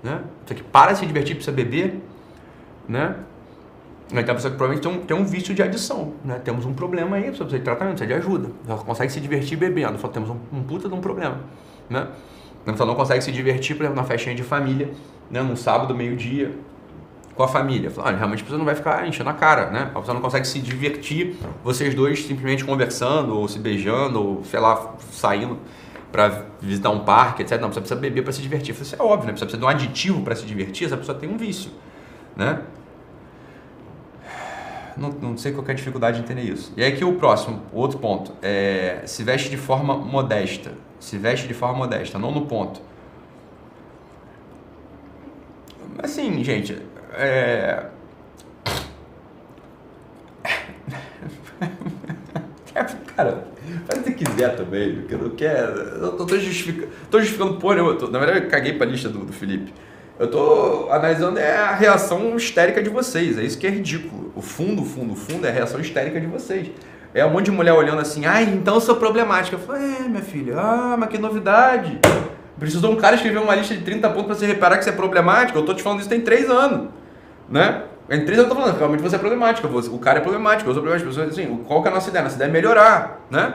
Né? 0.00 0.20
Você 0.46 0.54
que 0.54 0.62
para 0.62 0.92
de 0.92 1.00
se 1.00 1.06
divertir, 1.06 1.34
precisa 1.34 1.50
beber, 1.50 2.00
né? 2.88 3.16
Então, 4.12 4.32
a 4.32 4.34
pessoa 4.36 4.52
que 4.52 4.56
provavelmente 4.56 4.80
tem 4.80 4.92
um, 4.92 5.04
tem 5.04 5.16
um 5.16 5.24
vício 5.24 5.52
de 5.52 5.60
adição, 5.60 6.12
né? 6.24 6.40
Temos 6.44 6.64
um 6.64 6.72
problema 6.72 7.16
aí, 7.16 7.24
precisa 7.24 7.48
de 7.48 7.58
tratamento, 7.58 7.98
precisa 7.98 8.06
de 8.06 8.14
ajuda. 8.14 8.48
Ela 8.68 8.78
consegue 8.78 9.12
se 9.12 9.20
divertir 9.20 9.58
bebendo, 9.58 9.98
só 9.98 10.06
temos 10.06 10.30
um, 10.30 10.36
um 10.52 10.62
puta 10.62 10.88
de 10.88 10.94
um 10.94 11.00
problema, 11.00 11.40
né? 11.88 12.06
A 12.64 12.70
pessoa 12.70 12.86
não 12.86 12.94
consegue 12.94 13.24
se 13.24 13.32
divertir, 13.32 13.76
por 13.76 13.82
exemplo, 13.82 14.00
na 14.00 14.06
festinha 14.06 14.34
de 14.34 14.44
família, 14.44 14.92
né? 15.28 15.42
Num 15.42 15.56
sábado, 15.56 15.96
meio-dia, 15.96 16.52
com 17.34 17.42
a 17.42 17.48
família. 17.48 17.90
Fala, 17.90 18.10
ah, 18.10 18.16
realmente 18.16 18.42
a 18.42 18.44
pessoa 18.44 18.58
não 18.58 18.64
vai 18.64 18.76
ficar 18.76 19.06
enchendo 19.06 19.30
a 19.30 19.34
cara, 19.34 19.70
né? 19.70 19.90
A 19.92 19.98
pessoa 19.98 20.14
não 20.14 20.22
consegue 20.22 20.46
se 20.46 20.60
divertir, 20.60 21.36
vocês 21.64 21.92
dois 21.92 22.24
simplesmente 22.24 22.64
conversando, 22.64 23.36
ou 23.36 23.48
se 23.48 23.58
beijando, 23.58 24.22
ou 24.22 24.44
sei 24.44 24.60
lá, 24.60 24.94
saindo 25.10 25.58
para 26.10 26.44
visitar 26.60 26.90
um 26.90 27.00
parque, 27.00 27.42
etc. 27.42 27.60
Não, 27.60 27.68
pessoa 27.68 27.82
precisa 27.82 28.00
beber 28.00 28.22
para 28.22 28.32
se 28.32 28.42
divertir. 28.42 28.74
Isso 28.74 28.94
é 28.94 29.02
óbvio, 29.02 29.26
né? 29.26 29.32
Pessoa 29.32 29.46
precisa 29.46 29.58
de 29.58 29.64
um 29.64 29.68
aditivo 29.68 30.22
para 30.22 30.34
se 30.34 30.44
divertir, 30.44 30.86
essa 30.86 30.96
pessoa 30.96 31.16
tem 31.16 31.28
um 31.28 31.36
vício, 31.36 31.70
né? 32.36 32.62
Não, 34.96 35.10
não 35.10 35.36
sei 35.36 35.52
qual 35.52 35.66
é 35.66 35.70
a 35.70 35.74
dificuldade 35.74 36.18
de 36.18 36.24
entender 36.24 36.42
isso. 36.42 36.72
E 36.76 36.82
aí 36.82 36.92
aqui 36.92 37.04
o 37.04 37.14
próximo, 37.14 37.62
o 37.72 37.78
outro 37.78 37.98
ponto, 37.98 38.32
é 38.42 39.02
se 39.06 39.22
veste 39.22 39.48
de 39.48 39.56
forma 39.56 39.96
modesta. 39.96 40.72
Se 40.98 41.16
veste 41.16 41.48
de 41.48 41.54
forma 41.54 41.78
modesta, 41.78 42.18
não 42.18 42.30
no 42.30 42.46
ponto. 42.46 42.82
Assim, 46.02 46.42
gente, 46.44 46.78
é... 47.14 47.86
Cara, 53.16 53.44
faz 54.48 54.98
o 54.98 55.02
que 55.02 55.12
eu 55.14 55.18
não 55.18 55.30
quero. 55.30 55.72
Eu 55.80 56.12
tô, 56.12 56.26
tô, 56.26 56.38
justificando, 56.38 56.88
tô 57.10 57.20
justificando 57.20 57.54
porra 57.54 57.76
eu 57.76 57.96
tô, 57.96 58.08
Na 58.08 58.18
verdade, 58.18 58.44
eu 58.44 58.50
caguei 58.50 58.72
pra 58.74 58.86
lista 58.86 59.08
do, 59.08 59.20
do 59.20 59.32
Felipe. 59.32 59.72
Eu 60.18 60.28
tô 60.30 60.88
analisando 60.90 61.38
é 61.38 61.56
a 61.56 61.74
reação 61.74 62.36
histérica 62.36 62.82
de 62.82 62.90
vocês. 62.90 63.38
É 63.38 63.42
isso 63.42 63.58
que 63.58 63.66
é 63.66 63.70
ridículo. 63.70 64.32
O 64.34 64.42
fundo, 64.42 64.84
fundo, 64.84 65.14
fundo 65.14 65.46
é 65.46 65.50
a 65.50 65.52
reação 65.52 65.80
histérica 65.80 66.20
de 66.20 66.26
vocês. 66.26 66.70
É 67.14 67.24
um 67.24 67.30
monte 67.30 67.46
de 67.46 67.50
mulher 67.50 67.72
olhando 67.72 68.00
assim, 68.00 68.26
ai, 68.26 68.44
então 68.44 68.74
eu 68.74 68.80
sou 68.80 68.96
problemática. 68.96 69.56
Eu 69.56 69.60
falo, 69.60 69.78
é, 69.78 70.08
minha 70.08 70.22
filha, 70.22 70.54
ah, 70.58 70.96
mas 70.98 71.08
que 71.08 71.18
novidade. 71.18 71.98
Precisou 72.58 72.92
um 72.92 72.96
cara 72.96 73.16
escrever 73.16 73.38
uma 73.38 73.54
lista 73.54 73.74
de 73.74 73.82
30 73.82 74.08
pontos 74.10 74.26
pra 74.26 74.34
você 74.34 74.46
reparar 74.46 74.78
que 74.78 74.84
você 74.84 74.90
é 74.90 74.92
problemática. 74.92 75.58
Eu 75.58 75.64
tô 75.64 75.74
te 75.74 75.82
falando 75.82 76.00
isso 76.00 76.08
tem 76.08 76.20
3 76.20 76.50
anos 76.50 77.00
né? 77.50 77.82
Em 78.08 78.24
três 78.24 78.38
eu 78.38 78.48
tô 78.48 78.54
falando, 78.54 78.76
realmente 78.76 79.02
você 79.02 79.16
é 79.16 79.18
problemática, 79.18 79.68
o 79.68 79.98
cara 79.98 80.18
é 80.18 80.22
problemático, 80.22 80.70
eu 80.70 80.74
sou 80.74 80.82
problemático, 80.82 81.22
assim, 81.22 81.64
qual 81.66 81.82
que 81.82 81.88
é 81.88 81.90
a 81.90 81.94
nossa 81.94 82.08
ideia? 82.08 82.24
Nossa 82.24 82.36
ideia 82.36 82.48
é 82.48 82.52
melhorar, 82.52 83.20
né? 83.30 83.54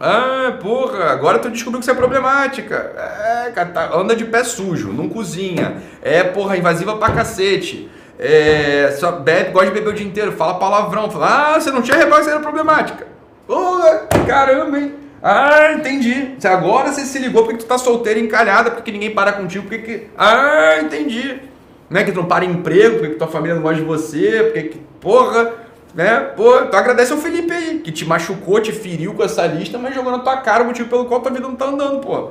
Ah, 0.00 0.56
porra, 0.62 1.10
agora 1.10 1.38
tu 1.38 1.50
descobriu 1.50 1.78
que 1.78 1.84
você 1.84 1.90
é 1.90 1.94
problemática. 1.94 2.74
É, 2.74 3.50
tá, 3.50 3.90
anda 3.94 4.16
de 4.16 4.24
pé 4.24 4.42
sujo, 4.42 4.92
não 4.92 5.10
cozinha. 5.10 5.82
É, 6.00 6.24
porra, 6.24 6.56
invasiva 6.56 6.96
pra 6.96 7.10
cacete. 7.10 7.90
É, 8.18 8.96
só 8.98 9.12
bebe, 9.12 9.50
gosta 9.50 9.68
de 9.68 9.74
beber 9.74 9.90
o 9.90 9.92
dia 9.92 10.06
inteiro, 10.06 10.32
fala 10.32 10.54
palavrão. 10.54 11.10
Fala, 11.10 11.54
ah, 11.54 11.60
você 11.60 11.70
não 11.70 11.82
tinha 11.82 11.98
reparado 11.98 12.24
que 12.24 12.30
era 12.30 12.40
problemática. 12.40 13.06
Porra, 13.46 14.08
caramba, 14.26 14.78
hein? 14.78 14.94
Ah, 15.22 15.72
entendi. 15.74 16.34
Agora 16.44 16.90
você 16.90 17.02
se 17.02 17.18
ligou 17.18 17.44
porque 17.44 17.58
tu 17.58 17.66
tá 17.66 17.76
solteira 17.76 18.18
encalhada, 18.18 18.70
porque 18.70 18.90
ninguém 18.90 19.10
para 19.10 19.32
contigo, 19.32 19.68
porque 19.68 19.78
que... 19.78 20.06
Ah, 20.16 20.78
entendi 20.80 21.50
né? 21.90 22.04
Que 22.04 22.12
tu 22.12 22.20
não 22.20 22.28
para 22.28 22.44
emprego, 22.44 23.00
porque 23.00 23.16
tua 23.16 23.26
família 23.26 23.56
não 23.56 23.62
gosta 23.62 23.80
de 23.80 23.86
você, 23.86 24.44
porque 24.44 24.62
que, 24.68 24.78
porra, 25.00 25.52
né? 25.94 26.20
Pô, 26.36 26.62
tu 26.66 26.76
agradece 26.76 27.12
ao 27.12 27.18
Felipe 27.18 27.52
aí, 27.52 27.78
que 27.80 27.90
te 27.90 28.04
machucou, 28.04 28.60
te 28.60 28.72
feriu 28.72 29.14
com 29.14 29.22
essa 29.22 29.46
lista, 29.46 29.78
mas 29.78 29.94
jogou 29.94 30.12
na 30.12 30.18
tua 30.18 30.36
cara 30.38 30.62
o 30.62 30.66
motivo 30.66 30.88
pelo 30.88 31.06
qual 31.06 31.20
tua 31.20 31.32
vida 31.32 31.46
não 31.46 31.56
tá 31.56 31.66
andando, 31.66 32.00
pô. 32.00 32.30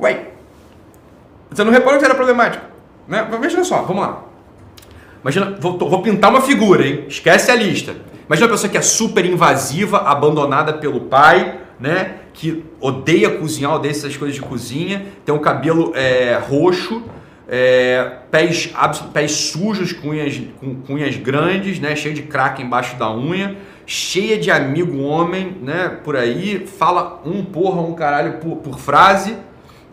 Ué, 0.00 0.28
você 1.50 1.64
não 1.64 1.72
reparou 1.72 1.98
que 1.98 2.04
era 2.04 2.14
problemático? 2.14 2.64
Né? 3.06 3.26
Veja 3.40 3.62
só, 3.64 3.82
vamos 3.82 4.02
lá. 4.02 4.22
Imagina, 5.22 5.56
vou, 5.58 5.76
vou 5.78 6.02
pintar 6.02 6.30
uma 6.30 6.40
figura, 6.40 6.86
hein? 6.86 7.04
Esquece 7.08 7.50
a 7.50 7.54
lista. 7.54 7.94
Imagina 8.26 8.46
uma 8.46 8.52
pessoa 8.52 8.70
que 8.70 8.78
é 8.78 8.82
super 8.82 9.24
invasiva, 9.24 9.98
abandonada 9.98 10.72
pelo 10.74 11.00
pai, 11.00 11.60
né? 11.78 12.16
Que 12.32 12.64
odeia 12.80 13.30
cozinhar, 13.30 13.74
odeia 13.74 13.92
essas 13.92 14.16
coisas 14.16 14.34
de 14.34 14.42
cozinha, 14.42 15.06
tem 15.24 15.34
um 15.34 15.38
cabelo 15.38 15.92
é, 15.94 16.38
roxo, 16.48 17.02
é, 17.48 18.18
pés, 18.30 18.72
pés 19.12 19.32
sujos 19.32 19.92
com 19.92 20.08
unhas, 20.08 20.40
com, 20.58 20.74
com 20.82 20.94
unhas 20.94 21.16
grandes, 21.16 21.78
né, 21.78 21.94
cheio 21.94 22.14
de 22.14 22.22
crack 22.22 22.60
embaixo 22.60 22.96
da 22.96 23.14
unha, 23.14 23.56
cheia 23.86 24.36
de 24.36 24.50
amigo 24.50 24.98
homem, 25.02 25.56
né, 25.62 26.00
por 26.02 26.16
aí, 26.16 26.66
fala 26.66 27.22
um 27.24 27.44
porra, 27.44 27.80
um 27.82 27.94
caralho 27.94 28.38
por, 28.38 28.56
por 28.56 28.78
frase, 28.78 29.36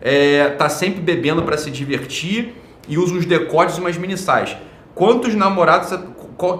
é, 0.00 0.48
tá 0.50 0.68
sempre 0.68 1.00
bebendo 1.00 1.42
para 1.42 1.56
se 1.56 1.70
divertir 1.70 2.54
e 2.88 2.98
usa 2.98 3.14
uns 3.14 3.24
decotes 3.24 3.76
e 3.76 3.80
umas 3.80 3.96
minissais. 3.96 4.56
Quantos 4.94 5.34
namorados, 5.34 5.90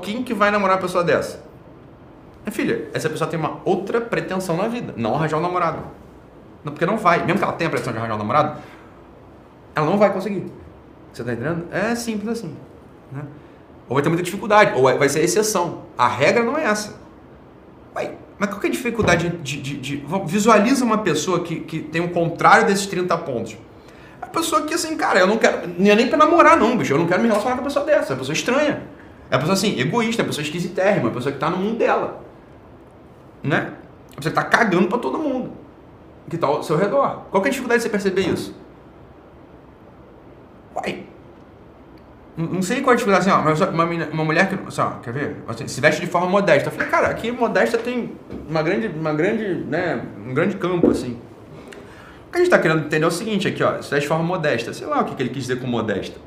quem 0.02 0.22
que 0.22 0.32
vai 0.32 0.50
namorar 0.50 0.76
uma 0.76 0.82
pessoa 0.82 1.02
dessa? 1.02 1.44
Minha 2.44 2.52
filha, 2.52 2.88
essa 2.92 3.08
pessoa 3.08 3.28
tem 3.28 3.38
uma 3.38 3.60
outra 3.64 4.00
pretensão 4.00 4.56
na 4.56 4.68
vida, 4.68 4.94
não 4.96 5.14
arranjar 5.14 5.38
um 5.38 5.40
namorado. 5.40 5.78
Não, 6.62 6.72
porque 6.72 6.86
não 6.86 6.96
vai, 6.96 7.24
mesmo 7.24 7.38
que 7.38 7.44
ela 7.44 7.52
tenha 7.52 7.68
a 7.68 7.70
pretensão 7.70 7.92
de 7.92 7.98
arranjar 7.98 8.14
um 8.14 8.18
namorado, 8.18 8.60
ela 9.74 9.86
não 9.86 9.98
vai 9.98 10.12
conseguir. 10.12 10.46
Você 11.14 11.22
está 11.22 11.32
entendendo? 11.32 11.66
É 11.70 11.94
simples 11.94 12.28
assim. 12.28 12.54
Né? 13.12 13.22
Ou 13.88 13.94
vai 13.94 14.02
ter 14.02 14.08
muita 14.08 14.24
dificuldade, 14.24 14.72
ou 14.74 14.82
vai 14.98 15.08
ser 15.08 15.20
exceção. 15.20 15.82
A 15.96 16.08
regra 16.08 16.42
não 16.42 16.58
é 16.58 16.64
essa. 16.64 16.98
Ué, 17.94 18.14
mas 18.36 18.48
qual 18.48 18.60
que 18.60 18.66
é 18.66 18.70
a 18.70 18.72
dificuldade 18.72 19.28
de, 19.28 19.62
de, 19.62 19.76
de, 19.76 20.04
Visualiza 20.26 20.84
uma 20.84 20.98
pessoa 20.98 21.40
que, 21.40 21.60
que 21.60 21.78
tem 21.80 22.00
o 22.00 22.10
contrário 22.10 22.66
desses 22.66 22.86
30 22.86 23.16
pontos. 23.18 23.56
A 24.20 24.26
pessoa 24.26 24.62
que 24.62 24.74
assim, 24.74 24.96
cara, 24.96 25.20
eu 25.20 25.26
não 25.26 25.38
quero. 25.38 25.68
Não 25.78 25.90
é 25.90 25.94
nem 25.94 26.08
pra 26.08 26.18
namorar, 26.18 26.56
não, 26.56 26.76
bicho. 26.76 26.92
Eu 26.92 26.98
não 26.98 27.06
quero 27.06 27.22
me 27.22 27.28
relacionar 27.28 27.54
com 27.54 27.60
uma 27.60 27.68
pessoa 27.68 27.84
dessa. 27.84 28.12
É 28.12 28.14
uma 28.14 28.18
pessoa 28.18 28.34
estranha. 28.34 28.82
É 29.30 29.36
uma 29.36 29.38
pessoa 29.38 29.54
assim, 29.54 29.78
egoísta, 29.78 30.22
é 30.22 30.24
uma 30.24 30.28
pessoa 30.28 30.44
esquisitérrima, 30.44 31.06
é 31.06 31.08
uma 31.08 31.14
pessoa 31.14 31.32
que 31.32 31.38
tá 31.38 31.48
no 31.48 31.58
mundo 31.58 31.78
dela. 31.78 32.20
Né? 33.42 33.56
É 33.56 34.10
uma 34.10 34.16
pessoa 34.16 34.34
que 34.34 34.40
tá 34.40 34.44
cagando 34.44 34.88
pra 34.88 34.98
todo 34.98 35.18
mundo. 35.18 35.52
Que 36.28 36.36
tá 36.36 36.48
ao 36.48 36.62
seu 36.62 36.76
redor. 36.76 37.26
Qual 37.30 37.40
que 37.40 37.48
é 37.48 37.50
a 37.50 37.52
dificuldade 37.52 37.78
de 37.78 37.84
você 37.84 37.90
perceber 37.90 38.22
isso? 38.22 38.56
Uai. 40.74 41.03
Não 42.36 42.62
sei 42.62 42.80
qual 42.80 42.90
é 42.90 42.94
a 42.94 42.96
dificuldade, 42.96 43.30
assim, 43.30 43.40
ó, 43.40 43.44
mas 43.44 43.60
uma, 43.60 43.84
uma 43.84 44.24
mulher 44.24 44.48
que, 44.48 44.56
assim, 44.66 44.80
ó, 44.80 44.90
quer 45.00 45.12
ver? 45.12 45.36
Assim, 45.46 45.68
se 45.68 45.80
veste 45.80 46.00
de 46.00 46.08
forma 46.08 46.28
modesta. 46.28 46.68
Eu 46.68 46.72
falei, 46.72 46.88
cara, 46.88 47.08
aqui 47.08 47.30
modesta 47.30 47.78
tem 47.78 48.12
uma 48.48 48.60
grande, 48.60 48.88
uma 48.88 49.12
grande, 49.12 49.54
né, 49.68 50.02
um 50.26 50.34
grande 50.34 50.56
campo, 50.56 50.90
assim. 50.90 51.16
O 52.26 52.32
que 52.32 52.36
a 52.36 52.38
gente 52.38 52.46
está 52.46 52.58
querendo 52.58 52.86
entender 52.86 53.04
é 53.04 53.06
o 53.06 53.10
seguinte 53.12 53.46
aqui, 53.46 53.62
ó, 53.62 53.80
se 53.80 53.88
veste 53.88 54.00
de 54.00 54.08
forma 54.08 54.24
modesta. 54.24 54.72
Sei 54.72 54.84
lá 54.84 55.00
o 55.00 55.04
que, 55.04 55.14
que 55.14 55.22
ele 55.22 55.30
quis 55.30 55.44
dizer 55.44 55.60
com 55.60 55.68
modesta. 55.68 56.18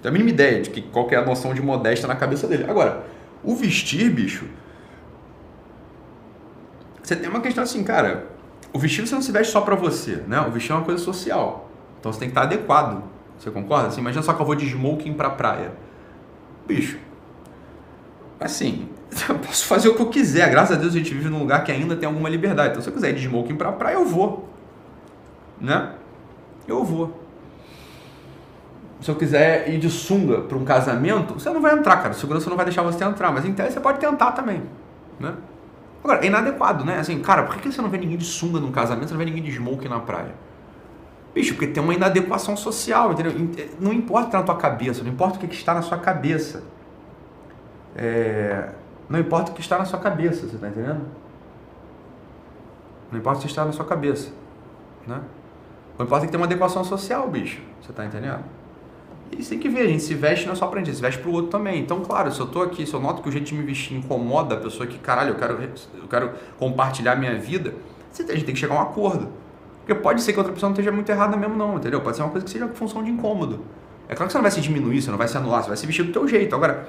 Tem 0.00 0.08
a 0.08 0.12
mínima 0.12 0.30
ideia 0.30 0.62
de 0.62 0.70
que, 0.70 0.82
qual 0.82 1.08
que 1.08 1.16
é 1.16 1.18
a 1.18 1.24
noção 1.24 1.52
de 1.52 1.60
modesta 1.60 2.06
na 2.06 2.14
cabeça 2.14 2.46
dele. 2.46 2.64
Agora, 2.68 3.04
o 3.42 3.56
vestir, 3.56 4.08
bicho, 4.08 4.44
você 7.02 7.16
tem 7.16 7.28
uma 7.28 7.40
questão 7.40 7.64
assim, 7.64 7.82
cara, 7.82 8.26
o 8.72 8.78
vestido 8.78 9.08
você 9.08 9.14
não 9.16 9.22
se 9.22 9.32
veste 9.32 9.52
só 9.52 9.60
para 9.60 9.74
você, 9.74 10.22
né? 10.28 10.40
O 10.42 10.50
vestir 10.52 10.70
é 10.70 10.74
uma 10.76 10.84
coisa 10.84 11.02
social. 11.02 11.68
Então 11.98 12.12
você 12.12 12.20
tem 12.20 12.28
que 12.28 12.32
estar 12.32 12.42
adequado 12.42 13.02
você 13.38 13.50
concorda? 13.50 13.88
Assim, 13.88 14.00
imagina 14.00 14.22
só 14.22 14.32
que 14.32 14.40
eu 14.40 14.46
vou 14.46 14.54
de 14.54 14.66
smoking 14.66 15.14
pra 15.14 15.30
praia. 15.30 15.72
Bicho, 16.66 16.98
assim, 18.40 18.88
eu 19.28 19.38
posso 19.40 19.66
fazer 19.66 19.88
o 19.88 19.94
que 19.94 20.02
eu 20.02 20.08
quiser. 20.08 20.50
Graças 20.50 20.76
a 20.76 20.80
Deus 20.80 20.94
a 20.94 20.98
gente 20.98 21.12
vive 21.12 21.28
num 21.28 21.38
lugar 21.38 21.64
que 21.64 21.72
ainda 21.72 21.96
tem 21.96 22.06
alguma 22.06 22.28
liberdade. 22.28 22.70
Então, 22.70 22.82
se 22.82 22.88
eu 22.88 22.92
quiser 22.92 23.10
ir 23.10 23.14
de 23.14 23.22
smoking 23.22 23.56
pra 23.56 23.72
praia, 23.72 23.94
eu 23.94 24.04
vou. 24.04 24.48
Né? 25.60 25.92
Eu 26.66 26.84
vou. 26.84 27.24
se 29.00 29.10
eu 29.10 29.14
quiser 29.14 29.68
ir 29.68 29.78
de 29.78 29.88
sunga 29.88 30.42
para 30.42 30.56
um 30.56 30.64
casamento, 30.64 31.34
você 31.34 31.48
não 31.50 31.62
vai 31.62 31.74
entrar, 31.74 31.96
cara. 31.98 32.10
O 32.10 32.14
segurança 32.14 32.50
não 32.50 32.56
vai 32.56 32.66
deixar 32.66 32.82
você 32.82 33.04
entrar, 33.04 33.32
mas 33.32 33.44
em 33.44 33.52
tese 33.52 33.74
você 33.74 33.80
pode 33.80 33.98
tentar 33.98 34.32
também, 34.32 34.62
né? 35.20 35.34
Agora, 36.02 36.24
é 36.24 36.26
inadequado, 36.26 36.84
né? 36.84 36.98
Assim, 36.98 37.20
cara, 37.20 37.44
por 37.44 37.56
que 37.56 37.72
você 37.72 37.80
não 37.80 37.88
vê 37.88 37.98
ninguém 37.98 38.16
de 38.16 38.24
sunga 38.24 38.60
num 38.60 38.70
casamento, 38.70 39.08
você 39.08 39.14
não 39.14 39.18
vê 39.18 39.24
ninguém 39.24 39.42
de 39.42 39.52
smoke 39.52 39.88
na 39.88 40.00
praia? 40.00 40.34
Bicho, 41.36 41.52
porque 41.52 41.66
tem 41.66 41.82
uma 41.82 41.92
inadequação 41.92 42.56
social, 42.56 43.12
entendeu? 43.12 43.30
Não 43.78 43.92
importa 43.92 44.28
o 44.28 44.30
que 44.30 44.36
está 44.36 44.38
na 44.38 44.44
tua 44.44 44.56
cabeça, 44.56 45.04
não 45.04 45.12
importa 45.12 45.36
o 45.36 45.38
que 45.38 45.54
está 45.54 45.74
na 45.74 45.82
sua 45.82 45.98
cabeça. 45.98 46.62
É... 47.94 48.70
Não 49.06 49.20
importa 49.20 49.52
o 49.52 49.54
que 49.54 49.60
está 49.60 49.76
na 49.76 49.84
sua 49.84 49.98
cabeça, 49.98 50.48
você 50.48 50.54
está 50.54 50.66
entendendo? 50.66 51.02
Não 53.12 53.18
importa 53.18 53.40
o 53.40 53.42
que 53.42 53.48
está 53.48 53.66
na 53.66 53.72
sua 53.72 53.84
cabeça, 53.84 54.32
né? 55.06 55.20
Não 55.98 56.06
importa 56.06 56.24
que 56.24 56.32
tem 56.32 56.40
uma 56.40 56.46
adequação 56.46 56.82
social, 56.82 57.28
bicho, 57.28 57.60
você 57.82 57.90
está 57.90 58.06
entendendo? 58.06 58.42
E 59.30 59.36
tem 59.44 59.58
que 59.58 59.68
ver, 59.68 59.82
a 59.82 59.88
gente 59.88 60.04
se 60.04 60.14
veste 60.14 60.46
não 60.46 60.54
é 60.54 60.56
só 60.56 60.66
pra 60.68 60.78
gente, 60.78 60.96
se 60.96 61.02
veste 61.02 61.20
pro 61.20 61.32
outro 61.32 61.50
também. 61.50 61.78
Então, 61.82 62.00
claro, 62.00 62.32
se 62.32 62.40
eu 62.40 62.46
tô 62.46 62.62
aqui, 62.62 62.86
se 62.86 62.94
eu 62.94 63.00
noto 63.00 63.20
que 63.20 63.28
o 63.28 63.32
jeito 63.32 63.44
de 63.44 63.54
me 63.54 63.62
vestir 63.62 63.94
incomoda 63.94 64.54
a 64.54 64.58
pessoa 64.58 64.86
que, 64.86 64.98
caralho, 64.98 65.32
eu 65.32 65.34
quero, 65.34 65.52
eu 66.00 66.08
quero 66.08 66.32
compartilhar 66.58 67.14
minha 67.14 67.38
vida, 67.38 67.74
a 68.18 68.22
gente 68.22 68.46
tem 68.46 68.54
que 68.54 68.60
chegar 68.60 68.74
a 68.74 68.78
um 68.78 68.82
acordo. 68.82 69.44
Porque 69.86 69.94
pode 69.94 70.20
ser 70.20 70.32
que 70.32 70.38
outra 70.38 70.52
pessoa 70.52 70.68
não 70.68 70.74
esteja 70.74 70.90
muito 70.90 71.08
errada 71.08 71.36
mesmo, 71.36 71.54
não, 71.54 71.76
entendeu? 71.76 72.00
Pode 72.00 72.16
ser 72.16 72.24
uma 72.24 72.32
coisa 72.32 72.44
que 72.44 72.50
seja 72.50 72.66
função 72.74 73.04
de 73.04 73.10
incômodo. 73.12 73.60
É 74.08 74.16
claro 74.16 74.26
que 74.26 74.32
você 74.32 74.38
não 74.38 74.42
vai 74.42 74.50
se 74.50 74.60
diminuir, 74.60 75.00
você 75.00 75.12
não 75.12 75.18
vai 75.18 75.28
se 75.28 75.36
anular, 75.36 75.62
você 75.62 75.68
vai 75.68 75.76
se 75.76 75.86
vestir 75.86 76.02
do 76.04 76.12
teu 76.12 76.26
jeito. 76.26 76.56
Agora, 76.56 76.88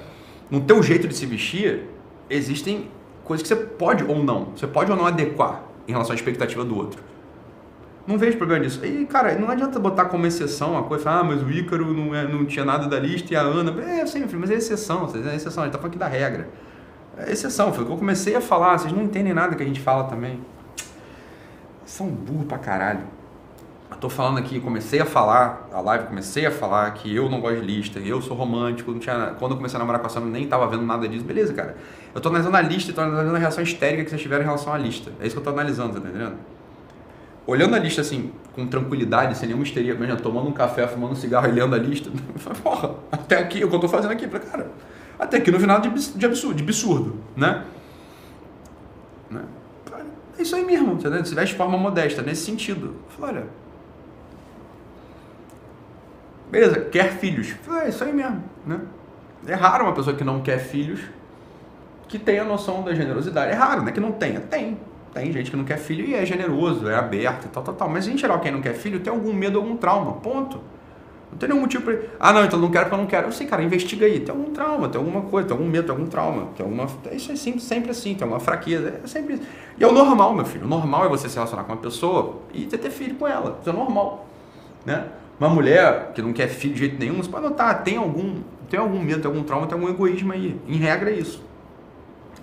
no 0.49 0.61
teu 0.61 0.81
jeito 0.81 1.07
de 1.07 1.15
se 1.15 1.27
vestir, 1.27 1.83
existem 2.27 2.89
coisas 3.23 3.47
que 3.47 3.53
você 3.53 3.55
pode 3.55 4.03
ou 4.03 4.23
não, 4.23 4.45
você 4.55 4.65
pode 4.65 4.89
ou 4.89 4.97
não 4.97 5.05
adequar 5.05 5.61
em 5.87 5.91
relação 5.91 6.13
à 6.13 6.15
expectativa 6.15 6.65
do 6.65 6.75
outro. 6.75 6.99
Não 8.07 8.17
vejo 8.17 8.35
problema 8.35 8.63
nisso. 8.63 8.83
E, 8.83 9.05
cara, 9.05 9.35
não 9.35 9.47
adianta 9.47 9.77
botar 9.77 10.05
como 10.05 10.25
exceção 10.25 10.75
a 10.75 10.81
coisa, 10.81 11.11
ah, 11.11 11.23
mas 11.23 11.43
o 11.43 11.51
Ícaro 11.51 11.93
não, 11.93 12.15
é, 12.15 12.27
não 12.27 12.45
tinha 12.45 12.65
nada 12.65 12.87
da 12.87 12.99
lista 12.99 13.31
e 13.31 13.35
a 13.35 13.41
Ana. 13.41 13.79
É, 13.83 14.07
sempre, 14.07 14.35
mas 14.37 14.49
é 14.49 14.55
exceção, 14.55 15.07
é 15.13 15.35
exceção, 15.35 15.61
a 15.61 15.65
gente 15.67 15.73
tá 15.73 15.77
falando 15.77 15.91
aqui 15.91 15.99
da 15.99 16.07
regra. 16.07 16.49
É 17.15 17.31
exceção, 17.31 17.71
foi 17.71 17.83
o 17.83 17.85
que 17.85 17.93
eu 17.93 17.97
comecei 17.97 18.35
a 18.35 18.41
falar, 18.41 18.79
vocês 18.79 18.91
não 18.91 19.03
entendem 19.03 19.35
nada 19.35 19.55
que 19.55 19.61
a 19.61 19.65
gente 19.65 19.81
fala 19.81 20.05
também. 20.05 20.39
São 21.87 22.07
burro 22.07 22.45
pra 22.45 22.59
caralho. 22.59 22.99
Eu 23.89 23.97
tô 23.97 24.09
falando 24.09 24.37
aqui, 24.37 24.59
comecei 24.59 24.99
a 24.99 25.05
falar, 25.05 25.67
a 25.71 25.79
live 25.79 26.07
comecei 26.07 26.45
a 26.45 26.51
falar 26.51 26.91
que 26.91 27.15
eu 27.15 27.29
não 27.29 27.39
gosto 27.39 27.61
de 27.61 27.65
lista, 27.65 27.99
eu 27.99 28.21
sou 28.21 28.35
romântico, 28.35 28.91
não 28.91 28.99
tinha, 28.99 29.33
quando 29.39 29.53
eu 29.53 29.57
comecei 29.57 29.77
a 29.77 29.79
namorar 29.79 30.01
com 30.01 30.07
a 30.07 30.09
Sandra 30.09 30.29
nem 30.29 30.45
tava 30.45 30.67
vendo 30.67 30.83
nada 30.83 31.07
disso, 31.07 31.23
beleza, 31.23 31.53
cara. 31.53 31.77
Eu 32.13 32.19
tô 32.19 32.29
analisando 32.29 32.57
a 32.57 32.61
lista, 32.61 32.93
tô 32.93 33.01
analisando 33.01 33.35
a 33.35 33.39
reação 33.39 33.63
histérica 33.63 34.03
que 34.03 34.09
vocês 34.09 34.21
tiveram 34.21 34.43
em 34.43 34.45
relação 34.45 34.73
à 34.73 34.77
lista. 34.77 35.11
É 35.19 35.25
isso 35.25 35.35
que 35.35 35.39
eu 35.39 35.43
tô 35.43 35.49
analisando, 35.49 35.99
tá 35.99 36.07
entendendo? 36.07 36.35
olhando 37.47 37.75
a 37.75 37.79
lista 37.79 38.01
assim, 38.01 38.31
com 38.53 38.67
tranquilidade, 38.67 39.37
sem 39.37 39.47
nenhuma 39.47 39.63
histeria, 39.63 39.95
mesmo, 39.95 40.17
tomando 40.17 40.49
um 40.49 40.51
café, 40.51 40.85
fumando 40.85 41.13
um 41.13 41.15
cigarro 41.15 41.47
e 41.47 41.51
lendo 41.51 41.73
a 41.73 41.77
lista, 41.77 42.11
porra, 42.61 42.95
até 43.09 43.39
aqui, 43.39 43.63
o 43.63 43.69
que 43.69 43.75
eu 43.75 43.79
tô 43.79 43.87
fazendo 43.87 44.11
aqui, 44.11 44.27
cara, 44.27 44.69
até 45.17 45.37
aqui 45.37 45.49
no 45.49 45.59
final 45.59 45.79
de, 45.79 45.87
absurdo, 45.87 46.55
de 46.55 46.63
absurdo, 46.63 47.15
né? 47.35 47.63
É 50.37 50.41
isso 50.41 50.55
aí 50.55 50.63
mesmo, 50.63 50.93
entendeu? 50.93 51.25
Se 51.25 51.33
veste 51.33 51.53
de 51.53 51.57
forma 51.57 51.77
modesta, 51.77 52.21
nesse 52.21 52.45
sentido. 52.45 52.95
Falei, 53.09 53.37
olha, 53.37 53.47
beleza, 56.51 56.81
quer 56.81 57.13
filhos. 57.13 57.49
Falei, 57.63 57.85
é 57.85 57.89
isso 57.89 58.03
aí 58.03 58.13
mesmo, 58.13 58.43
né? 58.65 58.81
É 59.47 59.53
raro 59.53 59.85
uma 59.85 59.93
pessoa 59.93 60.15
que 60.15 60.23
não 60.23 60.41
quer 60.41 60.59
filhos 60.59 60.99
que 62.07 62.17
tenha 62.17 62.43
noção 62.43 62.83
da 62.83 62.93
generosidade. 62.93 63.51
É 63.51 63.55
raro, 63.55 63.81
né? 63.81 63.91
Que 63.91 63.99
não 63.99 64.11
tenha. 64.11 64.39
Tem. 64.39 64.77
Tem 65.13 65.31
gente 65.31 65.49
que 65.49 65.57
não 65.57 65.63
quer 65.63 65.77
filho 65.77 66.05
e 66.05 66.13
é 66.13 66.25
generoso, 66.25 66.87
é 66.87 66.95
aberto 66.95 67.45
e 67.45 67.49
tal, 67.49 67.63
tal, 67.63 67.73
tal. 67.73 67.89
Mas 67.89 68.07
em 68.07 68.17
geral, 68.17 68.39
quem 68.39 68.51
não 68.51 68.61
quer 68.61 68.73
filho 68.73 68.99
tem 68.99 69.11
algum 69.11 69.33
medo, 69.33 69.57
algum 69.57 69.75
trauma. 69.75 70.13
Ponto. 70.13 70.61
Não 71.37 71.39
tem 71.39 71.49
nenhum 71.49 71.61
motivo 71.61 71.83
pra. 71.83 71.95
Ah, 72.19 72.33
não, 72.33 72.45
então 72.45 72.59
não 72.59 72.71
quero 72.71 72.85
porque 72.85 72.95
eu 72.95 72.97
não 72.97 73.05
quero. 73.05 73.27
Eu 73.27 73.31
sei, 73.31 73.45
cara, 73.45 73.61
investiga 73.61 74.07
aí. 74.07 74.19
Tem 74.19 74.33
algum 74.35 74.51
trauma, 74.51 74.89
tem 74.89 74.99
alguma 74.99 75.21
coisa, 75.21 75.47
tem 75.47 75.55
algum 75.55 75.69
medo, 75.69 75.85
tem 75.85 75.95
algum 75.95 76.07
trauma. 76.07 76.47
Tem 76.57 76.65
alguma... 76.65 76.87
Isso 77.11 77.31
é 77.31 77.35
sempre, 77.35 77.61
sempre 77.61 77.91
assim, 77.91 78.15
tem 78.15 78.23
alguma 78.23 78.39
fraqueza. 78.39 78.99
É 79.03 79.07
sempre 79.07 79.39
E 79.77 79.83
é 79.83 79.87
o 79.87 79.91
normal, 79.91 80.33
meu 80.33 80.45
filho. 80.45 80.65
O 80.65 80.67
normal 80.67 81.05
é 81.05 81.09
você 81.09 81.29
se 81.29 81.35
relacionar 81.35 81.63
com 81.63 81.73
uma 81.73 81.79
pessoa 81.79 82.41
e 82.51 82.65
ter, 82.65 82.89
filho 82.89 83.13
com 83.13 83.27
ela. 83.27 83.59
Isso 83.61 83.69
é 83.69 83.73
normal. 83.73 84.25
Né? 84.83 85.05
Uma 85.39 85.49
mulher 85.49 86.11
que 86.15 86.23
não 86.23 86.33
quer 86.33 86.47
filho 86.47 86.73
de 86.73 86.79
jeito 86.79 86.97
nenhum, 86.97 87.17
você 87.17 87.29
pode 87.29 87.43
notar, 87.43 87.83
tem 87.83 87.97
algum, 87.97 88.41
tem 88.67 88.79
algum 88.79 88.99
medo, 88.99 89.21
tem 89.21 89.29
algum 89.29 89.43
trauma, 89.43 89.67
tem 89.67 89.77
algum 89.77 89.91
egoísmo 89.91 90.33
aí. 90.33 90.59
Em 90.67 90.77
regra 90.77 91.11
é 91.11 91.13
isso. 91.13 91.43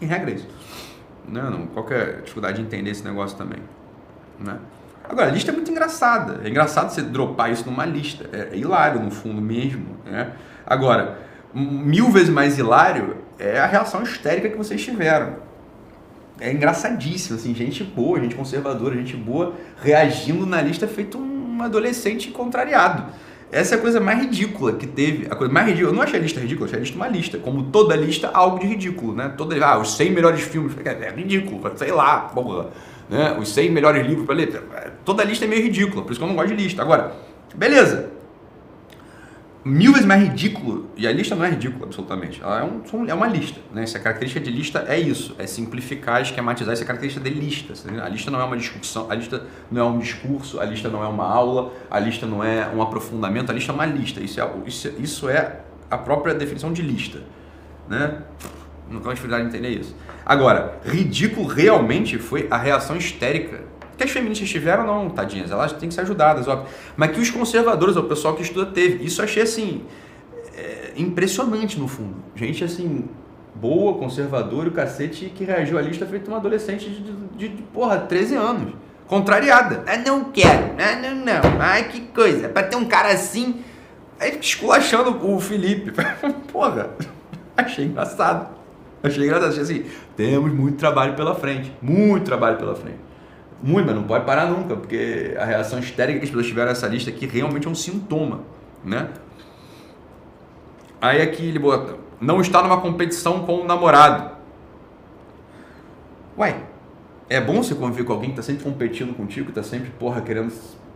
Em 0.00 0.06
regra 0.06 0.30
é 0.30 0.34
isso. 0.34 0.46
Né? 1.26 1.42
Não, 1.42 1.66
qual 1.66 1.84
é 1.90 2.00
a 2.00 2.20
dificuldade 2.20 2.58
de 2.58 2.62
entender 2.62 2.90
esse 2.90 3.02
negócio 3.02 3.36
também? 3.36 3.58
Né? 4.38 4.56
Agora, 5.08 5.28
a 5.28 5.30
lista 5.30 5.50
é 5.50 5.54
muito 5.54 5.70
engraçada. 5.70 6.40
É 6.42 6.48
engraçado 6.48 6.90
você 6.90 7.02
dropar 7.02 7.52
isso 7.52 7.66
numa 7.66 7.84
lista. 7.84 8.28
É, 8.32 8.54
é 8.54 8.56
hilário, 8.56 9.00
no 9.00 9.10
fundo 9.10 9.40
mesmo. 9.40 9.96
Né? 10.04 10.32
Agora, 10.66 11.18
mil 11.54 12.10
vezes 12.10 12.30
mais 12.30 12.58
hilário 12.58 13.18
é 13.38 13.58
a 13.58 13.66
reação 13.66 14.02
histérica 14.02 14.48
que 14.48 14.56
vocês 14.56 14.82
tiveram. 14.82 15.36
É 16.40 16.50
engraçadíssimo, 16.50 17.38
assim, 17.38 17.54
gente 17.54 17.84
boa, 17.84 18.18
gente 18.20 18.34
conservadora, 18.34 18.96
gente 18.96 19.16
boa, 19.16 19.54
reagindo 19.80 20.44
na 20.44 20.60
lista 20.60 20.88
feito 20.88 21.16
um 21.16 21.62
adolescente 21.62 22.30
contrariado. 22.30 23.04
Essa 23.52 23.76
é 23.76 23.78
a 23.78 23.80
coisa 23.80 24.00
mais 24.00 24.18
ridícula 24.18 24.72
que 24.72 24.86
teve. 24.86 25.28
A 25.30 25.36
coisa 25.36 25.52
mais 25.52 25.66
ridícula. 25.68 25.92
Eu 25.92 25.94
não 25.94 26.02
achei 26.02 26.18
a 26.18 26.22
lista 26.22 26.40
ridícula, 26.40 26.66
achei 26.66 26.78
a 26.78 26.80
lista 26.80 26.96
uma 26.96 27.06
lista. 27.06 27.38
Como 27.38 27.64
toda 27.64 27.94
lista, 27.94 28.28
algo 28.34 28.58
de 28.58 28.66
ridículo, 28.66 29.14
né? 29.14 29.32
Toda, 29.36 29.64
ah, 29.64 29.78
os 29.78 29.96
100 29.96 30.10
melhores 30.10 30.40
filmes. 30.40 30.74
É 30.84 31.10
ridículo, 31.10 31.60
sei 31.76 31.92
lá, 31.92 32.20
porra. 32.34 32.70
Né? 33.08 33.36
Os 33.38 33.48
100 33.50 33.70
melhores 33.70 34.06
livros 34.06 34.26
para 34.26 34.34
ler. 34.34 34.62
Toda 35.04 35.24
lista 35.24 35.44
é 35.44 35.48
meio 35.48 35.62
ridícula, 35.62 36.02
por 36.02 36.12
isso 36.12 36.20
que 36.20 36.24
eu 36.24 36.28
não 36.28 36.36
gosto 36.36 36.54
de 36.54 36.62
lista. 36.62 36.82
Agora, 36.82 37.14
beleza 37.54 38.14
mil 39.64 39.92
vezes 39.92 40.06
mais 40.06 40.22
ridículo, 40.22 40.90
e 40.94 41.06
a 41.06 41.12
lista 41.12 41.34
não 41.34 41.44
é 41.44 41.48
ridícula 41.48 41.86
absolutamente, 41.86 42.42
ela 42.42 42.60
é, 42.60 42.64
um, 42.64 43.06
é 43.08 43.14
uma 43.14 43.26
lista. 43.26 43.58
Né? 43.72 43.82
Essa 43.82 43.98
característica 43.98 44.44
de 44.44 44.50
lista 44.50 44.84
é 44.86 45.00
isso, 45.00 45.34
é 45.38 45.46
simplificar, 45.46 46.20
esquematizar 46.20 46.74
essa 46.74 46.84
característica 46.84 47.28
de 47.28 47.34
lista. 47.34 47.72
A 48.02 48.08
lista 48.08 48.30
não 48.30 48.40
é 48.40 48.44
uma 48.44 48.58
discussão, 48.58 49.10
a 49.10 49.14
lista 49.14 49.46
não 49.70 49.80
é 49.80 49.84
um 49.84 49.98
discurso, 49.98 50.60
a 50.60 50.64
lista 50.66 50.90
não 50.90 51.02
é 51.02 51.08
uma 51.08 51.24
aula, 51.24 51.72
a 51.90 51.98
lista 51.98 52.26
não 52.26 52.44
é 52.44 52.68
um 52.68 52.82
aprofundamento, 52.82 53.50
a 53.50 53.54
lista 53.54 53.72
é 53.72 53.74
uma 53.74 53.86
lista. 53.86 54.20
Isso 54.20 54.38
é, 54.38 54.50
isso, 54.66 54.88
isso 54.98 55.28
é 55.30 55.60
a 55.90 55.96
própria 55.96 56.34
definição 56.34 56.70
de 56.70 56.82
lista. 56.82 57.22
Né? 57.88 58.18
Não 58.90 59.00
tem 59.00 59.12
dificuldade 59.12 59.48
de 59.48 59.56
entender 59.56 59.80
isso. 59.80 59.94
Agora, 60.24 60.78
ridículo 60.84 61.46
realmente 61.46 62.18
foi 62.18 62.46
a 62.50 62.56
reação 62.56 62.96
histérica 62.96 63.62
que 63.96 64.04
as 64.04 64.10
feministas 64.10 64.48
tiveram, 64.48 64.86
não, 64.86 65.08
tadinhas, 65.08 65.50
elas 65.50 65.72
têm 65.72 65.88
que 65.88 65.94
ser 65.94 66.02
ajudadas, 66.02 66.48
óbvio. 66.48 66.68
Mas 66.96 67.12
que 67.12 67.20
os 67.20 67.30
conservadores, 67.30 67.96
o 67.96 68.02
pessoal 68.02 68.34
que 68.34 68.42
estuda, 68.42 68.66
teve. 68.66 69.04
Isso 69.04 69.22
achei, 69.22 69.42
assim, 69.42 69.84
é, 70.56 70.92
impressionante 70.96 71.78
no 71.78 71.86
fundo. 71.86 72.16
Gente, 72.34 72.64
assim, 72.64 73.04
boa, 73.54 73.94
conservadora, 73.94 74.68
o 74.68 74.72
cacete, 74.72 75.26
que 75.26 75.44
reagiu 75.44 75.78
à 75.78 75.82
lista 75.82 76.04
feito 76.06 76.28
uma 76.28 76.38
adolescente 76.38 76.88
de, 76.90 77.02
de, 77.02 77.48
de, 77.48 77.62
porra, 77.62 77.98
13 77.98 78.34
anos. 78.34 78.74
Contrariada. 79.06 79.84
Ah, 79.86 79.96
não 79.98 80.24
quero. 80.24 80.74
Ah, 80.78 80.96
não, 80.96 81.14
não. 81.14 81.60
Ai, 81.60 81.88
que 81.88 82.00
coisa. 82.00 82.48
Pra 82.48 82.62
ter 82.62 82.76
um 82.76 82.86
cara 82.86 83.12
assim. 83.12 83.62
Aí 84.18 84.38
esculachando 84.40 85.24
o 85.24 85.38
Felipe. 85.38 85.92
porra, 86.50 86.90
achei 87.56 87.84
engraçado. 87.84 88.53
Achei 89.04 89.24
engraçado. 89.24 89.50
Achei 89.50 89.62
assim, 89.62 89.84
temos 90.16 90.52
muito 90.52 90.78
trabalho 90.78 91.14
pela 91.14 91.34
frente. 91.34 91.70
Muito 91.82 92.24
trabalho 92.24 92.56
pela 92.56 92.74
frente. 92.74 92.98
Muito, 93.62 93.86
mas 93.86 93.94
não 93.94 94.04
pode 94.04 94.24
parar 94.24 94.46
nunca, 94.46 94.76
porque 94.76 95.34
a 95.38 95.44
reação 95.44 95.78
histérica 95.78 96.18
que 96.18 96.24
as 96.24 96.30
pessoas 96.30 96.46
tiveram 96.46 96.68
nessa 96.68 96.86
lista 96.86 97.10
aqui 97.10 97.26
realmente 97.26 97.66
é 97.66 97.70
um 97.70 97.74
sintoma, 97.74 98.40
né? 98.84 99.08
Aí 101.00 101.22
aqui 101.22 101.48
ele 101.48 101.58
bota, 101.58 101.96
não 102.20 102.40
está 102.40 102.62
numa 102.62 102.80
competição 102.80 103.44
com 103.46 103.60
o 103.60 103.64
namorado. 103.64 104.36
Ué, 106.36 106.56
é 107.28 107.40
bom 107.40 107.62
você 107.62 107.74
conviver 107.74 108.04
com 108.04 108.12
alguém 108.12 108.30
que 108.30 108.40
está 108.40 108.42
sempre 108.42 108.64
competindo 108.64 109.14
contigo, 109.14 109.46
que 109.46 109.58
está 109.58 109.62
sempre, 109.62 109.90
porra, 109.98 110.20
querendo 110.20 110.52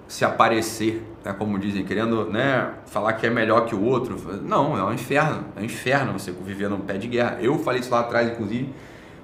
se 0.08 0.24
aparecer, 0.24 1.02
né, 1.22 1.34
como 1.38 1.58
dizem, 1.58 1.84
querendo 1.84 2.24
né, 2.30 2.70
falar 2.86 3.12
que 3.12 3.26
é 3.26 3.30
melhor 3.30 3.66
que 3.66 3.74
o 3.74 3.84
outro. 3.84 4.18
Não, 4.42 4.76
é 4.76 4.82
um 4.82 4.92
inferno. 4.92 5.44
É 5.54 5.60
um 5.60 5.64
inferno 5.64 6.14
você 6.14 6.32
viver 6.32 6.68
num 6.68 6.80
pé 6.80 6.94
de 6.94 7.06
guerra. 7.06 7.36
Eu 7.40 7.58
falei 7.58 7.80
isso 7.80 7.90
lá 7.90 8.00
atrás, 8.00 8.28
inclusive, 8.30 8.72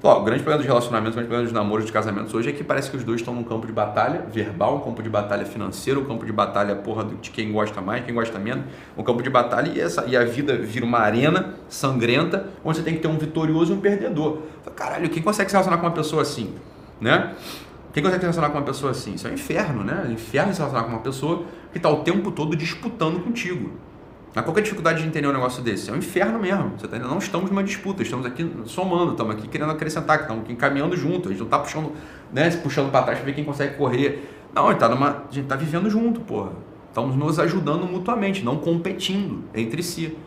o 0.03 0.21
grande 0.21 0.43
problema 0.43 0.59
dos 0.59 0.67
relacionamentos, 0.67 1.13
o 1.13 1.17
grande 1.17 1.29
problema 1.29 1.45
dos 1.45 1.53
namoros, 1.55 1.87
de 1.87 1.93
casamentos 1.93 2.35
hoje 2.35 2.51
é 2.51 2.53
que 2.53 2.63
parece 2.63 2.91
que 2.91 2.97
os 2.99 3.03
dois 3.03 3.23
estão 3.23 3.35
num 3.35 3.43
campo 3.43 3.67
de 3.67 3.73
batalha 3.73 4.27
verbal, 4.31 4.77
um 4.77 4.81
campo 4.81 5.03
de 5.03 5.09
batalha 5.09 5.47
financeiro, 5.47 6.03
um 6.03 6.05
campo 6.05 6.27
de 6.27 6.33
batalha 6.33 6.77
porra 6.77 7.07
de 7.23 7.31
quem 7.31 7.51
gosta 7.51 7.81
mais, 7.81 8.05
quem 8.05 8.15
gosta 8.15 8.39
menos, 8.39 8.65
um 8.99 9.03
campo 9.03 9.23
de 9.23 9.31
batalha 9.31 9.73
e, 9.75 9.81
essa, 9.81 10.05
e 10.07 10.15
a 10.15 10.23
vida 10.23 10.59
vira 10.59 10.85
uma 10.85 10.99
arena 10.99 11.55
sangrenta 11.71 12.51
onde 12.63 12.77
você 12.77 12.85
tem 12.85 12.93
que 12.93 13.01
ter 13.01 13.09
um 13.09 13.17
vitorioso 13.17 13.73
e 13.73 13.77
um 13.77 13.81
perdedor. 13.81 14.43
Caralho, 14.77 15.09
quem 15.09 15.23
consegue 15.23 15.49
se 15.49 15.55
relacionar 15.55 15.79
com 15.79 15.87
uma 15.87 15.93
pessoa 15.95 16.21
assim? 16.21 16.55
Né? 17.01 17.33
Quem 17.95 18.03
consegue 18.03 18.23
se 18.23 18.27
relacionar 18.27 18.51
com 18.51 18.59
uma 18.59 18.65
pessoa 18.65 18.91
assim? 18.91 19.15
Isso 19.15 19.29
é 19.29 19.31
um 19.31 19.35
inferno, 19.35 19.85
né? 19.85 20.03
É 20.05 20.09
um 20.09 20.13
inferno 20.13 20.53
se 20.53 20.59
relacionar 20.59 20.85
com 20.85 20.91
uma 20.91 21.01
pessoa 21.01 21.45
que 21.71 21.79
está 21.79 21.89
o 21.89 22.03
tempo 22.03 22.33
todo 22.33 22.57
disputando 22.57 23.23
contigo. 23.23 23.71
Mas 24.35 24.45
qual 24.45 24.57
é 24.57 24.59
a 24.59 24.63
dificuldade 24.65 25.01
de 25.01 25.07
entender 25.07 25.29
um 25.29 25.33
negócio 25.33 25.63
desse? 25.63 25.91
É 25.91 25.93
um 25.93 25.97
inferno 25.97 26.41
mesmo. 26.41 26.73
Você 26.77 26.89
tá, 26.89 26.99
não 26.99 27.19
estamos 27.19 27.49
numa 27.49 27.63
disputa, 27.63 28.03
estamos 28.03 28.27
aqui 28.27 28.53
somando, 28.65 29.13
estamos 29.13 29.37
aqui 29.37 29.47
querendo 29.47 29.71
acrescentar, 29.71 30.23
estamos 30.23 30.43
aqui 30.43 30.57
caminhando 30.57 30.97
junto. 30.97 31.29
A 31.29 31.31
gente 31.31 31.39
não 31.39 31.47
está 31.47 31.61
puxando, 31.61 31.93
né, 32.33 32.51
puxando 32.57 32.91
para 32.91 33.05
trás 33.05 33.19
para 33.21 33.27
ver 33.27 33.33
quem 33.33 33.45
consegue 33.45 33.77
correr. 33.77 34.29
Não, 34.53 34.67
a 34.67 34.73
gente, 34.73 34.81
tá 34.81 35.23
gente 35.31 35.47
tá 35.47 35.55
vivendo 35.55 35.89
junto, 35.89 36.21
porra. 36.21 36.51
Estamos 36.89 37.15
nos 37.15 37.39
ajudando 37.39 37.87
mutuamente, 37.87 38.45
não 38.45 38.57
competindo 38.57 39.45
entre 39.55 39.85
si. 39.85 40.19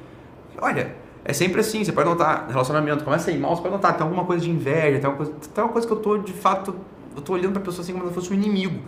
Olha, 0.62 0.96
é 1.26 1.34
sempre 1.34 1.60
assim, 1.60 1.84
você 1.84 1.92
pode 1.92 2.08
notar, 2.08 2.48
relacionamento, 2.48 3.04
começa 3.04 3.30
a 3.30 3.34
ir 3.34 3.40
mal, 3.40 3.54
você 3.54 3.62
pode 3.62 3.74
notar, 3.74 3.98
tem 3.98 4.04
alguma 4.04 4.24
coisa 4.24 4.46
de 4.46 4.50
inveja, 4.50 5.00
tem 5.00 5.06
alguma 5.06 5.26
coisa, 5.26 5.34
tem 5.54 5.64
uma 5.64 5.74
coisa 5.74 5.86
que 5.86 5.92
eu 5.92 5.98
tô, 5.98 6.18
de 6.18 6.32
fato, 6.32 6.74
eu 7.18 7.22
tô 7.24 7.34
olhando 7.34 7.54
pra 7.54 7.62
pessoa 7.62 7.84
assim 7.84 7.94
como 7.94 8.08
se 8.08 8.14
fosse 8.14 8.32
um 8.32 8.36
inimigo. 8.36 8.80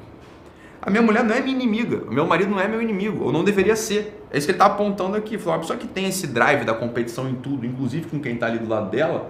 A 0.82 0.90
minha 0.90 1.02
mulher 1.02 1.24
não 1.24 1.36
é 1.36 1.42
minha 1.42 1.54
inimiga, 1.54 2.04
o 2.08 2.14
meu 2.14 2.26
marido 2.26 2.52
não 2.52 2.60
é 2.60 2.68
meu 2.68 2.82
inimigo, 2.82 3.26
ou 3.26 3.34
não 3.34 3.44
deveria 3.44 3.76
ser. 3.76 4.24
É 4.32 4.38
isso 4.38 4.48
que 4.48 4.52
ele 4.52 4.56
está 4.56 4.68
apontando 4.68 5.18
aqui. 5.18 5.38
Falou, 5.38 5.56
uma 5.56 5.60
pessoa 5.60 5.78
que 5.78 5.88
tem 5.88 6.06
esse 6.06 6.28
drive 6.28 6.64
da 6.64 6.74
competição 6.74 7.28
em 7.28 7.36
tudo, 7.36 7.66
inclusive 7.66 8.08
com 8.08 8.20
quem 8.20 8.36
está 8.36 8.46
ali 8.46 8.60
do 8.60 8.70
lado 8.70 8.90
dela, 8.90 9.30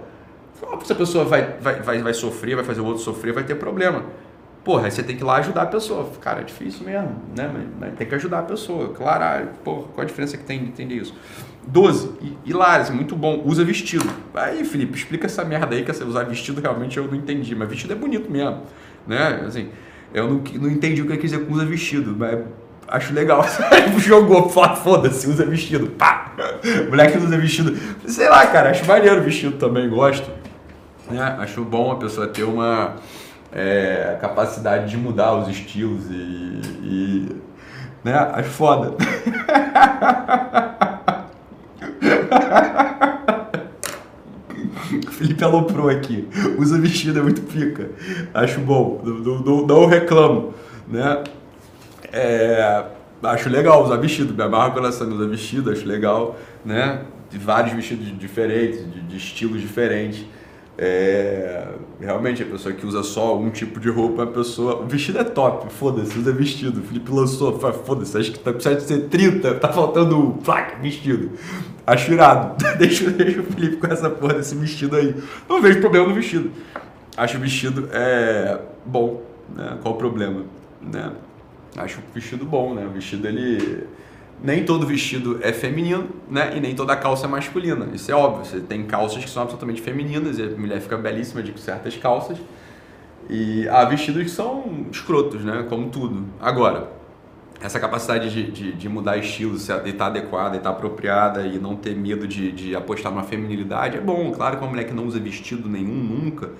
falou, 0.54 0.80
se 0.84 0.92
a 0.92 0.96
pessoa 0.96 1.24
vai, 1.24 1.56
vai, 1.58 1.80
vai, 1.80 2.02
vai 2.02 2.14
sofrer, 2.14 2.54
vai 2.54 2.64
fazer 2.64 2.80
o 2.80 2.84
outro 2.84 3.02
sofrer, 3.02 3.32
vai 3.32 3.42
ter 3.42 3.56
problema. 3.56 4.04
Porra, 4.62 4.84
aí 4.84 4.90
você 4.90 5.02
tem 5.02 5.16
que 5.16 5.22
ir 5.22 5.24
lá 5.24 5.36
ajudar 5.36 5.62
a 5.62 5.66
pessoa. 5.66 6.08
Cara, 6.20 6.42
é 6.42 6.44
difícil 6.44 6.84
mesmo, 6.84 7.16
né? 7.34 7.50
Mas, 7.80 7.94
tem 7.94 8.06
que 8.06 8.14
ajudar 8.14 8.40
a 8.40 8.42
pessoa. 8.42 8.90
Claro, 8.90 9.24
ah, 9.24 9.46
porra, 9.64 9.88
qual 9.94 10.02
a 10.02 10.04
diferença 10.04 10.36
que 10.36 10.44
tem 10.44 10.58
de 10.60 10.66
entender 10.66 10.96
isso? 10.96 11.14
12. 11.66 12.12
Hilário, 12.44 12.94
muito 12.94 13.16
bom. 13.16 13.42
Usa 13.44 13.64
vestido. 13.64 14.08
Aí, 14.34 14.64
Felipe, 14.64 14.98
explica 14.98 15.26
essa 15.26 15.44
merda 15.44 15.74
aí, 15.74 15.82
que 15.82 15.90
usar 15.90 16.24
vestido 16.24 16.60
realmente 16.60 16.98
eu 16.98 17.06
não 17.06 17.14
entendi. 17.14 17.54
Mas 17.54 17.68
vestido 17.70 17.92
é 17.94 17.96
bonito 17.96 18.30
mesmo, 18.30 18.62
né? 19.06 19.42
Assim, 19.46 19.68
eu 20.12 20.28
não, 20.28 20.42
não 20.60 20.70
entendi 20.70 21.02
o 21.02 21.06
que 21.06 21.12
ele 21.12 21.20
quis 21.20 21.30
dizer 21.30 21.44
com 21.44 21.52
usa 21.52 21.64
vestido, 21.64 22.14
mas 22.16 22.40
acho 22.88 23.14
legal. 23.14 23.44
Jogou, 23.98 24.48
foda-se, 24.48 25.28
usa 25.28 25.46
vestido. 25.46 25.88
Pá! 25.90 26.32
Moleque 26.88 27.18
usa 27.18 27.38
vestido. 27.38 27.76
Sei 28.06 28.28
lá, 28.28 28.46
cara, 28.46 28.70
acho 28.70 28.84
maneiro 28.86 29.22
vestido 29.22 29.56
também, 29.56 29.88
gosto. 29.88 30.28
Né? 31.10 31.36
Acho 31.38 31.64
bom 31.64 31.92
a 31.92 31.96
pessoa 31.96 32.26
ter 32.26 32.44
uma 32.44 32.96
é, 33.52 34.16
capacidade 34.20 34.90
de 34.90 34.96
mudar 34.96 35.34
os 35.34 35.48
estilos 35.48 36.04
e. 36.10 36.60
e 36.82 37.36
né? 38.02 38.14
Acho 38.14 38.50
foda. 38.50 38.96
Felipe 45.10 45.42
aloprou 45.44 45.88
aqui. 45.88 46.28
Usa 46.58 46.78
vestido, 46.78 47.18
é 47.18 47.22
muito 47.22 47.42
pica. 47.42 47.90
Acho 48.34 48.60
bom. 48.60 49.00
Não, 49.04 49.40
não, 49.40 49.66
não 49.66 49.86
reclamo. 49.86 50.54
Né? 50.88 51.22
É, 52.12 52.84
acho 53.22 53.48
legal 53.48 53.84
usar 53.84 53.96
vestido. 53.96 54.34
Me 54.34 54.42
amarro 54.42 54.72
quando 54.72 54.88
essa 54.88 55.04
usa 55.04 55.26
vestido, 55.26 55.70
acho 55.70 55.86
legal. 55.86 56.36
Né? 56.64 57.02
De 57.30 57.38
vários 57.38 57.74
vestidos 57.74 58.06
diferentes, 58.18 58.80
de, 58.92 59.00
de 59.00 59.16
estilos 59.16 59.60
diferentes. 59.60 60.24
É, 60.82 61.62
realmente, 62.00 62.42
a 62.42 62.46
pessoa 62.46 62.74
que 62.74 62.86
usa 62.86 63.02
só 63.02 63.38
um 63.38 63.50
tipo 63.50 63.78
de 63.78 63.90
roupa, 63.90 64.22
a 64.22 64.26
pessoa. 64.26 64.76
O 64.76 64.86
vestido 64.86 65.18
é 65.18 65.24
top, 65.24 65.70
foda-se, 65.70 66.18
usa 66.18 66.32
vestido. 66.32 66.80
O 66.80 66.82
Felipe 66.82 67.12
lançou, 67.12 67.52
foda-se, 67.84 68.16
acho 68.16 68.32
que 68.32 68.38
tá 68.38 68.50
precisando 68.50 68.80
ser 68.80 69.08
30, 69.10 69.56
tá 69.56 69.70
faltando 69.70 70.38
placa, 70.42 70.78
vestido. 70.80 71.32
Acho 71.86 72.14
irado. 72.14 72.64
deixa, 72.78 73.10
deixa 73.10 73.40
o 73.40 73.44
Felipe 73.44 73.76
com 73.76 73.92
essa 73.92 74.08
porra 74.08 74.32
desse 74.34 74.54
vestido 74.54 74.96
aí. 74.96 75.14
Não 75.46 75.60
vejo 75.60 75.80
problema 75.80 76.08
no 76.08 76.14
vestido. 76.14 76.50
Acho 77.14 77.36
o 77.36 77.40
vestido 77.40 77.90
é 77.92 78.58
bom, 78.86 79.20
né? 79.54 79.76
Qual 79.82 79.94
o 79.94 79.98
problema? 79.98 80.44
Né? 80.80 81.12
Acho 81.76 81.98
o 81.98 82.14
vestido 82.14 82.46
bom, 82.46 82.72
né? 82.72 82.86
O 82.86 82.90
vestido 82.90 83.28
ele 83.28 83.86
nem 84.42 84.64
todo 84.64 84.86
vestido 84.86 85.38
é 85.42 85.52
feminino, 85.52 86.08
né? 86.30 86.56
E 86.56 86.60
nem 86.60 86.74
toda 86.74 86.96
calça 86.96 87.26
é 87.26 87.28
masculina. 87.28 87.88
Isso 87.92 88.10
é 88.10 88.14
óbvio. 88.14 88.44
Você 88.44 88.60
tem 88.60 88.84
calças 88.84 89.22
que 89.22 89.30
são 89.30 89.42
absolutamente 89.42 89.82
femininas 89.82 90.38
e 90.38 90.42
a 90.42 90.46
mulher 90.50 90.80
fica 90.80 90.96
belíssima 90.96 91.42
de 91.42 91.58
certas 91.60 91.96
calças. 91.96 92.38
E 93.28 93.68
há 93.68 93.84
vestidos 93.84 94.22
que 94.22 94.30
são 94.30 94.86
escrotos, 94.90 95.44
né? 95.44 95.66
Como 95.68 95.90
tudo. 95.90 96.24
Agora, 96.40 96.90
essa 97.60 97.78
capacidade 97.78 98.30
de, 98.30 98.50
de, 98.50 98.72
de 98.72 98.88
mudar 98.88 99.18
estilo, 99.18 99.56
de 99.56 99.60
estar 99.60 99.80
tá 99.80 100.06
adequada, 100.06 100.52
de 100.52 100.56
estar 100.56 100.70
tá 100.70 100.76
apropriada 100.76 101.46
e 101.46 101.58
não 101.58 101.76
ter 101.76 101.94
medo 101.94 102.26
de, 102.26 102.50
de 102.50 102.74
apostar 102.74 103.12
numa 103.12 103.24
feminilidade 103.24 103.98
é 103.98 104.00
bom. 104.00 104.32
Claro 104.32 104.56
que 104.56 104.62
uma 104.62 104.70
mulher 104.70 104.84
que 104.84 104.94
não 104.94 105.06
usa 105.06 105.20
vestido 105.20 105.68
nenhum 105.68 105.94
nunca, 105.94 106.50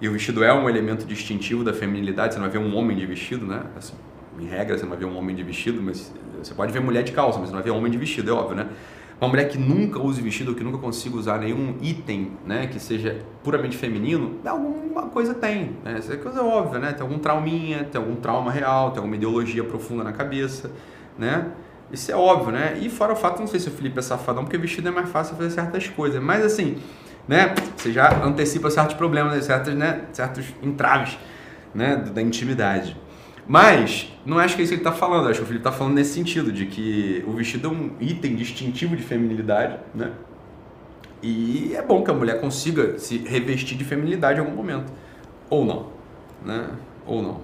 e 0.00 0.08
o 0.08 0.12
vestido 0.12 0.42
é 0.42 0.52
um 0.52 0.68
elemento 0.68 1.04
distintivo 1.04 1.62
da 1.62 1.74
feminilidade, 1.74 2.34
você 2.34 2.40
não 2.40 2.48
vai 2.48 2.58
ver 2.58 2.64
um 2.64 2.74
homem 2.76 2.96
de 2.96 3.04
vestido, 3.04 3.44
né? 3.44 3.64
Assim, 3.76 3.94
em 4.38 4.46
regra, 4.46 4.76
você 4.76 4.82
não 4.82 4.90
vai 4.90 4.98
ver 4.98 5.06
um 5.06 5.16
homem 5.16 5.34
de 5.34 5.42
vestido, 5.42 5.82
mas 5.82 6.12
você 6.42 6.54
pode 6.54 6.72
ver 6.72 6.80
mulher 6.80 7.02
de 7.02 7.12
calça, 7.12 7.38
mas 7.38 7.48
não 7.48 7.56
vai 7.56 7.62
ver 7.62 7.70
homem 7.70 7.90
de 7.90 7.98
vestido, 7.98 8.30
é 8.30 8.34
óbvio, 8.34 8.56
né? 8.56 8.68
Uma 9.20 9.28
mulher 9.28 9.48
que 9.48 9.58
nunca 9.58 10.00
use 10.00 10.22
vestido 10.22 10.54
que 10.54 10.64
nunca 10.64 10.78
consiga 10.78 11.14
usar 11.14 11.38
nenhum 11.38 11.76
item 11.82 12.32
né, 12.46 12.66
que 12.68 12.80
seja 12.80 13.18
puramente 13.44 13.76
feminino, 13.76 14.36
alguma 14.46 15.02
coisa 15.08 15.34
tem. 15.34 15.76
Né? 15.84 15.96
Essa 15.98 16.14
é 16.14 16.40
óbvia, 16.40 16.78
né? 16.78 16.92
Tem 16.94 17.02
algum 17.02 17.18
trauminha, 17.18 17.84
tem 17.84 18.00
algum 18.00 18.16
trauma 18.16 18.50
real, 18.50 18.92
tem 18.92 18.96
alguma 18.96 19.16
ideologia 19.16 19.62
profunda 19.62 20.02
na 20.02 20.12
cabeça, 20.12 20.70
né? 21.18 21.48
Isso 21.92 22.10
é 22.10 22.16
óbvio, 22.16 22.52
né? 22.52 22.78
E 22.80 22.88
fora 22.88 23.12
o 23.12 23.16
fato, 23.16 23.40
não 23.40 23.46
sei 23.46 23.60
se 23.60 23.68
o 23.68 23.72
Felipe 23.72 23.98
é 23.98 24.02
safadão, 24.02 24.44
porque 24.44 24.56
vestido 24.56 24.88
é 24.88 24.90
mais 24.90 25.10
fácil 25.10 25.36
fazer 25.36 25.50
certas 25.50 25.86
coisas. 25.86 26.22
Mas 26.22 26.42
assim, 26.42 26.78
né? 27.28 27.54
Você 27.76 27.92
já 27.92 28.24
antecipa 28.24 28.70
certos 28.70 28.96
problemas, 28.96 29.44
certos, 29.44 29.74
né? 29.74 30.06
certos 30.12 30.46
entraves 30.62 31.18
né? 31.74 31.96
da 31.96 32.22
intimidade. 32.22 32.96
Mas 33.50 34.06
não 34.24 34.38
acho 34.38 34.54
que 34.54 34.60
é 34.60 34.64
isso 34.64 34.72
que 34.72 34.80
ele 34.80 34.88
está 34.88 34.92
falando, 34.92 35.28
acho 35.28 35.40
que 35.40 35.42
o 35.42 35.46
Felipe 35.46 35.66
está 35.66 35.76
falando 35.76 35.94
nesse 35.94 36.14
sentido, 36.14 36.52
de 36.52 36.66
que 36.66 37.24
o 37.26 37.32
vestido 37.32 37.66
é 37.66 37.70
um 37.72 37.90
item 37.98 38.36
distintivo 38.36 38.96
de 38.96 39.02
feminilidade, 39.02 39.76
né? 39.92 40.12
E 41.20 41.74
é 41.74 41.82
bom 41.82 42.04
que 42.04 42.12
a 42.12 42.14
mulher 42.14 42.40
consiga 42.40 42.96
se 42.96 43.18
revestir 43.18 43.76
de 43.76 43.82
feminilidade 43.84 44.38
em 44.38 44.44
algum 44.44 44.54
momento. 44.54 44.92
Ou 45.50 45.64
não, 45.64 45.88
né? 46.46 46.68
Ou 47.04 47.20
não. 47.20 47.40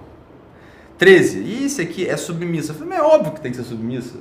13. 0.97 1.39
E 1.39 1.65
isso 1.65 1.81
aqui 1.81 2.07
é 2.07 2.17
submissa. 2.17 2.71
Eu 2.71 2.75
falei, 2.75 2.97
é 2.97 3.01
óbvio 3.01 3.33
que 3.33 3.41
tem 3.41 3.51
que 3.51 3.57
ser 3.57 3.63
submissa. 3.63 4.17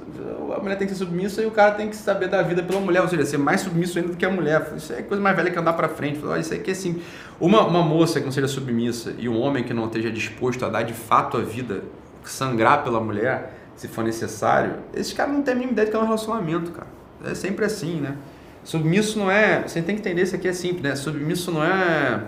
A 0.55 0.61
mulher 0.61 0.77
tem 0.77 0.87
que 0.87 0.93
ser 0.93 0.99
submissa 0.99 1.43
e 1.43 1.47
o 1.47 1.51
cara 1.51 1.73
tem 1.73 1.89
que 1.89 1.97
saber 1.97 2.29
da 2.29 2.43
vida 2.43 2.63
pela 2.63 2.81
mulher, 2.81 3.01
ou 3.03 3.09
seja, 3.09 3.25
ser 3.25 3.39
mais 3.39 3.63
submisso 3.63 3.99
ainda 3.99 4.11
do 4.11 4.17
que 4.17 4.25
a 4.25 4.31
mulher. 4.31 4.73
Isso 4.77 4.93
é 4.93 5.03
coisa 5.03 5.23
mais 5.23 5.35
velha 5.37 5.51
que 5.51 5.59
andar 5.59 5.73
para 5.73 5.89
frente. 5.89 6.19
Falei, 6.19 6.41
isso 6.41 6.55
aqui 6.55 6.71
é 6.71 6.73
assim. 6.73 7.03
Uma, 7.41 7.67
uma 7.67 7.83
moça 7.83 8.21
que 8.21 8.27
não 8.27 8.33
seja 8.33 8.49
submissa 8.49 9.15
e 9.19 9.29
um 9.29 9.41
homem 9.41 9.65
que 9.65 9.73
não 9.73 9.87
esteja 9.87 10.11
disposto 10.11 10.65
a 10.65 10.69
dar 10.69 10.83
de 10.83 10.95
fato 10.95 11.37
a 11.37 11.41
vida, 11.41 11.83
sangrar 12.25 12.85
pela 12.85 13.01
mulher, 13.01 13.55
se 13.77 13.89
for 13.89 14.03
necessário, 14.03 14.77
esses 14.95 15.13
caras 15.13 15.35
não 15.35 15.43
têm 15.43 15.53
a 15.53 15.57
mínima 15.57 15.73
ideia 15.73 15.87
de 15.87 15.91
que 15.91 15.97
é 15.97 16.01
um 16.01 16.05
relacionamento, 16.05 16.73
cara. 16.73 16.89
É 17.25 17.35
sempre 17.35 17.65
assim, 17.65 18.01
né? 18.01 18.17
Submisso 18.65 19.19
não 19.19 19.31
é. 19.31 19.63
Você 19.63 19.81
tem 19.81 19.95
que 19.95 20.01
entender 20.01 20.23
isso 20.23 20.35
aqui 20.35 20.49
é 20.49 20.53
simples, 20.53 20.83
né? 20.83 20.97
Submisso 20.97 21.53
não 21.53 21.63
é. 21.63 22.23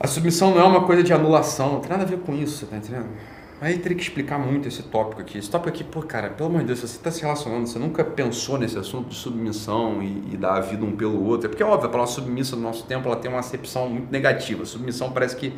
A 0.00 0.06
submissão 0.06 0.54
não 0.54 0.60
é 0.60 0.64
uma 0.64 0.82
coisa 0.82 1.02
de 1.02 1.12
anulação, 1.12 1.72
não 1.72 1.80
tem 1.80 1.90
nada 1.90 2.04
a 2.04 2.06
ver 2.06 2.18
com 2.18 2.32
isso, 2.34 2.66
tá 2.66 2.76
entendendo? 2.76 3.08
Aí 3.60 3.76
teria 3.78 3.96
que 3.96 4.02
explicar 4.04 4.38
muito 4.38 4.68
esse 4.68 4.84
tópico 4.84 5.20
aqui. 5.20 5.36
Esse 5.36 5.50
tópico 5.50 5.68
aqui, 5.68 5.82
pô, 5.82 6.00
cara, 6.00 6.30
pelo 6.30 6.48
amor 6.48 6.60
de 6.60 6.68
Deus, 6.68 6.78
se 6.78 6.86
você 6.86 6.96
está 6.96 7.10
se 7.10 7.22
relacionando, 7.22 7.66
você 7.66 7.78
nunca 7.80 8.04
pensou 8.04 8.56
nesse 8.56 8.78
assunto 8.78 9.08
de 9.08 9.16
submissão 9.16 10.00
e, 10.00 10.34
e 10.34 10.36
dar 10.36 10.54
a 10.54 10.60
vida 10.60 10.84
um 10.84 10.94
pelo 10.94 11.24
outro. 11.26 11.46
É 11.46 11.48
porque, 11.48 11.64
óbvio, 11.64 11.88
a 11.88 11.90
palavra 11.90 12.12
submissa 12.12 12.54
no 12.54 12.62
nosso 12.62 12.84
tempo 12.84 13.08
ela 13.08 13.16
tem 13.16 13.28
uma 13.28 13.40
acepção 13.40 13.88
muito 13.88 14.12
negativa. 14.12 14.64
Submissão 14.64 15.10
parece 15.10 15.34
que, 15.34 15.50
que 15.50 15.56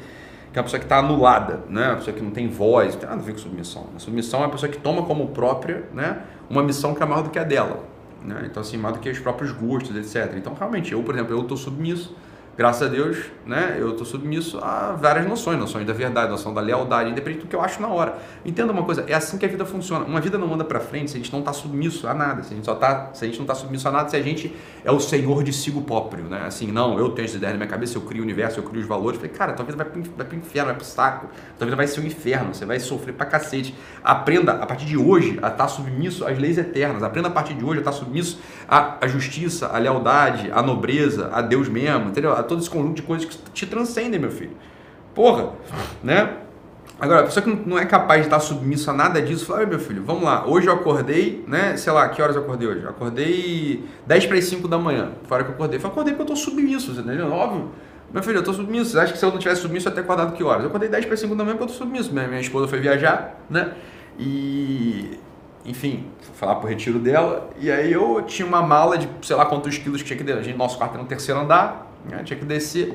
é 0.54 0.56
uma 0.58 0.64
pessoa 0.64 0.80
que 0.80 0.86
está 0.86 0.96
anulada, 0.96 1.62
né? 1.68 1.88
Uma 1.88 1.96
pessoa 1.96 2.16
que 2.16 2.22
não 2.22 2.30
tem 2.30 2.48
voz, 2.48 2.94
não 2.94 3.00
tem 3.00 3.10
nada 3.10 3.20
a 3.20 3.24
ver 3.24 3.32
com 3.32 3.38
submissão. 3.38 3.88
A 3.94 3.98
submissão 3.98 4.40
é 4.40 4.44
uma 4.44 4.52
pessoa 4.52 4.72
que 4.72 4.78
toma 4.78 5.02
como 5.02 5.28
própria 5.28 5.84
né, 5.92 6.22
uma 6.48 6.62
missão 6.62 6.94
que 6.94 7.02
é 7.02 7.06
maior 7.06 7.22
do 7.22 7.28
que 7.28 7.38
a 7.38 7.44
dela. 7.44 7.84
Né? 8.24 8.44
Então, 8.46 8.62
assim, 8.62 8.78
maior 8.78 8.94
do 8.94 9.00
que 9.00 9.10
os 9.10 9.18
próprios 9.18 9.52
gostos, 9.52 9.94
etc. 9.94 10.34
Então, 10.38 10.54
realmente, 10.54 10.92
eu, 10.92 11.02
por 11.02 11.14
exemplo, 11.14 11.34
eu 11.34 11.42
estou 11.42 11.58
submisso 11.58 12.16
graças 12.60 12.82
a 12.82 12.90
Deus, 12.90 13.16
né, 13.46 13.78
eu 13.80 13.92
estou 13.92 14.04
submisso 14.04 14.58
a 14.58 14.92
várias 14.92 15.26
noções, 15.26 15.58
noções 15.58 15.86
da 15.86 15.94
verdade, 15.94 16.30
noção 16.30 16.52
da 16.52 16.60
lealdade, 16.60 17.08
independente 17.08 17.44
do 17.44 17.48
que 17.48 17.56
eu 17.56 17.62
acho 17.62 17.80
na 17.80 17.88
hora. 17.88 18.18
Entenda 18.44 18.70
uma 18.70 18.82
coisa, 18.82 19.02
é 19.08 19.14
assim 19.14 19.38
que 19.38 19.46
a 19.46 19.48
vida 19.48 19.64
funciona. 19.64 20.04
Uma 20.04 20.20
vida 20.20 20.36
não 20.36 20.52
anda 20.52 20.62
para 20.62 20.78
frente 20.78 21.10
se 21.10 21.16
a 21.16 21.20
gente 21.20 21.32
não 21.32 21.38
está 21.38 21.54
submisso 21.54 22.06
a 22.06 22.12
nada, 22.12 22.42
se 22.42 22.52
a 22.52 22.56
gente 22.56 22.66
só 22.66 22.74
tá, 22.74 23.12
se 23.14 23.24
a 23.24 23.26
gente 23.26 23.38
não 23.38 23.44
está 23.44 23.54
submisso 23.54 23.88
a 23.88 23.90
nada, 23.90 24.10
se 24.10 24.16
a 24.16 24.20
gente 24.20 24.54
é 24.84 24.92
o 24.92 25.00
senhor 25.00 25.42
de 25.42 25.54
si 25.54 25.70
próprio, 25.70 26.24
né? 26.24 26.42
Assim, 26.46 26.70
não, 26.70 26.98
eu 26.98 27.08
tenho 27.12 27.26
as 27.26 27.34
ideias 27.34 27.54
na 27.54 27.58
minha 27.60 27.70
cabeça, 27.70 27.96
eu 27.96 28.02
crio 28.02 28.20
o 28.20 28.24
universo, 28.24 28.60
eu 28.60 28.64
crio 28.64 28.82
os 28.82 28.86
valores. 28.86 29.18
Falei, 29.18 29.32
cara, 29.32 29.54
tua 29.54 29.64
vida 29.64 29.78
vai 29.78 29.86
pro, 29.86 30.02
vai 30.02 30.26
inferno, 30.36 30.66
vai 30.66 30.76
pro 30.76 30.84
saco. 30.84 31.28
Tua 31.56 31.64
vida 31.64 31.76
vai 31.76 31.86
ser 31.86 32.00
um 32.00 32.04
inferno, 32.04 32.52
você 32.54 32.66
vai 32.66 32.78
sofrer 32.78 33.14
pra 33.14 33.24
cacete. 33.24 33.74
Aprenda 34.04 34.52
a 34.52 34.66
partir 34.66 34.84
de 34.84 34.98
hoje 34.98 35.38
a 35.40 35.48
estar 35.48 35.50
tá 35.50 35.68
submisso 35.68 36.26
às 36.26 36.38
leis 36.38 36.58
eternas. 36.58 37.02
Aprenda 37.02 37.28
a 37.28 37.30
partir 37.30 37.54
de 37.54 37.64
hoje 37.64 37.78
a 37.78 37.80
estar 37.80 37.92
tá 37.92 37.96
submisso 37.96 38.38
à, 38.68 38.98
à 39.02 39.08
justiça, 39.08 39.68
à 39.68 39.78
lealdade, 39.78 40.50
à 40.52 40.60
nobreza, 40.60 41.30
a 41.32 41.40
Deus 41.40 41.66
mesmo, 41.66 42.10
entendeu? 42.10 42.32
A 42.32 42.42
todo 42.50 42.60
esse 42.60 42.70
conjunto 42.70 42.96
de 42.96 43.02
coisas 43.02 43.26
que 43.26 43.38
te 43.52 43.66
transcendem, 43.66 44.20
meu 44.20 44.30
filho. 44.30 44.52
Porra, 45.14 45.52
né? 46.02 46.36
Agora, 47.00 47.20
a 47.20 47.24
pessoa 47.24 47.42
que 47.42 47.50
não 47.66 47.78
é 47.78 47.86
capaz 47.86 48.20
de 48.20 48.26
estar 48.26 48.40
submisso 48.40 48.90
a 48.90 48.92
nada 48.92 49.22
disso, 49.22 49.46
fala, 49.46 49.64
meu 49.64 49.78
filho, 49.78 50.02
vamos 50.04 50.22
lá, 50.22 50.46
hoje 50.46 50.66
eu 50.66 50.74
acordei, 50.74 51.42
né, 51.48 51.74
sei 51.74 51.90
lá, 51.94 52.06
que 52.10 52.20
horas 52.20 52.36
eu 52.36 52.42
acordei 52.42 52.68
hoje? 52.68 52.82
Eu 52.82 52.90
acordei 52.90 53.82
10 54.06 54.26
para 54.26 54.36
as 54.36 54.44
5 54.44 54.68
da 54.68 54.76
manhã, 54.76 55.12
fora 55.26 55.42
que 55.42 55.50
eu 55.50 55.54
acordei. 55.54 55.80
Eu 55.82 55.86
acordei 55.86 56.12
porque 56.12 56.30
eu 56.30 56.34
estou 56.34 56.52
submisso, 56.52 56.94
você 56.94 57.00
entendeu? 57.00 57.32
Óbvio. 57.32 57.70
Meu 58.12 58.22
filho, 58.22 58.36
eu 58.36 58.40
estou 58.40 58.52
submisso. 58.52 58.90
Você 58.90 58.98
acha 58.98 59.12
que 59.12 59.18
se 59.18 59.24
eu 59.24 59.30
não 59.30 59.38
tivesse 59.38 59.62
submisso, 59.62 59.88
eu 59.88 59.92
ia 59.92 59.94
ter 59.94 60.00
acordado 60.02 60.32
que 60.34 60.42
horas? 60.42 60.62
Eu 60.62 60.68
acordei 60.68 60.88
10 60.88 61.06
para 61.06 61.14
as 61.14 61.20
5 61.20 61.34
da 61.34 61.44
manhã 61.44 61.56
porque 61.56 61.70
eu 61.70 61.72
estou 61.72 61.86
submisso. 61.86 62.12
Minha, 62.12 62.26
minha 62.26 62.40
esposa 62.40 62.66
foi 62.68 62.80
viajar, 62.80 63.40
né? 63.48 63.72
E 64.18 65.18
enfim, 65.64 66.06
falar 66.34 66.56
pro 66.56 66.68
retiro 66.68 66.98
dela. 66.98 67.50
E 67.58 67.70
aí 67.70 67.92
eu 67.92 68.22
tinha 68.26 68.46
uma 68.46 68.62
mala 68.62 68.98
de 68.98 69.08
sei 69.22 69.36
lá 69.36 69.46
quantos 69.46 69.78
quilos 69.78 70.02
que 70.02 70.08
tinha 70.08 70.16
que 70.16 70.24
descer. 70.24 70.40
A 70.40 70.42
gente, 70.42 70.56
nosso 70.56 70.76
quarto 70.76 70.94
era 70.94 71.02
no 71.02 71.08
terceiro 71.08 71.40
andar, 71.40 71.89
né? 72.08 72.22
tinha 72.24 72.38
que 72.38 72.44
descer. 72.44 72.94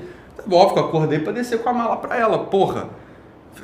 Óbvio 0.50 0.74
que 0.74 0.80
eu 0.80 0.86
acordei 0.86 1.20
para 1.20 1.34
descer 1.34 1.60
com 1.62 1.70
a 1.70 1.74
mala 1.74 1.98
para 1.98 2.18
ela, 2.18 2.40
porra. 2.40 2.90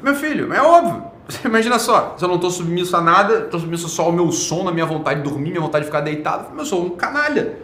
Meu 0.01 0.15
filho, 0.15 0.53
é 0.53 0.61
óbvio. 0.61 1.03
Imagina 1.45 1.77
só, 1.79 2.15
se 2.17 2.23
eu 2.23 2.27
não 2.27 2.35
estou 2.35 2.49
submisso 2.49 2.95
a 2.95 3.01
nada, 3.01 3.39
estou 3.39 3.59
submisso 3.59 3.87
só 3.89 4.03
ao 4.03 4.11
meu 4.11 4.31
sono, 4.31 4.69
a 4.69 4.71
minha 4.71 4.85
vontade 4.85 5.21
de 5.21 5.29
dormir, 5.29 5.51
minha 5.51 5.61
vontade 5.61 5.85
de 5.85 5.91
ficar 5.91 6.01
deitado, 6.01 6.57
eu 6.57 6.65
sou 6.65 6.85
um 6.85 6.89
canalha. 6.91 7.57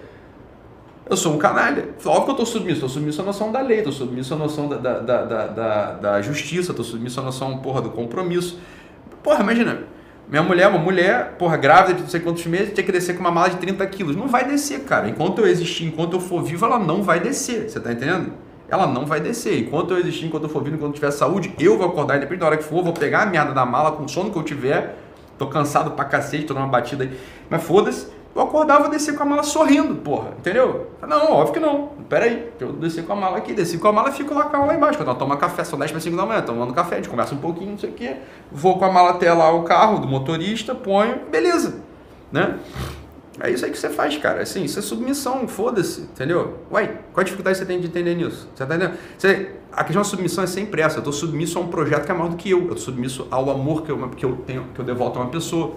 Eu 1.09 1.15
sou 1.15 1.34
um 1.34 1.38
canalha. 1.38 1.89
Óbvio 2.05 2.23
que 2.23 2.30
eu 2.30 2.32
estou 2.32 2.45
submisso, 2.45 2.75
estou 2.75 2.89
submisso 2.89 3.21
à 3.21 3.25
noção 3.25 3.51
da 3.51 3.61
lei, 3.61 3.78
estou 3.78 3.93
submisso 3.93 4.34
à 4.34 4.38
noção 4.38 4.67
da, 4.67 4.78
da, 4.78 4.99
da, 4.99 5.47
da, 5.47 5.91
da 5.93 6.21
justiça, 6.21 6.71
estou 6.71 6.84
submisso 6.84 7.19
à 7.19 7.23
noção, 7.23 7.59
porra, 7.59 7.82
do 7.82 7.91
compromisso. 7.91 8.59
Porra, 9.23 9.41
imagina, 9.41 9.84
minha 10.30 10.43
mulher, 10.43 10.67
uma 10.67 10.78
mulher, 10.78 11.36
porra, 11.39 11.55
grávida 11.55 11.93
de 11.93 12.01
não 12.01 12.09
sei 12.09 12.19
quantos 12.19 12.45
meses, 12.45 12.73
tinha 12.73 12.84
que 12.84 12.91
descer 12.91 13.13
com 13.13 13.21
uma 13.21 13.32
mala 13.32 13.49
de 13.49 13.57
30 13.57 13.86
quilos. 13.88 14.15
Não 14.15 14.28
vai 14.28 14.45
descer, 14.45 14.82
cara. 14.82 15.07
Enquanto 15.07 15.39
eu 15.39 15.47
existir, 15.47 15.86
enquanto 15.86 16.13
eu 16.13 16.19
for 16.19 16.43
vivo, 16.43 16.65
ela 16.65 16.78
não 16.78 17.01
vai 17.01 17.21
descer. 17.21 17.69
Você 17.69 17.80
tá 17.80 17.93
entendendo? 17.93 18.34
Ela 18.67 18.86
não 18.86 19.05
vai 19.05 19.21
descer. 19.21 19.57
Enquanto 19.57 19.91
eu 19.91 19.99
existir, 19.99 20.25
enquanto 20.25 20.43
eu 20.43 20.49
for 20.49 20.61
vivo, 20.61 20.75
enquanto 20.75 20.89
eu 20.91 20.95
tiver 20.95 21.11
saúde, 21.11 21.55
eu 21.57 21.78
vou 21.78 21.88
acordar, 21.88 22.17
independente 22.17 22.41
da 22.41 22.47
hora 22.47 22.57
que 22.57 22.63
for, 22.65 22.84
vou 22.84 22.91
pegar 22.91 23.21
a 23.21 23.25
merda 23.25 23.53
da 23.53 23.65
mala 23.65 23.93
com 23.93 24.03
o 24.03 24.09
sono 24.09 24.30
que 24.30 24.38
eu 24.38 24.43
tiver. 24.43 24.97
Tô 25.38 25.47
cansado 25.47 25.91
pra 25.91 26.03
cacete, 26.03 26.45
tô 26.45 26.53
numa 26.53 26.67
batida 26.67 27.05
aí. 27.05 27.17
Mas 27.49 27.63
foda-se 27.63 28.07
eu 28.38 28.43
acordava 28.43 28.88
e 28.88 28.91
descia 28.91 29.13
com 29.13 29.23
a 29.23 29.25
mala 29.25 29.41
sorrindo, 29.41 29.95
porra, 29.95 30.29
entendeu? 30.38 30.91
Não, 31.07 31.33
óbvio 31.33 31.53
que 31.55 31.59
não. 31.59 31.88
Pera 32.07 32.25
aí, 32.25 32.51
eu 32.59 32.71
desci 32.71 33.01
com 33.01 33.13
a 33.13 33.15
mala 33.15 33.38
aqui, 33.38 33.51
desci 33.51 33.79
com 33.79 33.88
a 33.88 33.91
mala 33.91 34.09
e 34.09 34.11
fico 34.11 34.31
lá, 34.31 34.45
lá 34.45 34.75
embaixo. 34.75 34.95
Quando 34.99 35.09
eu 35.09 35.15
tomo 35.15 35.35
café, 35.38 35.63
são 35.63 35.79
10 35.79 35.91
para 35.91 35.99
5 35.99 36.15
da 36.15 36.23
manhã, 36.23 36.41
tomando 36.43 36.71
café, 36.71 36.95
a 36.95 36.97
gente 36.99 37.09
conversa 37.09 37.33
um 37.33 37.39
pouquinho, 37.39 37.71
não 37.71 37.79
sei 37.79 37.89
o 37.89 37.93
quê. 37.93 38.17
Vou 38.51 38.77
com 38.77 38.85
a 38.85 38.91
mala 38.91 39.09
até 39.09 39.33
lá 39.33 39.51
o 39.51 39.63
carro 39.63 39.97
do 39.97 40.07
motorista, 40.07 40.75
ponho, 40.75 41.21
beleza, 41.31 41.81
né? 42.31 42.59
É 43.39 43.49
isso 43.49 43.65
aí 43.65 43.71
que 43.71 43.77
você 43.79 43.89
faz, 43.89 44.15
cara. 44.17 44.43
Assim, 44.43 44.63
isso 44.63 44.77
é 44.77 44.83
submissão, 44.83 45.47
foda-se, 45.47 46.01
entendeu? 46.01 46.59
Uai, 46.71 46.99
qual 47.11 47.21
a 47.21 47.23
dificuldade 47.23 47.57
você 47.57 47.65
tem 47.65 47.79
de 47.79 47.88
entender 47.88 48.13
nisso? 48.13 48.47
Você 48.53 48.65
tá 48.65 48.75
entendendo? 48.75 48.97
Você, 49.17 49.51
a 49.71 49.83
questão 49.83 50.03
da 50.03 50.07
submissão 50.07 50.43
é 50.43 50.47
sempre 50.47 50.81
essa. 50.81 50.99
Eu 50.99 51.03
tô 51.03 51.11
submisso 51.11 51.57
a 51.57 51.61
um 51.61 51.67
projeto 51.69 52.05
que 52.05 52.11
é 52.11 52.13
maior 52.13 52.29
do 52.29 52.35
que 52.35 52.51
eu. 52.51 52.61
Eu 52.61 52.69
tô 52.69 52.77
submisso 52.77 53.27
ao 53.31 53.49
amor 53.49 53.81
que 53.81 53.91
eu, 53.91 54.09
que 54.09 54.25
eu 54.25 54.35
tenho, 54.45 54.65
que 54.75 54.79
eu 54.79 54.85
devolvo 54.85 55.17
a 55.17 55.23
uma 55.23 55.29
pessoa. 55.31 55.73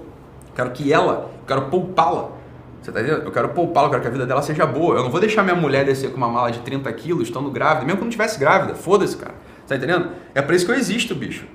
Quero 0.54 0.70
que 0.72 0.92
ela, 0.92 1.30
quero 1.46 1.62
poupá-la 1.70 2.39
você 2.81 2.91
tá 2.91 3.01
entendendo? 3.01 3.24
Eu 3.24 3.31
quero 3.31 3.51
poupá-la, 3.51 3.89
eu 3.89 3.91
quero 3.91 4.03
que 4.03 4.09
a 4.09 4.11
vida 4.11 4.26
dela 4.26 4.41
seja 4.43 4.64
boa. 4.64 4.97
Eu 4.97 5.03
não 5.03 5.11
vou 5.11 5.20
deixar 5.20 5.43
minha 5.43 5.55
mulher 5.55 5.85
descer 5.85 6.11
com 6.11 6.16
uma 6.16 6.28
mala 6.28 6.51
de 6.51 6.61
30 6.61 6.91
quilos, 6.95 7.28
estando 7.28 7.51
grávida, 7.51 7.85
mesmo 7.85 7.99
que 7.99 8.05
não 8.05 8.11
tivesse 8.11 8.39
grávida. 8.39 8.74
Foda-se, 8.74 9.16
cara. 9.16 9.35
Você 9.61 9.68
tá 9.68 9.76
entendendo? 9.76 10.11
É 10.35 10.41
para 10.41 10.57
isso 10.57 10.64
que 10.64 10.72
eu 10.72 10.76
existo, 10.76 11.14
bicho. 11.14 11.47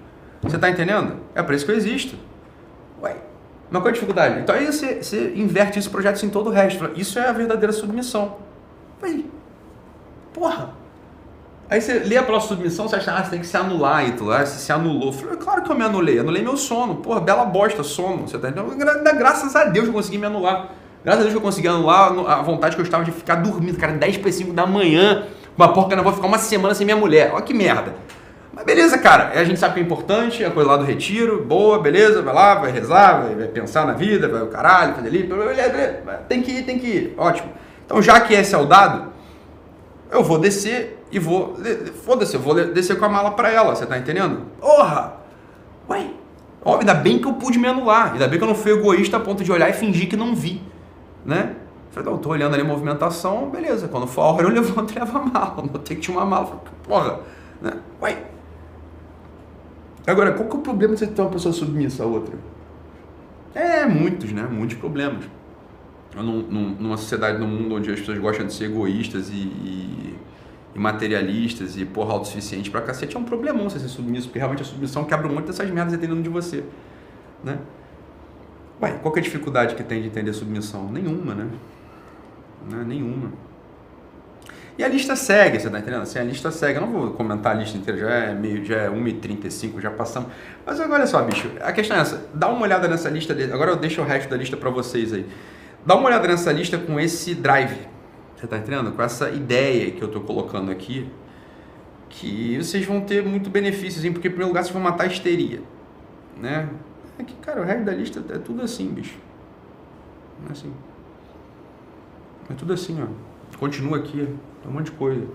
Você 0.43 0.57
tá 0.57 0.69
entendendo? 0.69 1.17
É 1.33 1.41
para 1.41 1.55
isso 1.55 1.65
que 1.65 1.71
eu 1.71 1.75
existo. 1.75 2.15
Ué, 3.01 3.15
mas 3.71 3.81
qual 3.81 3.87
é 3.87 3.89
a 3.89 3.93
dificuldade? 3.93 4.39
Então 4.41 4.55
aí 4.55 4.67
você, 4.67 5.01
você 5.01 5.33
inverte 5.35 5.79
isso, 5.79 5.89
projeta 5.89 6.15
isso 6.15 6.25
em 6.25 6.29
todo 6.29 6.47
o 6.47 6.51
resto. 6.51 6.91
Isso 6.95 7.17
é 7.17 7.27
a 7.27 7.31
verdadeira 7.31 7.73
submissão. 7.73 8.37
Aí, 9.01 9.29
porra. 10.31 10.73
Aí 11.67 11.81
você 11.81 11.97
lê 11.97 12.15
a 12.15 12.21
palavra 12.21 12.47
submissão, 12.47 12.87
você 12.87 12.97
acha, 12.97 13.11
ah, 13.11 13.23
você 13.23 13.31
tem 13.31 13.39
que 13.39 13.47
se 13.47 13.57
anular, 13.57 14.07
Ítalo. 14.07 14.31
Ah, 14.31 14.45
você 14.45 14.59
se 14.59 14.71
anulou. 14.71 15.11
Falei, 15.11 15.37
claro 15.37 15.63
que 15.63 15.71
eu 15.71 15.75
me 15.75 15.83
anulei. 15.83 16.19
Anulei 16.19 16.43
meu 16.43 16.55
sono. 16.55 16.97
Porra, 16.97 17.19
bela 17.19 17.43
bosta, 17.43 17.81
sono. 17.81 18.27
Você 18.27 18.37
tá 18.37 18.49
entendendo? 18.49 18.75
Graças 19.17 19.55
a 19.55 19.65
Deus 19.65 19.87
eu 19.87 19.93
consegui 19.93 20.19
me 20.19 20.27
anular. 20.27 20.69
Graças 21.05 21.19
a 21.19 21.23
Deus 21.25 21.33
que 21.33 21.37
eu 21.37 21.41
consegui 21.41 21.67
anular 21.67 22.11
a 22.27 22.41
vontade 22.41 22.75
que 22.75 22.81
eu 22.81 22.83
estava 22.83 23.03
de 23.05 23.11
ficar 23.11 23.35
dormindo, 23.35 23.77
cara, 23.77 23.93
10 23.93 24.17
para 24.17 24.31
5 24.31 24.53
da 24.53 24.65
manhã, 24.65 25.27
uma 25.55 25.71
porca, 25.71 25.95
não 25.95 26.03
vou 26.03 26.11
ficar 26.11 26.25
uma 26.25 26.39
semana 26.39 26.73
sem 26.73 26.83
minha 26.83 26.97
mulher. 26.97 27.29
Olha 27.31 27.43
que 27.43 27.53
merda. 27.53 27.93
Mas 28.51 28.65
beleza, 28.65 28.97
cara, 28.97 29.39
a 29.39 29.43
gente 29.43 29.59
sabe 29.59 29.75
que 29.75 29.79
é 29.81 29.83
importante, 29.83 30.43
a 30.43 30.49
coisa 30.49 30.67
lá 30.67 30.77
do 30.77 30.83
retiro, 30.83 31.45
boa, 31.45 31.77
beleza, 31.77 32.23
vai 32.23 32.33
lá, 32.33 32.55
vai 32.55 32.71
rezar, 32.71 33.21
vai, 33.21 33.35
vai 33.35 33.47
pensar 33.49 33.85
na 33.85 33.93
vida, 33.93 34.27
vai 34.27 34.41
o 34.41 34.47
caralho, 34.47 34.95
fazer 34.95 35.09
ali, 35.09 35.29
tem 36.27 36.41
que 36.41 36.51
ir, 36.51 36.63
tem 36.63 36.79
que 36.79 36.87
ir, 36.87 37.13
ótimo. 37.19 37.49
Então, 37.85 38.01
já 38.01 38.19
que 38.21 38.33
esse 38.33 38.55
é 38.55 38.57
o 38.57 38.65
dado, 38.65 39.09
eu 40.11 40.23
vou 40.23 40.39
descer 40.39 41.05
e 41.11 41.19
vou, 41.19 41.55
foda-se, 42.03 42.33
eu 42.33 42.39
vou 42.39 42.55
descer 42.55 42.97
com 42.97 43.05
a 43.05 43.09
mala 43.09 43.29
pra 43.29 43.51
ela, 43.51 43.75
você 43.75 43.85
tá 43.85 43.95
entendendo? 43.95 44.41
Porra! 44.59 45.17
Ué, 45.87 46.07
óbvio, 46.63 46.79
ainda 46.79 46.95
bem 46.95 47.19
que 47.19 47.27
eu 47.27 47.33
pude 47.33 47.59
me 47.59 47.67
anular, 47.67 48.13
ainda 48.13 48.27
bem 48.27 48.39
que 48.39 48.43
eu 48.43 48.47
não 48.47 48.55
fui 48.55 48.71
egoísta 48.71 49.17
a 49.17 49.19
ponto 49.19 49.43
de 49.43 49.51
olhar 49.51 49.69
e 49.69 49.73
fingir 49.73 50.09
que 50.09 50.17
não 50.17 50.33
vi 50.33 50.73
né? 51.25 51.55
Falei, 51.91 52.11
não, 52.11 52.17
tô 52.17 52.29
olhando 52.29 52.53
ali 52.53 52.61
a 52.61 52.65
movimentação, 52.65 53.49
beleza. 53.49 53.87
Quando 53.87 54.05
for 54.05 54.21
a 54.21 54.25
hora 54.25 54.43
eu 54.43 54.49
levanto 54.53 54.91
e 54.91 54.99
levo 54.99 55.17
a 55.17 55.25
mala. 55.25 55.63
Notei 55.63 55.95
que 55.95 56.01
tinha 56.01 56.17
uma 56.17 56.25
mala. 56.25 56.45
Falei, 56.45 56.61
porra, 56.83 57.19
né? 57.61 57.71
Uai. 58.01 58.25
Agora, 60.05 60.33
qual 60.33 60.47
que 60.47 60.55
é 60.55 60.59
o 60.59 60.61
problema 60.61 60.93
de 60.93 60.99
você 60.99 61.07
ter 61.07 61.21
uma 61.21 61.31
pessoa 61.31 61.53
submissa 61.53 62.03
a 62.03 62.05
outra? 62.05 62.37
É, 63.55 63.85
muitos, 63.85 64.31
né? 64.31 64.43
Muitos 64.43 64.77
problemas. 64.77 65.23
Num, 66.15 66.41
num, 66.41 66.69
numa 66.79 66.97
sociedade, 66.97 67.39
num 67.39 67.47
mundo 67.47 67.75
onde 67.75 67.91
as 67.91 67.99
pessoas 67.99 68.19
gostam 68.19 68.45
de 68.45 68.53
ser 68.53 68.65
egoístas 68.65 69.29
e, 69.29 69.33
e, 69.33 70.15
e 70.75 70.79
materialistas 70.79 71.77
e 71.77 71.85
porra 71.85 72.13
autossuficiente 72.13 72.69
pra 72.69 72.81
cacete, 72.81 73.17
é 73.17 73.19
um 73.19 73.23
problemão 73.23 73.69
você 73.69 73.79
ser 73.79 73.89
submisso, 73.89 74.27
porque 74.27 74.39
realmente 74.39 74.61
a 74.61 74.65
submissão 74.65 75.03
quebra 75.03 75.27
muito 75.27 75.47
dessas 75.47 75.69
merdas 75.71 75.97
dentro 75.97 76.21
de 76.21 76.29
você, 76.29 76.63
né? 77.43 77.59
Ué, 78.81 78.91
qual 79.01 79.13
que 79.13 79.19
é 79.19 79.21
a 79.21 79.23
dificuldade 79.23 79.75
que 79.75 79.83
tem 79.83 80.01
de 80.01 80.07
entender 80.07 80.33
submissão? 80.33 80.91
Nenhuma, 80.91 81.33
né? 81.33 81.47
É 82.71 82.83
nenhuma. 82.83 83.31
E 84.77 84.83
a 84.83 84.89
lista 84.89 85.15
segue, 85.15 85.57
você 85.57 85.69
tá 85.69 85.79
entendendo? 85.79 86.01
Assim, 86.01 86.19
a 86.19 86.23
lista 86.23 86.51
segue. 86.51 86.77
Eu 86.77 86.81
não 86.81 86.91
vou 86.91 87.11
comentar 87.11 87.55
a 87.55 87.59
lista 87.59 87.77
inteira, 87.77 87.97
já 87.97 88.09
é 88.09 88.33
meio, 88.33 88.65
já 88.65 88.75
é 88.75 88.89
1h35, 88.89 89.79
já 89.79 89.89
passamos. 89.89 90.29
Mas 90.65 90.77
olha 90.79 91.07
só, 91.07 91.21
bicho, 91.21 91.49
a 91.61 91.71
questão 91.71 91.95
é 91.95 92.01
essa. 92.01 92.27
Dá 92.33 92.49
uma 92.49 92.63
olhada 92.63 92.87
nessa 92.87 93.09
lista. 93.09 93.33
De... 93.33 93.43
Agora 93.45 93.71
eu 93.71 93.77
deixo 93.77 94.01
o 94.01 94.05
resto 94.05 94.29
da 94.29 94.35
lista 94.35 94.57
para 94.57 94.69
vocês 94.69 95.13
aí. 95.13 95.25
Dá 95.85 95.95
uma 95.95 96.07
olhada 96.07 96.27
nessa 96.27 96.51
lista 96.51 96.77
com 96.77 96.99
esse 96.99 97.33
drive. 97.33 97.77
Você 98.35 98.47
tá 98.47 98.57
entendendo? 98.57 98.91
Com 98.91 99.01
essa 99.01 99.29
ideia 99.29 99.91
que 99.91 100.01
eu 100.01 100.09
tô 100.09 100.19
colocando 100.19 100.69
aqui. 100.69 101.09
Que 102.09 102.57
vocês 102.57 102.85
vão 102.85 102.99
ter 102.99 103.23
muito 103.23 103.49
benefícios, 103.49 104.03
porque 104.11 104.27
em 104.27 104.31
primeiro 104.31 104.49
lugar 104.49 104.63
vocês 104.63 104.73
vão 104.73 104.81
matar 104.81 105.05
a 105.05 105.07
histeria. 105.07 105.61
Né? 106.37 106.67
É 107.17 107.23
que, 107.23 107.33
cara, 107.35 107.61
o 107.61 107.63
resto 107.63 107.83
da 107.83 107.93
lista 107.93 108.23
é 108.29 108.37
tudo 108.37 108.61
assim, 108.61 108.89
bicho. 108.89 109.17
É 110.47 110.51
assim. 110.51 110.73
É 112.49 112.53
tudo 112.53 112.73
assim, 112.73 113.01
ó. 113.01 113.57
Continua 113.57 113.97
aqui, 113.97 114.27
tem 114.61 114.71
um 114.71 114.71
monte 114.71 114.85
de 114.85 114.91
coisa. 114.91 115.25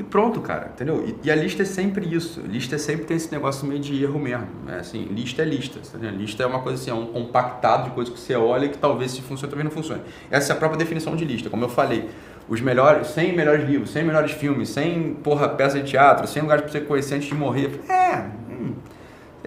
E 0.00 0.02
pronto, 0.02 0.40
cara, 0.40 0.70
entendeu? 0.72 1.04
E, 1.06 1.26
e, 1.26 1.30
a 1.30 1.36
lista 1.36 1.62
é 1.62 1.66
sempre 1.66 2.14
isso. 2.14 2.40
Lista 2.40 2.76
é 2.76 2.78
sempre 2.78 3.04
tem 3.04 3.18
esse 3.18 3.30
negócio 3.30 3.66
meio 3.66 3.80
de 3.80 4.02
erro 4.02 4.18
mesmo. 4.18 4.46
É 4.66 4.76
assim, 4.76 5.04
lista 5.04 5.42
é 5.42 5.44
lista. 5.44 5.78
Tá 5.78 5.98
lista 6.10 6.42
é 6.42 6.46
uma 6.46 6.60
coisa 6.60 6.80
assim, 6.80 6.90
é 6.90 6.94
um 6.94 7.06
compactado 7.06 7.84
de 7.84 7.90
coisas 7.90 8.12
que 8.12 8.18
você 8.18 8.34
olha 8.34 8.66
que 8.68 8.78
talvez 8.78 9.10
se 9.10 9.20
funcione, 9.20 9.50
talvez 9.50 9.64
não 9.64 9.70
funcione. 9.70 10.02
Essa 10.30 10.54
é 10.54 10.56
a 10.56 10.58
própria 10.58 10.78
definição 10.78 11.14
de 11.14 11.24
lista. 11.26 11.50
Como 11.50 11.64
eu 11.64 11.68
falei, 11.68 12.08
os 12.48 12.62
melhores, 12.62 13.08
100 13.08 13.36
melhores 13.36 13.68
livros, 13.68 13.90
100 13.90 14.04
melhores 14.04 14.32
filmes, 14.32 14.70
100 14.70 15.14
porra, 15.22 15.50
peças 15.50 15.82
de 15.82 15.90
teatro, 15.90 16.26
100 16.26 16.42
lugares 16.42 16.62
para 16.62 16.72
você 16.72 16.80
conhecer 16.80 17.16
antes 17.16 17.28
de 17.28 17.34
morrer. 17.34 17.80
É, 17.86 18.24
hum, 18.50 18.72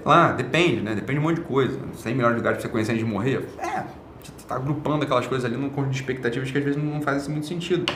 lá, 0.05 0.31
depende, 0.31 0.81
né? 0.81 0.95
Depende 0.95 1.19
de 1.19 1.25
um 1.25 1.29
monte 1.29 1.41
de 1.41 1.47
coisa. 1.47 1.79
100 1.95 2.15
melhores 2.15 2.37
lugares 2.37 2.57
pra 2.57 2.67
você 2.67 2.71
conhecer 2.71 2.91
antes 2.91 3.05
de 3.05 3.11
morrer. 3.11 3.47
É, 3.57 3.83
você 4.21 4.31
tá 4.47 4.55
agrupando 4.55 5.03
aquelas 5.03 5.27
coisas 5.27 5.45
ali 5.45 5.57
num 5.57 5.69
conjunto 5.69 5.91
de 5.91 5.99
expectativas 5.99 6.51
que 6.51 6.57
às 6.57 6.63
vezes 6.63 6.81
não 6.81 7.01
fazem 7.01 7.31
muito 7.31 7.47
sentido. 7.47 7.91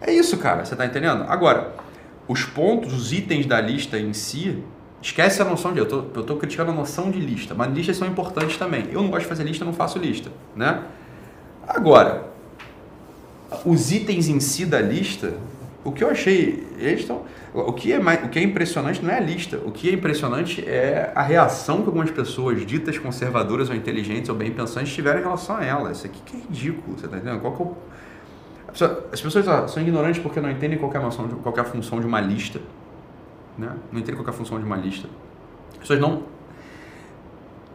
É 0.00 0.12
isso, 0.12 0.36
cara, 0.38 0.64
você 0.64 0.76
tá 0.76 0.84
entendendo? 0.84 1.24
Agora, 1.28 1.74
os 2.28 2.44
pontos, 2.44 2.92
os 2.92 3.12
itens 3.12 3.46
da 3.46 3.60
lista 3.60 3.98
em 3.98 4.12
si, 4.12 4.62
esquece 5.00 5.40
a 5.40 5.44
noção 5.44 5.72
de. 5.72 5.78
Eu 5.78 5.86
tô, 5.86 6.04
eu 6.14 6.24
tô 6.24 6.36
criticando 6.36 6.70
a 6.70 6.74
noção 6.74 7.10
de 7.10 7.20
lista, 7.20 7.54
mas 7.54 7.72
listas 7.72 7.96
são 7.96 8.06
importantes 8.06 8.56
também. 8.56 8.88
Eu 8.90 9.02
não 9.02 9.10
gosto 9.10 9.22
de 9.22 9.28
fazer 9.28 9.44
lista, 9.44 9.64
não 9.64 9.72
faço 9.72 9.98
lista, 9.98 10.30
né? 10.54 10.82
Agora, 11.66 12.24
os 13.64 13.92
itens 13.92 14.28
em 14.28 14.40
si 14.40 14.66
da 14.66 14.80
lista, 14.80 15.34
o 15.84 15.92
que 15.92 16.02
eu 16.02 16.10
achei, 16.10 16.66
eles 16.78 17.00
estão. 17.00 17.22
O 17.60 17.72
que, 17.72 17.90
é 17.90 17.98
mais, 17.98 18.22
o 18.22 18.28
que 18.28 18.38
é 18.38 18.42
impressionante 18.42 19.02
não 19.02 19.10
é 19.10 19.16
a 19.16 19.20
lista. 19.20 19.56
O 19.64 19.70
que 19.70 19.88
é 19.88 19.92
impressionante 19.94 20.62
é 20.68 21.10
a 21.14 21.22
reação 21.22 21.80
que 21.80 21.86
algumas 21.86 22.10
pessoas 22.10 22.66
ditas 22.66 22.98
conservadoras 22.98 23.70
ou 23.70 23.74
inteligentes 23.74 24.28
ou 24.28 24.34
bem 24.34 24.50
pensantes 24.50 24.92
tiveram 24.92 25.20
em 25.20 25.22
relação 25.22 25.56
a 25.56 25.64
ela. 25.64 25.90
Isso 25.90 26.06
aqui 26.06 26.20
que 26.22 26.36
é 26.36 26.40
ridículo, 26.40 26.98
você 26.98 27.08
tá 27.08 27.16
entendendo? 27.16 27.40
Qual 27.40 27.56
que 27.56 27.62
é 27.62 27.64
o... 27.64 27.76
As 29.10 29.20
pessoas 29.22 29.70
são 29.70 29.82
ignorantes 29.82 30.20
porque 30.20 30.38
não 30.38 30.50
entendem 30.50 30.78
qual 30.78 30.92
é 30.92 30.98
noção 30.98 31.26
de, 31.26 31.34
qual 31.36 31.56
é 31.56 31.64
função 31.64 31.98
de 31.98 32.06
uma 32.06 32.20
lista. 32.20 32.60
Né? 33.56 33.70
Não 33.90 34.00
entendem 34.00 34.22
qual 34.22 34.28
é 34.28 34.36
função 34.36 34.58
de 34.58 34.66
uma 34.66 34.76
lista. 34.76 35.08
As 35.72 35.78
pessoas 35.78 35.98
não 35.98 36.24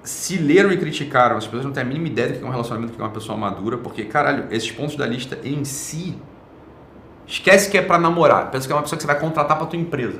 se 0.03 0.37
leram 0.37 0.71
e 0.71 0.77
criticaram. 0.77 1.37
As 1.37 1.45
pessoas 1.45 1.65
não 1.65 1.71
têm 1.71 1.81
a 1.81 1.85
mínima 1.87 2.07
ideia 2.07 2.27
do 2.33 2.37
que 2.37 2.43
é 2.43 2.47
um 2.47 2.51
relacionamento 2.51 2.93
com 2.93 3.01
uma 3.01 3.09
pessoa 3.09 3.35
madura, 3.35 3.79
porque, 3.79 4.05
caralho, 4.05 4.45
esses 4.51 4.71
pontos 4.71 4.95
da 4.95 5.07
lista 5.07 5.39
em 5.43 5.65
si 5.65 6.19
Esquece 7.31 7.71
que 7.71 7.77
é 7.77 7.81
para 7.81 7.97
namorar. 7.97 8.51
Pensa 8.51 8.67
que 8.67 8.73
é 8.73 8.75
uma 8.75 8.81
pessoa 8.81 8.97
que 8.97 9.03
você 9.03 9.07
vai 9.07 9.17
contratar 9.17 9.57
para 9.57 9.65
tua 9.65 9.79
empresa. 9.79 10.19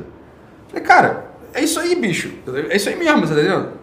Falei, 0.69 0.81
cara, 0.81 1.25
é 1.53 1.59
isso 1.59 1.77
aí, 1.77 1.93
bicho. 1.93 2.31
É 2.69 2.77
isso 2.77 2.87
aí 2.87 2.95
mesmo, 2.95 3.27
você 3.27 3.35
tá 3.35 3.41
entendendo? 3.41 3.73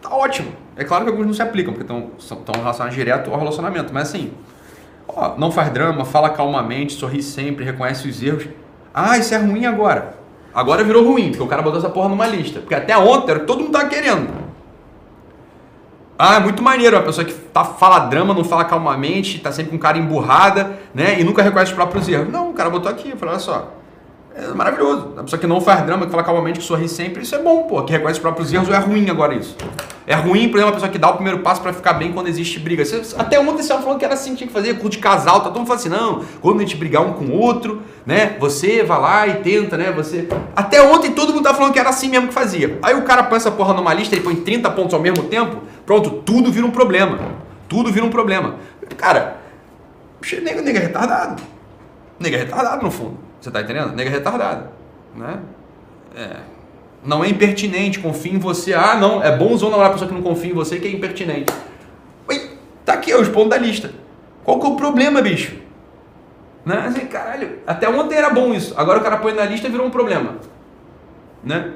Tá 0.00 0.14
ótimo. 0.14 0.52
É 0.76 0.84
claro 0.84 1.04
que 1.04 1.10
alguns 1.10 1.26
não 1.26 1.34
se 1.34 1.42
aplicam, 1.42 1.74
porque 1.74 1.92
estão 1.92 2.54
relacionados 2.54 2.94
direto 2.94 3.32
ao 3.32 3.38
relacionamento. 3.38 3.92
Mas 3.92 4.10
assim, 4.10 4.32
ó, 5.08 5.36
não 5.36 5.50
faz 5.50 5.72
drama, 5.72 6.04
fala 6.04 6.30
calmamente, 6.30 6.92
sorri 6.92 7.20
sempre, 7.20 7.64
reconhece 7.64 8.08
os 8.08 8.22
erros. 8.22 8.46
Ah, 8.94 9.18
isso 9.18 9.34
é 9.34 9.38
ruim 9.38 9.66
agora. 9.66 10.14
Agora 10.54 10.84
virou 10.84 11.04
ruim, 11.04 11.30
porque 11.30 11.42
o 11.42 11.48
cara 11.48 11.62
botou 11.62 11.80
essa 11.80 11.90
porra 11.90 12.10
numa 12.10 12.28
lista. 12.28 12.60
Porque 12.60 12.76
até 12.76 12.96
ontem 12.96 13.32
era 13.32 13.40
todo 13.40 13.64
mundo 13.64 13.72
tava 13.72 13.88
querendo. 13.88 14.41
Ah, 16.24 16.36
é 16.36 16.38
muito 16.38 16.62
maneiro, 16.62 16.96
a 16.96 17.02
pessoa 17.02 17.24
que 17.24 17.32
tá, 17.32 17.64
fala 17.64 17.98
drama, 17.98 18.32
não 18.32 18.44
fala 18.44 18.64
calmamente, 18.64 19.40
tá 19.40 19.50
sempre 19.50 19.72
com 19.72 19.78
cara 19.78 19.98
emburrada, 19.98 20.78
né? 20.94 21.20
E 21.20 21.24
nunca 21.24 21.42
reconhece 21.42 21.72
os 21.72 21.74
próprios 21.74 22.08
erros. 22.08 22.30
Não, 22.30 22.50
o 22.50 22.54
cara 22.54 22.70
botou 22.70 22.88
aqui, 22.88 23.10
falou, 23.16 23.34
olha 23.34 23.40
só. 23.40 23.81
É 24.34 24.48
maravilhoso. 24.54 25.12
A 25.18 25.22
pessoa 25.22 25.38
que 25.38 25.46
não 25.46 25.60
faz 25.60 25.84
drama, 25.84 26.06
que 26.06 26.10
fala 26.10 26.22
calmamente, 26.22 26.58
que 26.58 26.64
sorri 26.64 26.88
sempre, 26.88 27.22
isso 27.22 27.34
é 27.34 27.38
bom, 27.38 27.64
pô. 27.64 27.82
Que 27.82 27.92
reconhece 27.92 28.18
os 28.18 28.22
próprios 28.22 28.52
erros, 28.52 28.68
é 28.70 28.78
ruim 28.78 29.10
agora 29.10 29.34
isso. 29.34 29.56
É 30.06 30.14
ruim, 30.14 30.48
por 30.48 30.56
exemplo, 30.56 30.70
a 30.70 30.72
pessoa 30.72 30.90
que 30.90 30.98
dá 30.98 31.10
o 31.10 31.14
primeiro 31.14 31.40
passo 31.40 31.60
para 31.60 31.72
ficar 31.72 31.92
bem 31.92 32.12
quando 32.12 32.28
existe 32.28 32.58
briga. 32.58 32.82
Até 33.18 33.38
ontem 33.38 33.56
você 33.56 33.62
estava 33.62 33.82
falando 33.82 33.98
que 33.98 34.04
era 34.04 34.14
assim, 34.14 34.34
tinha 34.34 34.46
que 34.46 34.52
fazer, 34.52 34.74
curso 34.74 34.90
de 34.90 34.98
casal, 34.98 35.40
tá 35.40 35.50
todo 35.50 35.58
mundo 35.58 35.66
falando 35.66 35.80
assim, 35.80 35.88
não, 35.90 36.24
quando 36.40 36.56
a 36.56 36.60
gente 36.60 36.76
brigar 36.76 37.02
um 37.02 37.12
com 37.12 37.26
o 37.26 37.38
outro, 37.38 37.82
né, 38.06 38.36
você 38.40 38.82
vai 38.82 39.00
lá 39.00 39.26
e 39.28 39.34
tenta, 39.42 39.76
né, 39.76 39.92
você... 39.92 40.28
Até 40.56 40.82
ontem 40.82 41.12
todo 41.12 41.32
mundo 41.32 41.44
tava 41.44 41.56
falando 41.56 41.72
que 41.72 41.78
era 41.78 41.90
assim 41.90 42.08
mesmo 42.08 42.28
que 42.28 42.34
fazia. 42.34 42.78
Aí 42.82 42.94
o 42.94 43.02
cara 43.02 43.24
põe 43.24 43.36
essa 43.36 43.50
porra 43.50 43.74
numa 43.74 43.92
lista, 43.92 44.14
ele 44.14 44.24
põe 44.24 44.34
30 44.34 44.70
pontos 44.70 44.94
ao 44.94 45.00
mesmo 45.00 45.24
tempo, 45.24 45.58
pronto, 45.86 46.10
tudo 46.24 46.50
vira 46.50 46.66
um 46.66 46.70
problema. 46.70 47.18
Tudo 47.68 47.92
vira 47.92 48.04
um 48.04 48.10
problema. 48.10 48.56
Cara, 48.96 49.38
nega, 50.42 50.62
nega 50.62 50.78
é 50.78 50.82
retardado. 50.82 51.42
Nega 52.18 52.36
é 52.36 52.40
retardado 52.40 52.82
no 52.82 52.90
fundo. 52.90 53.31
Você 53.42 53.50
tá 53.50 53.60
entendendo? 53.60 53.92
Nega 53.96 54.08
é 54.08 54.12
retardado. 54.12 54.68
Né? 55.16 55.40
É. 56.14 56.36
Não 57.04 57.24
é 57.24 57.28
impertinente, 57.28 57.98
confia 57.98 58.32
em 58.32 58.38
você. 58.38 58.72
Ah, 58.72 58.94
não, 58.94 59.20
é 59.20 59.36
bonzão 59.36 59.68
namorar 59.68 59.90
a 59.90 59.92
pessoa 59.94 60.08
que 60.08 60.14
não 60.14 60.22
confia 60.22 60.52
em 60.52 60.54
você 60.54 60.78
que 60.78 60.86
é 60.86 60.92
impertinente. 60.92 61.52
Ui, 62.28 62.50
tá 62.84 62.92
aqui, 62.92 63.10
é 63.10 63.18
os 63.18 63.28
pontos 63.28 63.50
da 63.50 63.58
lista. 63.58 63.90
Qual 64.44 64.60
que 64.60 64.66
é 64.66 64.68
o 64.68 64.76
problema, 64.76 65.20
bicho? 65.20 65.56
Né? 66.64 66.84
Assim, 66.86 67.06
caralho, 67.06 67.58
até 67.66 67.88
ontem 67.88 68.14
era 68.14 68.30
bom 68.30 68.54
isso. 68.54 68.74
Agora 68.76 69.00
o 69.00 69.02
cara 69.02 69.16
põe 69.16 69.32
na 69.32 69.44
lista 69.44 69.66
e 69.66 69.70
virou 69.72 69.88
um 69.88 69.90
problema. 69.90 70.36
Né? 71.42 71.72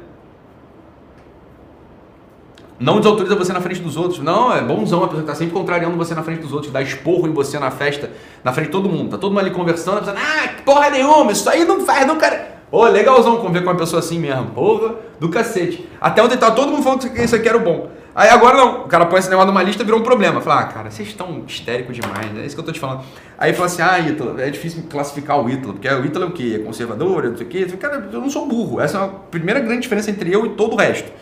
Não 2.79 2.99
desautoriza 2.99 3.35
você 3.35 3.53
na 3.53 3.61
frente 3.61 3.81
dos 3.81 3.97
outros. 3.97 4.21
Não, 4.21 4.55
é 4.55 4.61
bonzão 4.61 5.03
a 5.03 5.09
pessoa 5.09 5.23
que 5.23 5.29
tá 5.29 5.35
sempre 5.35 5.55
contrariando 5.55 5.97
você 5.97 6.15
na 6.15 6.23
frente 6.23 6.41
dos 6.41 6.53
outros, 6.53 6.73
dá 6.73 6.83
esporro 6.83 7.27
em 7.27 7.33
você 7.33 7.59
na 7.59 7.71
festa, 7.71 8.11
na 8.45 8.53
frente 8.53 8.67
de 8.67 8.73
todo 8.73 8.89
mundo. 8.89 9.11
Tá 9.11 9.19
todo 9.19 9.31
mundo 9.31 9.41
ali 9.41 9.51
conversando, 9.51 10.01
pensando, 10.01 10.19
ah, 10.19 10.49
porra 10.65 10.91
nenhuma, 10.91 11.33
isso 11.33 11.49
aí 11.49 11.65
não 11.65 11.81
faz, 11.81 12.07
não, 12.07 12.17
cara. 12.17 12.57
Ô, 12.71 12.81
oh, 12.81 12.85
legalzão 12.89 13.37
conviver 13.37 13.63
com 13.63 13.71
uma 13.71 13.77
pessoa 13.77 14.01
assim 14.01 14.19
mesmo. 14.19 14.47
Porra 14.47 14.97
do 15.21 15.29
cacete. 15.29 15.89
Até 16.01 16.23
ontem 16.23 16.37
tava 16.37 16.55
todo 16.55 16.71
mundo 16.71 16.83
falando 16.83 17.09
que 17.09 17.23
isso 17.23 17.37
aqui 17.37 17.49
era 17.49 17.57
o 17.57 17.61
bom. 17.61 17.89
Aí 18.15 18.31
agora 18.31 18.57
não, 18.57 18.85
o 18.85 18.89
cara 18.89 19.05
põe 19.07 19.19
esse 19.19 19.29
negócio 19.29 19.49
numa 19.49 19.63
lista 19.63 19.85
virou 19.85 20.01
um 20.01 20.03
problema. 20.03 20.41
Fala, 20.41 20.61
ah, 20.61 20.65
cara, 20.65 20.91
vocês 20.91 21.07
estão 21.07 21.45
histéricos 21.47 21.95
demais, 21.95 22.33
né? 22.33 22.43
É 22.43 22.47
isso 22.47 22.57
que 22.57 22.61
eu 22.61 22.65
tô 22.65 22.73
te 22.73 22.81
falando. 22.81 23.03
Aí 23.39 23.53
fala 23.53 23.67
assim, 23.67 23.83
ah, 23.83 23.99
Ítalo, 24.01 24.41
é 24.41 24.51
difícil 24.51 24.85
classificar 24.89 25.39
o 25.39 25.49
Ítalo, 25.51 25.75
porque 25.75 25.87
o 25.87 26.05
Ítalo 26.05 26.25
é 26.25 26.29
o 26.29 26.33
quê? 26.33 26.59
É 26.61 26.65
conservador, 26.65 27.27
é 27.27 27.29
não 27.29 27.37
sei 27.37 27.47
o 27.47 27.49
quê. 27.49 27.67
Cara, 27.79 28.09
eu 28.11 28.21
não 28.21 28.31
sou 28.31 28.47
burro. 28.47 28.81
Essa 28.81 28.99
é 28.99 29.05
a 29.05 29.09
primeira 29.09 29.61
grande 29.61 29.83
diferença 29.83 30.11
entre 30.11 30.33
eu 30.33 30.47
e 30.47 30.49
todo 30.51 30.73
o 30.73 30.77
resto, 30.77 31.13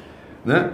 né? 0.45 0.71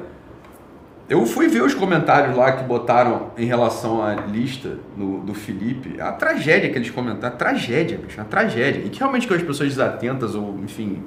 Eu 1.10 1.26
fui 1.26 1.48
ver 1.48 1.64
os 1.64 1.74
comentários 1.74 2.36
lá 2.36 2.52
que 2.52 2.62
botaram 2.62 3.32
em 3.36 3.44
relação 3.44 4.00
à 4.00 4.14
lista 4.14 4.78
no, 4.96 5.18
do 5.18 5.34
Felipe. 5.34 6.00
A 6.00 6.12
tragédia 6.12 6.70
que 6.70 6.78
eles 6.78 6.88
comentaram. 6.88 7.34
A 7.34 7.36
tragédia, 7.36 7.98
bicho, 7.98 8.20
a 8.20 8.24
tragédia. 8.24 8.84
E 8.86 8.88
que 8.88 9.00
realmente 9.00 9.26
que 9.26 9.34
as 9.34 9.42
pessoas 9.42 9.70
desatentas 9.70 10.36
ou, 10.36 10.56
enfim, 10.60 11.02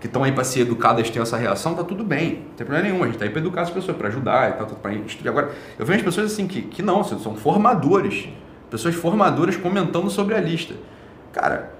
que 0.00 0.08
estão 0.08 0.24
aí 0.24 0.32
para 0.32 0.42
ser 0.42 0.62
educadas 0.62 1.08
tenham 1.08 1.22
essa 1.22 1.36
reação, 1.36 1.72
tá 1.72 1.84
tudo 1.84 2.02
bem. 2.02 2.42
Não 2.48 2.54
tem 2.56 2.66
problema 2.66 2.82
nenhum. 2.88 3.04
A 3.04 3.06
gente 3.06 3.16
tá 3.16 3.24
aí 3.24 3.30
para 3.30 3.38
educar 3.38 3.62
as 3.62 3.70
pessoas, 3.70 3.96
para 3.96 4.08
ajudar 4.08 4.50
e 4.50 4.52
tal, 4.54 4.66
para 4.66 4.92
estudar. 4.92 5.30
Agora, 5.30 5.52
eu 5.78 5.86
vejo 5.86 6.00
as 6.00 6.04
pessoas 6.04 6.32
assim 6.32 6.48
que, 6.48 6.62
que 6.62 6.82
não, 6.82 7.04
são 7.04 7.36
formadores. 7.36 8.28
Pessoas 8.68 8.96
formadoras 8.96 9.56
comentando 9.56 10.10
sobre 10.10 10.34
a 10.34 10.40
lista. 10.40 10.74
Cara, 11.32 11.70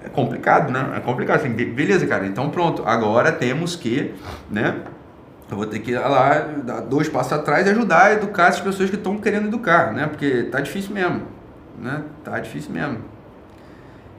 é 0.00 0.08
complicado, 0.08 0.70
né? 0.70 0.92
É 0.96 1.00
complicado. 1.00 1.38
Assim, 1.38 1.48
beleza, 1.48 2.06
cara. 2.06 2.24
Então 2.24 2.50
pronto. 2.50 2.84
Agora 2.86 3.32
temos 3.32 3.74
que, 3.74 4.14
né? 4.48 4.76
Eu 5.50 5.56
vou 5.56 5.66
ter 5.66 5.78
que 5.78 5.92
ir 5.92 5.98
lá, 5.98 6.46
dar 6.62 6.80
dois 6.80 7.08
passos 7.08 7.32
atrás 7.32 7.66
e 7.66 7.70
ajudar 7.70 8.06
a 8.06 8.12
educar 8.12 8.48
essas 8.48 8.60
pessoas 8.60 8.90
que 8.90 8.96
estão 8.96 9.18
querendo 9.18 9.48
educar, 9.48 9.92
né? 9.92 10.06
Porque 10.06 10.44
tá 10.44 10.60
difícil 10.60 10.92
mesmo, 10.92 11.22
né? 11.78 12.02
Tá 12.22 12.38
difícil 12.38 12.70
mesmo. 12.70 12.98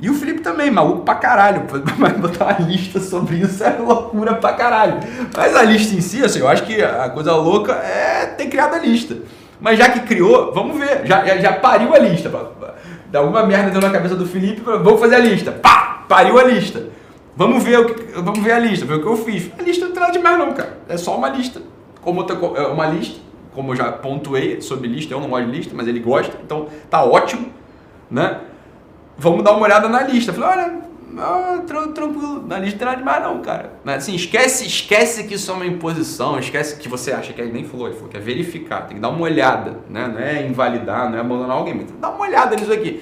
E 0.01 0.09
o 0.09 0.13
Felipe 0.13 0.39
também, 0.39 0.71
maluco 0.71 1.01
pra 1.03 1.15
caralho. 1.15 1.63
Vai 1.97 2.13
botar 2.17 2.45
uma 2.45 2.67
lista 2.67 2.99
sobre 2.99 3.37
isso 3.37 3.63
é 3.63 3.77
loucura 3.77 4.35
pra 4.35 4.53
caralho. 4.53 4.99
Mas 5.35 5.55
a 5.55 5.63
lista 5.63 5.93
em 5.93 6.01
si, 6.01 6.23
assim, 6.23 6.39
eu 6.39 6.47
acho 6.47 6.63
que 6.63 6.81
a 6.81 7.09
coisa 7.09 7.35
louca 7.35 7.73
é 7.73 8.25
ter 8.25 8.47
criado 8.47 8.75
a 8.75 8.79
lista. 8.79 9.17
Mas 9.59 9.77
já 9.77 9.89
que 9.89 9.99
criou, 10.01 10.53
vamos 10.53 10.79
ver. 10.79 11.05
Já, 11.05 11.25
já, 11.25 11.37
já 11.37 11.53
pariu 11.53 11.93
a 11.93 11.99
lista. 11.99 12.31
Dá 13.11 13.19
alguma 13.19 13.45
merda 13.45 13.79
na 13.79 13.89
cabeça 13.89 14.15
do 14.15 14.25
Felipe, 14.25 14.61
vamos 14.61 14.99
fazer 14.99 15.15
a 15.15 15.19
lista. 15.19 15.51
Pá! 15.51 16.05
Pariu 16.07 16.39
a 16.39 16.43
lista. 16.43 16.83
Vamos 17.39 17.63
ver, 17.63 17.85
que, 17.85 18.19
vamos 18.19 18.43
ver 18.43 18.51
a 18.51 18.59
lista, 18.59 18.85
ver 18.85 18.95
o 18.95 19.01
que 19.01 19.07
eu 19.07 19.15
fiz. 19.15 19.49
A 19.57 19.61
lista 19.61 19.85
não 19.85 19.93
tem 19.93 20.01
nada 20.01 20.11
demais 20.11 20.37
não, 20.37 20.51
cara. 20.51 20.77
É 20.89 20.97
só 20.97 21.15
uma 21.15 21.29
lista. 21.29 21.61
Como 22.01 22.21
é 22.57 22.67
uma 22.67 22.85
lista, 22.87 23.17
como 23.55 23.71
eu 23.71 23.77
já 23.77 23.93
pontuei 23.93 24.59
sobre 24.59 24.89
lista, 24.89 25.13
eu 25.13 25.21
não 25.21 25.29
gosto 25.29 25.45
de 25.45 25.51
lista, 25.53 25.73
mas 25.73 25.87
ele 25.87 26.01
gosta, 26.01 26.37
então 26.43 26.67
tá 26.89 27.01
ótimo, 27.01 27.47
né? 28.11 28.41
Vamos 29.17 29.41
dar 29.41 29.53
uma 29.53 29.61
olhada 29.61 29.87
na 29.87 30.03
lista. 30.03 30.33
Falei, 30.33 30.49
olha, 30.49 30.81
ah, 31.17 31.61
tranquilo, 31.65 32.45
na 32.45 32.59
lista 32.59 32.73
não 32.73 32.77
tem 32.77 32.87
nada 32.87 32.97
demais 32.97 33.23
não, 33.23 33.41
cara. 33.41 33.71
Assim, 33.85 34.15
esquece, 34.15 34.65
esquece 34.65 35.23
que 35.23 35.35
isso 35.35 35.49
é 35.49 35.53
uma 35.53 35.65
imposição, 35.65 36.37
esquece 36.39 36.75
que 36.75 36.89
você 36.89 37.13
acha 37.13 37.31
que 37.31 37.41
é, 37.41 37.45
nem 37.45 37.63
falou, 37.63 37.87
ele 37.87 37.95
falou 37.95 38.09
que 38.09 38.17
é 38.17 38.19
verificar, 38.19 38.81
tem 38.81 38.97
que 38.97 39.01
dar 39.01 39.09
uma 39.09 39.21
olhada, 39.21 39.77
né? 39.89 40.09
Não 40.09 40.19
é 40.19 40.45
invalidar, 40.45 41.09
não 41.09 41.17
é 41.17 41.21
abandonar 41.21 41.55
alguém, 41.55 41.73
mas 41.73 41.85
dar 42.01 42.09
uma 42.09 42.25
olhada 42.25 42.57
nisso 42.57 42.73
aqui. 42.73 43.01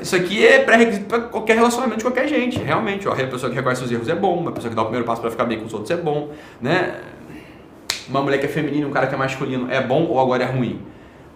Isso 0.00 0.14
aqui 0.14 0.46
é 0.46 0.62
pré-requisito 0.64 1.06
para 1.06 1.20
qualquer 1.20 1.56
relacionamento 1.56 1.98
de 1.98 2.04
qualquer 2.04 2.28
gente, 2.28 2.58
realmente. 2.58 3.08
Ó, 3.08 3.12
a 3.12 3.16
pessoa 3.16 3.50
que 3.50 3.56
reconhece 3.56 3.82
os 3.82 3.90
erros 3.90 4.08
é 4.08 4.14
bom, 4.14 4.38
uma 4.38 4.52
pessoa 4.52 4.70
que 4.70 4.76
dá 4.76 4.82
o 4.82 4.86
primeiro 4.86 5.06
passo 5.06 5.20
para 5.20 5.30
ficar 5.30 5.44
bem 5.44 5.58
com 5.58 5.66
os 5.66 5.72
outros 5.72 5.90
é 5.90 5.96
bom, 5.96 6.30
né? 6.60 7.00
Uma 8.08 8.22
mulher 8.22 8.38
que 8.38 8.46
é 8.46 8.48
feminina 8.48 8.86
um 8.86 8.90
cara 8.90 9.06
que 9.06 9.14
é 9.14 9.18
masculino 9.18 9.70
é 9.70 9.80
bom 9.80 10.04
ou 10.04 10.18
agora 10.18 10.44
é 10.44 10.46
ruim? 10.46 10.80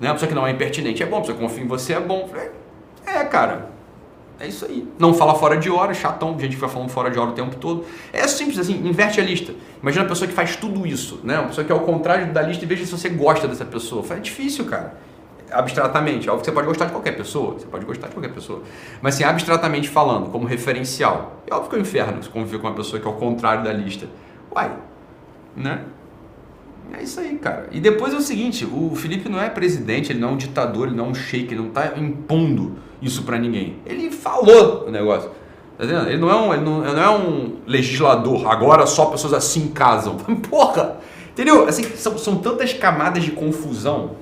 Né? 0.01 0.09
Uma 0.09 0.15
pessoa 0.15 0.29
que 0.29 0.35
não 0.35 0.47
é 0.47 0.51
impertinente 0.51 1.03
é 1.03 1.07
bom, 1.07 1.17
uma 1.17 1.21
pessoa 1.21 1.37
que 1.37 1.45
confia 1.45 1.63
em 1.63 1.67
você 1.67 1.93
é 1.93 2.01
bom. 2.01 2.31
É, 3.05 3.25
cara, 3.25 3.71
é 4.41 4.47
isso 4.47 4.65
aí. 4.65 4.89
Não 4.99 5.13
fala 5.13 5.35
fora 5.35 5.57
de 5.57 5.71
hora, 5.71 5.93
chatão, 5.93 6.39
gente 6.39 6.55
que 6.55 6.61
vai 6.61 6.71
falando 6.71 6.89
fora 6.89 7.11
de 7.11 7.19
hora 7.19 7.31
o 7.31 7.35
tempo 7.35 7.57
todo. 7.57 7.85
É 8.13 8.27
simples 8.27 8.59
assim, 8.59 8.75
inverte 8.87 9.21
a 9.21 9.25
lista. 9.25 9.53
Imagina 9.83 10.05
uma 10.05 10.09
pessoa 10.09 10.27
que 10.27 10.35
faz 10.35 10.57
tudo 10.57 10.87
isso, 10.87 11.21
né? 11.23 11.39
Uma 11.39 11.49
pessoa 11.49 11.65
que 11.65 11.73
é 11.73 11.75
ao 11.75 11.83
contrário 11.83 12.33
da 12.33 12.43
lista 12.43 12.65
e 12.65 12.67
veja 12.67 12.87
se 12.87 12.93
você 12.93 13.09
gosta 13.09 13.47
dessa 13.47 13.65
pessoa. 13.65 14.05
É 14.11 14.17
difícil, 14.17 14.65
cara 14.65 15.12
abstratamente, 15.53 16.29
óbvio 16.29 16.41
que 16.41 16.47
você 16.47 16.53
pode 16.53 16.67
gostar 16.67 16.87
de 16.87 16.93
qualquer 16.93 17.13
pessoa, 17.13 17.55
você 17.55 17.67
pode 17.67 17.85
gostar 17.85 18.09
de 18.09 18.15
qualquer 18.15 18.33
pessoa, 18.33 18.63
mas 19.01 19.15
assim, 19.15 19.25
abstratamente 19.25 19.89
falando, 19.89 20.31
como 20.31 20.47
referencial, 20.47 21.43
é 21.47 21.55
óbvio 21.55 21.71
que 21.71 21.77
é 21.77 21.79
um 21.79 21.83
inferno 21.83 22.23
se 22.23 22.29
conviver 22.29 22.59
com 22.59 22.67
uma 22.67 22.75
pessoa 22.75 23.01
que 23.01 23.07
é 23.07 23.11
o 23.11 23.15
contrário 23.15 23.65
da 23.65 23.73
lista. 23.73 24.07
Uai, 24.55 24.73
né? 25.57 25.85
É 26.99 27.03
isso 27.03 27.21
aí, 27.21 27.37
cara. 27.39 27.69
E 27.73 27.81
depois 27.81 28.13
é 28.13 28.17
o 28.17 28.21
seguinte, 28.21 28.67
o 28.67 28.95
Felipe 28.95 29.29
não 29.29 29.41
é 29.41 29.49
presidente, 29.49 30.13
ele 30.13 30.21
não 30.21 30.31
é 30.31 30.33
um 30.33 30.37
ditador, 30.37 30.89
ele 30.89 30.97
não 30.97 31.07
é 31.07 31.09
um 31.09 31.15
sheik, 31.15 31.53
ele 31.53 31.61
não 31.61 31.69
está 31.69 31.93
impondo 31.97 32.77
isso 33.01 33.23
para 33.23 33.39
ninguém. 33.39 33.77
Ele 33.87 34.11
falou 34.11 34.87
o 34.87 34.91
negócio. 34.91 35.31
Tá 35.79 35.85
entendendo? 35.85 36.09
Ele 36.09 36.19
não, 36.19 36.31
é 36.31 36.37
um, 36.37 36.53
ele 36.53 36.63
não, 36.63 36.85
ele 36.85 36.95
não 36.95 37.03
é 37.03 37.11
um 37.11 37.57
legislador, 37.67 38.47
agora 38.47 38.87
só 38.87 39.07
pessoas 39.07 39.33
assim 39.33 39.69
casam. 39.69 40.17
Porra! 40.51 40.99
Entendeu? 41.31 41.67
Assim, 41.67 41.85
são, 41.97 42.19
são 42.19 42.37
tantas 42.37 42.75
camadas 42.75 43.25
de 43.25 43.31
confusão 43.31 44.17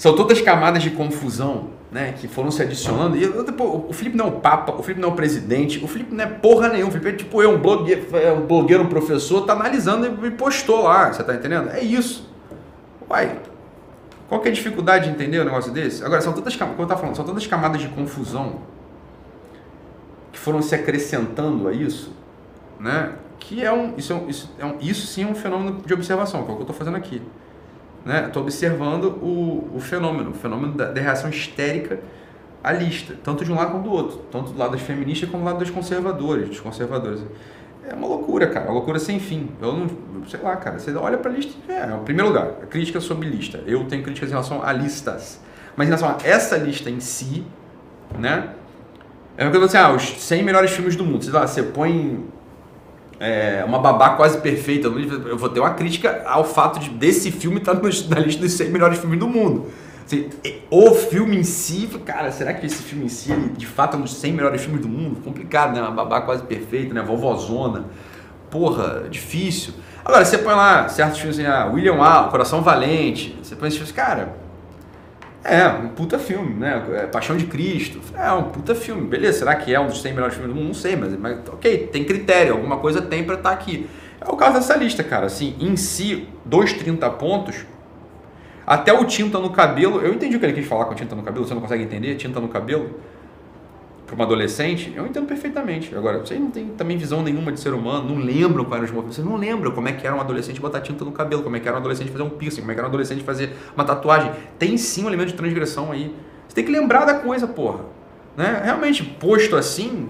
são 0.00 0.16
todas 0.16 0.40
camadas 0.40 0.82
de 0.82 0.92
confusão 0.92 1.68
né, 1.92 2.14
que 2.18 2.26
foram 2.26 2.50
se 2.50 2.62
adicionando. 2.62 3.18
E 3.18 3.22
eu, 3.22 3.44
depois, 3.44 3.82
o 3.86 3.92
Felipe 3.92 4.16
não 4.16 4.24
é 4.24 4.28
o 4.30 4.32
Papa, 4.32 4.72
o 4.72 4.82
Felipe 4.82 4.98
não 4.98 5.10
é 5.10 5.12
o 5.12 5.14
presidente, 5.14 5.84
o 5.84 5.86
Felipe 5.86 6.14
não 6.14 6.24
é 6.24 6.26
porra 6.26 6.70
nenhuma. 6.70 6.88
O 6.88 6.90
Felipe 6.90 7.10
é 7.10 7.12
tipo 7.12 7.42
eu, 7.42 7.50
um 7.50 7.58
blogueiro, 7.58 8.16
é 8.16 8.32
um, 8.32 8.46
blogueiro, 8.46 8.82
um 8.82 8.86
professor, 8.86 9.44
tá 9.44 9.52
analisando 9.52 10.26
e 10.26 10.30
postou 10.30 10.84
lá. 10.84 11.12
Você 11.12 11.22
tá 11.22 11.34
entendendo? 11.34 11.68
É 11.68 11.84
isso. 11.84 12.26
Uai, 13.10 13.40
qual 14.26 14.40
que 14.40 14.48
é 14.48 14.50
a 14.50 14.54
dificuldade 14.54 15.04
de 15.04 15.10
entender 15.10 15.38
um 15.38 15.44
negócio 15.44 15.70
desse? 15.70 16.02
Agora, 16.02 16.22
são 16.22 16.32
tantas, 16.32 16.56
como 16.56 16.72
eu 16.78 16.86
tava 16.86 16.98
falando, 16.98 17.16
são 17.16 17.24
tantas 17.26 17.46
camadas 17.46 17.82
de 17.82 17.88
confusão 17.88 18.60
que 20.32 20.38
foram 20.38 20.62
se 20.62 20.74
acrescentando 20.74 21.68
a 21.68 21.74
isso, 21.74 22.10
né? 22.78 23.12
Que 23.38 23.62
é 23.62 23.70
um, 23.70 23.92
isso, 23.98 24.14
é 24.14 24.16
um, 24.16 24.28
isso, 24.30 24.50
é 24.58 24.64
um, 24.64 24.78
isso 24.80 25.06
sim 25.06 25.24
é 25.24 25.26
um 25.26 25.34
fenômeno 25.34 25.82
de 25.84 25.92
observação, 25.92 26.42
que 26.42 26.48
é 26.48 26.52
o 26.52 26.56
que 26.56 26.62
eu 26.62 26.64
estou 26.64 26.76
fazendo 26.76 26.96
aqui 26.96 27.20
né? 28.04 28.26
Estou 28.26 28.42
observando 28.42 29.04
o, 29.22 29.70
o 29.74 29.80
fenômeno, 29.80 30.30
o 30.30 30.34
fenômeno 30.34 30.74
da, 30.74 30.90
da, 30.90 31.00
reação 31.00 31.30
histérica 31.30 31.98
à 32.62 32.72
lista, 32.72 33.14
tanto 33.22 33.44
de 33.44 33.52
um 33.52 33.56
lado 33.56 33.72
quanto 33.72 33.84
do 33.84 33.92
outro, 33.92 34.18
tanto 34.30 34.52
do 34.52 34.58
lado 34.58 34.72
das 34.72 34.82
feministas 34.82 35.28
como 35.28 35.42
do 35.42 35.46
lado 35.46 35.58
dos 35.58 35.70
conservadores, 35.70 36.48
dos 36.48 36.60
conservadores. 36.60 37.22
É 37.88 37.94
uma 37.94 38.06
loucura, 38.06 38.46
cara, 38.46 38.66
uma 38.66 38.74
loucura 38.74 38.98
sem 38.98 39.18
fim. 39.18 39.50
Eu 39.60 39.72
não, 39.72 39.88
sei 40.28 40.40
lá, 40.40 40.56
cara, 40.56 40.78
você 40.78 40.94
olha 40.94 41.18
para 41.18 41.30
a 41.30 41.34
lista, 41.34 41.52
é, 41.68 41.86
em 41.86 42.04
primeiro 42.04 42.28
lugar, 42.28 42.46
a 42.62 42.66
crítica 42.66 43.00
sobre 43.00 43.28
lista. 43.28 43.62
Eu 43.66 43.84
tenho 43.84 44.02
críticas 44.02 44.28
em 44.28 44.32
relação 44.32 44.62
a 44.62 44.72
listas, 44.72 45.40
mas 45.76 45.88
em 45.88 45.90
relação 45.90 46.08
a 46.08 46.28
essa 46.28 46.56
lista 46.56 46.90
em 46.90 47.00
si, 47.00 47.44
né? 48.18 48.50
É 49.36 49.44
uma 49.44 49.50
coisa 49.50 49.66
assim, 49.66 49.76
ah, 49.78 49.92
os 49.92 50.22
100 50.22 50.42
melhores 50.42 50.70
filmes 50.70 50.96
do 50.96 51.04
mundo. 51.04 51.24
Sei 51.24 51.32
lá, 51.32 51.46
você 51.46 51.62
põe 51.62 52.22
é, 53.20 53.62
uma 53.66 53.78
babá 53.78 54.10
quase 54.10 54.38
perfeita. 54.38 54.88
Eu 54.88 55.36
vou 55.36 55.50
ter 55.50 55.60
uma 55.60 55.74
crítica 55.74 56.22
ao 56.26 56.42
fato 56.42 56.80
de 56.80 56.88
desse 56.88 57.30
filme 57.30 57.58
estar 57.58 57.76
tá 57.76 57.82
na 57.82 58.18
lista 58.18 58.40
dos 58.40 58.52
100 58.52 58.70
melhores 58.70 58.98
filmes 58.98 59.20
do 59.20 59.28
mundo. 59.28 59.66
Assim, 60.06 60.28
o 60.70 60.92
filme 60.94 61.36
em 61.36 61.44
si, 61.44 61.86
cara, 62.04 62.32
será 62.32 62.54
que 62.54 62.64
esse 62.64 62.82
filme 62.82 63.04
em 63.04 63.08
si, 63.08 63.32
de 63.56 63.66
fato, 63.66 63.96
é 63.96 64.00
um 64.00 64.02
dos 64.02 64.14
100 64.14 64.32
melhores 64.32 64.62
filmes 64.62 64.80
do 64.80 64.88
mundo? 64.88 65.20
Complicado, 65.20 65.74
né? 65.74 65.82
Uma 65.82 65.92
babá 65.92 66.22
quase 66.22 66.42
perfeita, 66.42 66.94
né? 66.94 67.02
Vovozona. 67.02 67.84
Porra, 68.50 69.04
difícil. 69.08 69.74
Agora, 70.04 70.24
você 70.24 70.38
põe 70.38 70.54
lá 70.54 70.88
certos 70.88 71.18
filmes 71.18 71.38
assim, 71.38 71.46
ah, 71.46 71.66
William 71.66 71.96
Wallace, 71.96 72.30
Coração 72.30 72.62
Valente. 72.62 73.38
Você 73.42 73.54
põe 73.54 73.68
esses 73.68 73.78
filmes, 73.78 73.94
cara, 73.94 74.34
É, 75.42 75.66
um 75.68 75.88
puta 75.88 76.18
filme, 76.18 76.54
né? 76.54 76.84
É, 76.92 77.06
Paixão 77.06 77.36
de 77.36 77.46
Cristo. 77.46 78.00
É 78.14 78.30
um 78.32 78.44
puta 78.44 78.74
filme. 78.74 79.06
Beleza, 79.06 79.38
será 79.38 79.54
que 79.54 79.74
é 79.74 79.80
um 79.80 79.86
dos 79.86 80.02
100 80.02 80.12
melhores 80.12 80.34
filmes 80.34 80.52
do 80.52 80.58
mundo? 80.58 80.68
Não 80.68 80.74
sei, 80.74 80.96
mas, 80.96 81.16
mas 81.18 81.38
ok, 81.48 81.88
tem 81.90 82.04
critério, 82.04 82.52
alguma 82.52 82.76
coisa 82.76 83.00
tem 83.00 83.24
pra 83.24 83.36
estar 83.36 83.50
aqui. 83.50 83.88
É 84.20 84.30
o 84.30 84.36
caso 84.36 84.54
dessa 84.54 84.76
lista, 84.76 85.02
cara. 85.02 85.26
Assim, 85.26 85.56
em 85.58 85.76
si, 85.76 86.28
dois 86.44 86.74
30 86.74 87.08
pontos, 87.10 87.64
até 88.66 88.92
o 88.92 89.04
tinta 89.04 89.38
no 89.38 89.50
cabelo. 89.50 90.00
Eu 90.00 90.12
entendi 90.12 90.36
o 90.36 90.40
que 90.40 90.44
ele 90.44 90.52
quis 90.52 90.66
falar 90.66 90.84
com 90.84 90.94
tinta 90.94 91.16
no 91.16 91.22
cabelo, 91.22 91.46
você 91.46 91.54
não 91.54 91.62
consegue 91.62 91.84
entender? 91.84 92.14
Tinta 92.16 92.38
no 92.38 92.48
cabelo? 92.48 93.00
Para 94.10 94.16
uma 94.16 94.24
adolescente, 94.24 94.92
eu 94.96 95.06
entendo 95.06 95.26
perfeitamente. 95.26 95.94
Agora, 95.94 96.18
vocês 96.18 96.40
não 96.40 96.50
têm 96.50 96.66
também 96.70 96.96
visão 96.96 97.22
nenhuma 97.22 97.52
de 97.52 97.60
ser 97.60 97.72
humano, 97.72 98.12
não 98.12 98.20
lembram 98.20 98.64
quais 98.64 98.82
eram 98.82 98.84
os 98.86 98.90
movimentos, 98.90 99.14
vocês 99.14 99.24
não 99.24 99.36
lembram 99.36 99.70
como 99.70 99.86
é 99.86 99.92
que 99.92 100.04
era 100.04 100.16
um 100.16 100.20
adolescente 100.20 100.60
botar 100.60 100.80
tinta 100.80 101.04
no 101.04 101.12
cabelo, 101.12 101.44
como 101.44 101.54
é 101.54 101.60
que 101.60 101.68
era 101.68 101.76
um 101.76 101.78
adolescente 101.78 102.10
fazer 102.10 102.24
um 102.24 102.30
piercing, 102.30 102.62
como 102.62 102.72
é 102.72 102.74
que 102.74 102.80
era 102.80 102.88
um 102.88 102.90
adolescente 102.90 103.22
fazer 103.22 103.52
uma 103.72 103.84
tatuagem. 103.84 104.32
Tem 104.58 104.76
sim 104.76 105.04
um 105.04 105.06
elemento 105.06 105.28
de 105.28 105.34
transgressão 105.34 105.92
aí. 105.92 106.12
Você 106.48 106.56
tem 106.56 106.64
que 106.64 106.72
lembrar 106.72 107.04
da 107.04 107.14
coisa, 107.20 107.46
porra. 107.46 107.84
Né? 108.36 108.60
Realmente, 108.64 109.04
posto 109.04 109.54
assim, 109.54 110.08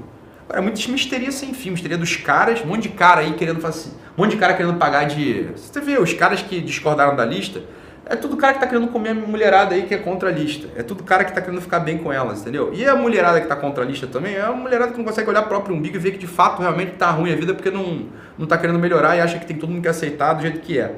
é 0.48 0.62
muita 0.62 0.80
misteria 0.90 1.30
sem 1.30 1.53
fim, 1.53 1.68
misteria 1.68 1.98
dos 1.98 2.16
caras, 2.16 2.62
um 2.64 2.68
monte 2.68 2.84
de 2.84 2.88
cara 2.88 3.20
aí 3.20 3.34
querendo 3.34 3.61
fazer, 3.61 3.90
um 4.16 4.22
monte 4.22 4.30
de 4.30 4.38
cara 4.38 4.55
querendo 4.55 4.78
pagar 4.78 5.05
de. 5.05 5.51
Você 5.55 5.78
vê, 5.78 6.01
os 6.01 6.14
caras 6.14 6.40
que 6.40 6.59
discordaram 6.62 7.14
da 7.14 7.26
lista, 7.26 7.62
é 8.11 8.16
tudo 8.16 8.36
cara 8.36 8.54
que 8.54 8.58
tá 8.58 8.66
querendo 8.66 8.88
comer 8.88 9.11
a 9.11 9.14
mulherada 9.14 9.72
aí 9.72 9.84
que 9.84 9.94
é 9.94 9.98
contra 9.98 10.30
a 10.30 10.32
lista. 10.32 10.66
É 10.74 10.82
tudo 10.82 11.04
cara 11.04 11.24
que 11.24 11.32
tá 11.32 11.40
querendo 11.40 11.61
ficar 11.61 11.78
bem 11.78 11.96
com 11.96 12.12
elas, 12.12 12.40
entendeu? 12.40 12.72
E 12.74 12.84
a 12.84 12.96
mulherada 12.96 13.40
que 13.40 13.46
tá 13.46 13.54
contra 13.54 13.84
a 13.84 13.86
lista 13.86 14.04
também 14.08 14.34
é 14.34 14.44
uma 14.46 14.56
mulherada 14.56 14.90
que 14.90 14.98
não 14.98 15.04
consegue 15.04 15.30
olhar 15.30 15.42
próprio 15.42 15.76
umbigo 15.76 15.94
e 15.94 15.98
ver 16.00 16.11
que 16.11 16.18
de 16.18 16.26
fato 16.26 16.61
realmente 16.61 16.96
tá 16.96 17.08
ruim 17.12 17.32
a 17.32 17.36
vida 17.36 17.54
porque 17.54 17.70
não, 17.70 18.06
não 18.36 18.48
tá 18.48 18.58
querendo 18.58 18.80
melhorar 18.80 19.16
e 19.16 19.20
acha 19.20 19.38
que 19.38 19.46
tem 19.46 19.56
todo 19.56 19.70
mundo 19.70 19.82
que 19.82 19.88
aceitar 19.88 20.32
do 20.32 20.42
jeito 20.42 20.58
que 20.58 20.76
é. 20.76 20.92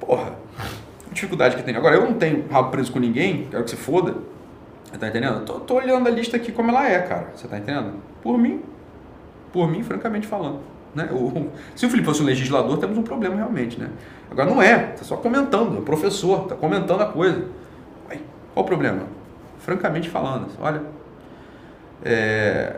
Porra, 0.00 0.32
dificuldade 1.12 1.54
que 1.54 1.62
tem. 1.62 1.76
Agora, 1.76 1.94
eu 1.94 2.02
não 2.02 2.14
tenho 2.14 2.44
rabo 2.50 2.72
preso 2.72 2.90
com 2.90 2.98
ninguém, 2.98 3.46
quero 3.48 3.62
que 3.62 3.70
se 3.70 3.76
foda. 3.76 4.16
Você 4.90 4.98
tá 4.98 5.06
entendendo? 5.06 5.44
Tô, 5.44 5.60
tô 5.60 5.74
olhando 5.74 6.08
a 6.08 6.10
lista 6.10 6.36
aqui 6.36 6.50
como 6.50 6.72
ela 6.72 6.88
é, 6.88 6.98
cara. 6.98 7.28
Você 7.36 7.46
tá 7.46 7.56
entendendo? 7.56 7.92
Por 8.20 8.36
mim, 8.36 8.62
por 9.52 9.70
mim, 9.70 9.84
francamente 9.84 10.26
falando. 10.26 10.58
Né? 10.94 11.08
O, 11.12 11.50
se 11.74 11.86
o 11.86 11.90
Felipe 11.90 12.06
fosse 12.06 12.22
um 12.22 12.26
legislador, 12.26 12.78
temos 12.78 12.98
um 12.98 13.02
problema 13.02 13.36
realmente, 13.36 13.78
né? 13.78 13.88
Agora 14.30 14.48
não 14.50 14.60
é, 14.60 14.92
está 14.92 15.04
só 15.04 15.16
comentando, 15.16 15.78
é 15.78 15.80
professor, 15.80 16.42
está 16.42 16.54
comentando 16.54 17.00
a 17.00 17.06
coisa. 17.06 17.44
Qual 18.52 18.64
o 18.64 18.68
problema? 18.68 19.02
Francamente 19.58 20.08
falando, 20.08 20.48
olha, 20.60 20.82
é... 22.04 22.76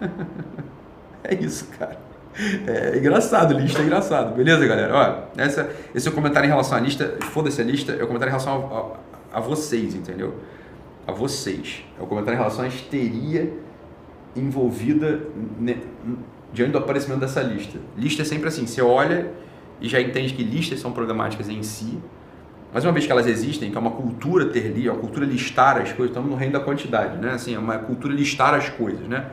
é 1.24 1.34
isso, 1.34 1.68
cara. 1.78 1.98
É 2.66 2.96
engraçado, 2.98 3.52
lista 3.54 3.80
é 3.80 3.84
engraçado. 3.84 4.34
Beleza, 4.34 4.64
galera? 4.66 4.94
Olha, 4.94 5.24
essa, 5.36 5.68
esse 5.94 6.06
é 6.06 6.10
o 6.10 6.14
comentário 6.14 6.46
em 6.46 6.50
relação 6.50 6.78
à 6.78 6.80
lista. 6.80 7.16
Foda-se 7.32 7.60
a 7.60 7.64
lista, 7.64 7.92
é 7.92 8.02
o 8.02 8.06
comentário 8.06 8.30
em 8.30 8.38
relação 8.38 8.96
a, 9.32 9.36
a, 9.36 9.38
a 9.38 9.40
vocês, 9.40 9.94
entendeu? 9.94 10.34
A 11.06 11.12
vocês. 11.12 11.84
É 11.98 12.02
o 12.02 12.06
comentário 12.06 12.36
em 12.36 12.40
relação 12.40 12.64
à 12.64 12.68
histeria 12.68 13.52
envolvida 14.38 15.20
diante 16.52 16.72
do 16.72 16.78
aparecimento 16.78 17.20
dessa 17.20 17.42
lista. 17.42 17.78
Lista 17.96 18.22
é 18.22 18.24
sempre 18.24 18.48
assim, 18.48 18.66
você 18.66 18.80
olha 18.80 19.30
e 19.80 19.88
já 19.88 20.00
entende 20.00 20.34
que 20.34 20.42
listas 20.42 20.80
são 20.80 20.92
problemáticas 20.92 21.48
em 21.48 21.62
si, 21.62 21.98
mas 22.72 22.84
uma 22.84 22.92
vez 22.92 23.06
que 23.06 23.12
elas 23.12 23.26
existem, 23.26 23.70
que 23.70 23.76
é 23.76 23.80
uma 23.80 23.90
cultura 23.90 24.46
ter 24.46 24.68
li, 24.68 24.88
é 24.88 24.92
uma 24.92 25.00
cultura 25.00 25.24
listar 25.24 25.78
as 25.78 25.92
coisas, 25.92 26.10
estamos 26.10 26.30
no 26.30 26.36
reino 26.36 26.52
da 26.52 26.60
quantidade, 26.60 27.16
né? 27.16 27.32
Assim, 27.32 27.54
é 27.54 27.58
uma 27.58 27.78
cultura 27.78 28.12
listar 28.12 28.52
as 28.54 28.68
coisas, 28.68 29.08
né? 29.08 29.26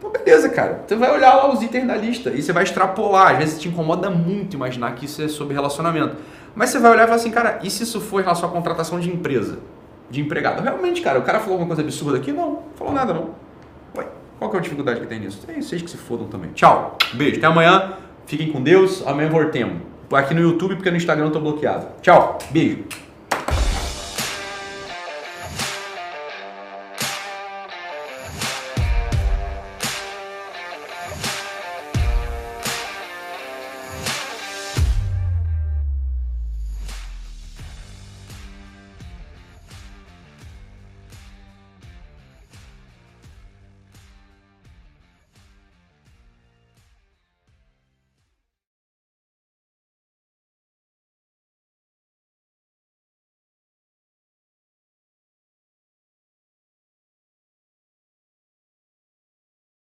Pô, 0.00 0.10
beleza, 0.10 0.48
cara. 0.48 0.82
Você 0.86 0.96
vai 0.96 1.14
olhar 1.14 1.34
lá 1.34 1.52
os 1.52 1.62
itens 1.62 1.86
da 1.86 1.96
lista 1.96 2.30
e 2.30 2.42
você 2.42 2.52
vai 2.52 2.64
extrapolar. 2.64 3.32
Às 3.32 3.38
vezes 3.38 3.60
te 3.60 3.68
incomoda 3.68 4.10
muito 4.10 4.54
imaginar 4.54 4.94
que 4.94 5.04
isso 5.04 5.22
é 5.22 5.28
sobre 5.28 5.54
relacionamento. 5.54 6.16
Mas 6.54 6.70
você 6.70 6.78
vai 6.80 6.90
olhar 6.90 7.04
e 7.04 7.06
falar 7.06 7.16
assim, 7.16 7.30
cara, 7.30 7.60
e 7.62 7.70
se 7.70 7.84
isso 7.84 8.00
for 8.00 8.20
em 8.20 8.24
relação 8.24 8.48
à 8.48 8.52
contratação 8.52 8.98
de 8.98 9.08
empresa? 9.08 9.60
De 10.10 10.20
empregado? 10.20 10.60
Realmente, 10.60 11.02
cara, 11.02 11.20
o 11.20 11.22
cara 11.22 11.38
falou 11.38 11.52
alguma 11.52 11.68
coisa 11.68 11.82
absurda 11.82 12.18
aqui? 12.18 12.32
Não 12.32 12.60
falou 12.74 12.92
nada 12.92 13.14
não. 13.14 13.30
Qual 14.40 14.50
que 14.50 14.56
é 14.56 14.60
a 14.60 14.62
dificuldade 14.62 15.00
que 15.00 15.06
tem 15.06 15.20
nisso? 15.20 15.38
É 15.46 15.60
vocês 15.60 15.82
que 15.82 15.90
se 15.90 15.98
fodam 15.98 16.26
também. 16.26 16.50
Tchau. 16.52 16.96
Beijo. 17.12 17.36
Até 17.36 17.46
amanhã. 17.46 17.92
Fiquem 18.24 18.50
com 18.50 18.62
Deus. 18.62 19.06
Amanhã 19.06 19.28
voltemos. 19.28 19.82
Aqui 20.10 20.32
no 20.32 20.40
YouTube, 20.40 20.76
porque 20.76 20.90
no 20.90 20.96
Instagram 20.96 21.26
eu 21.26 21.30
tô 21.30 21.40
bloqueado. 21.40 21.88
Tchau. 22.00 22.38
Beijo. 22.50 22.84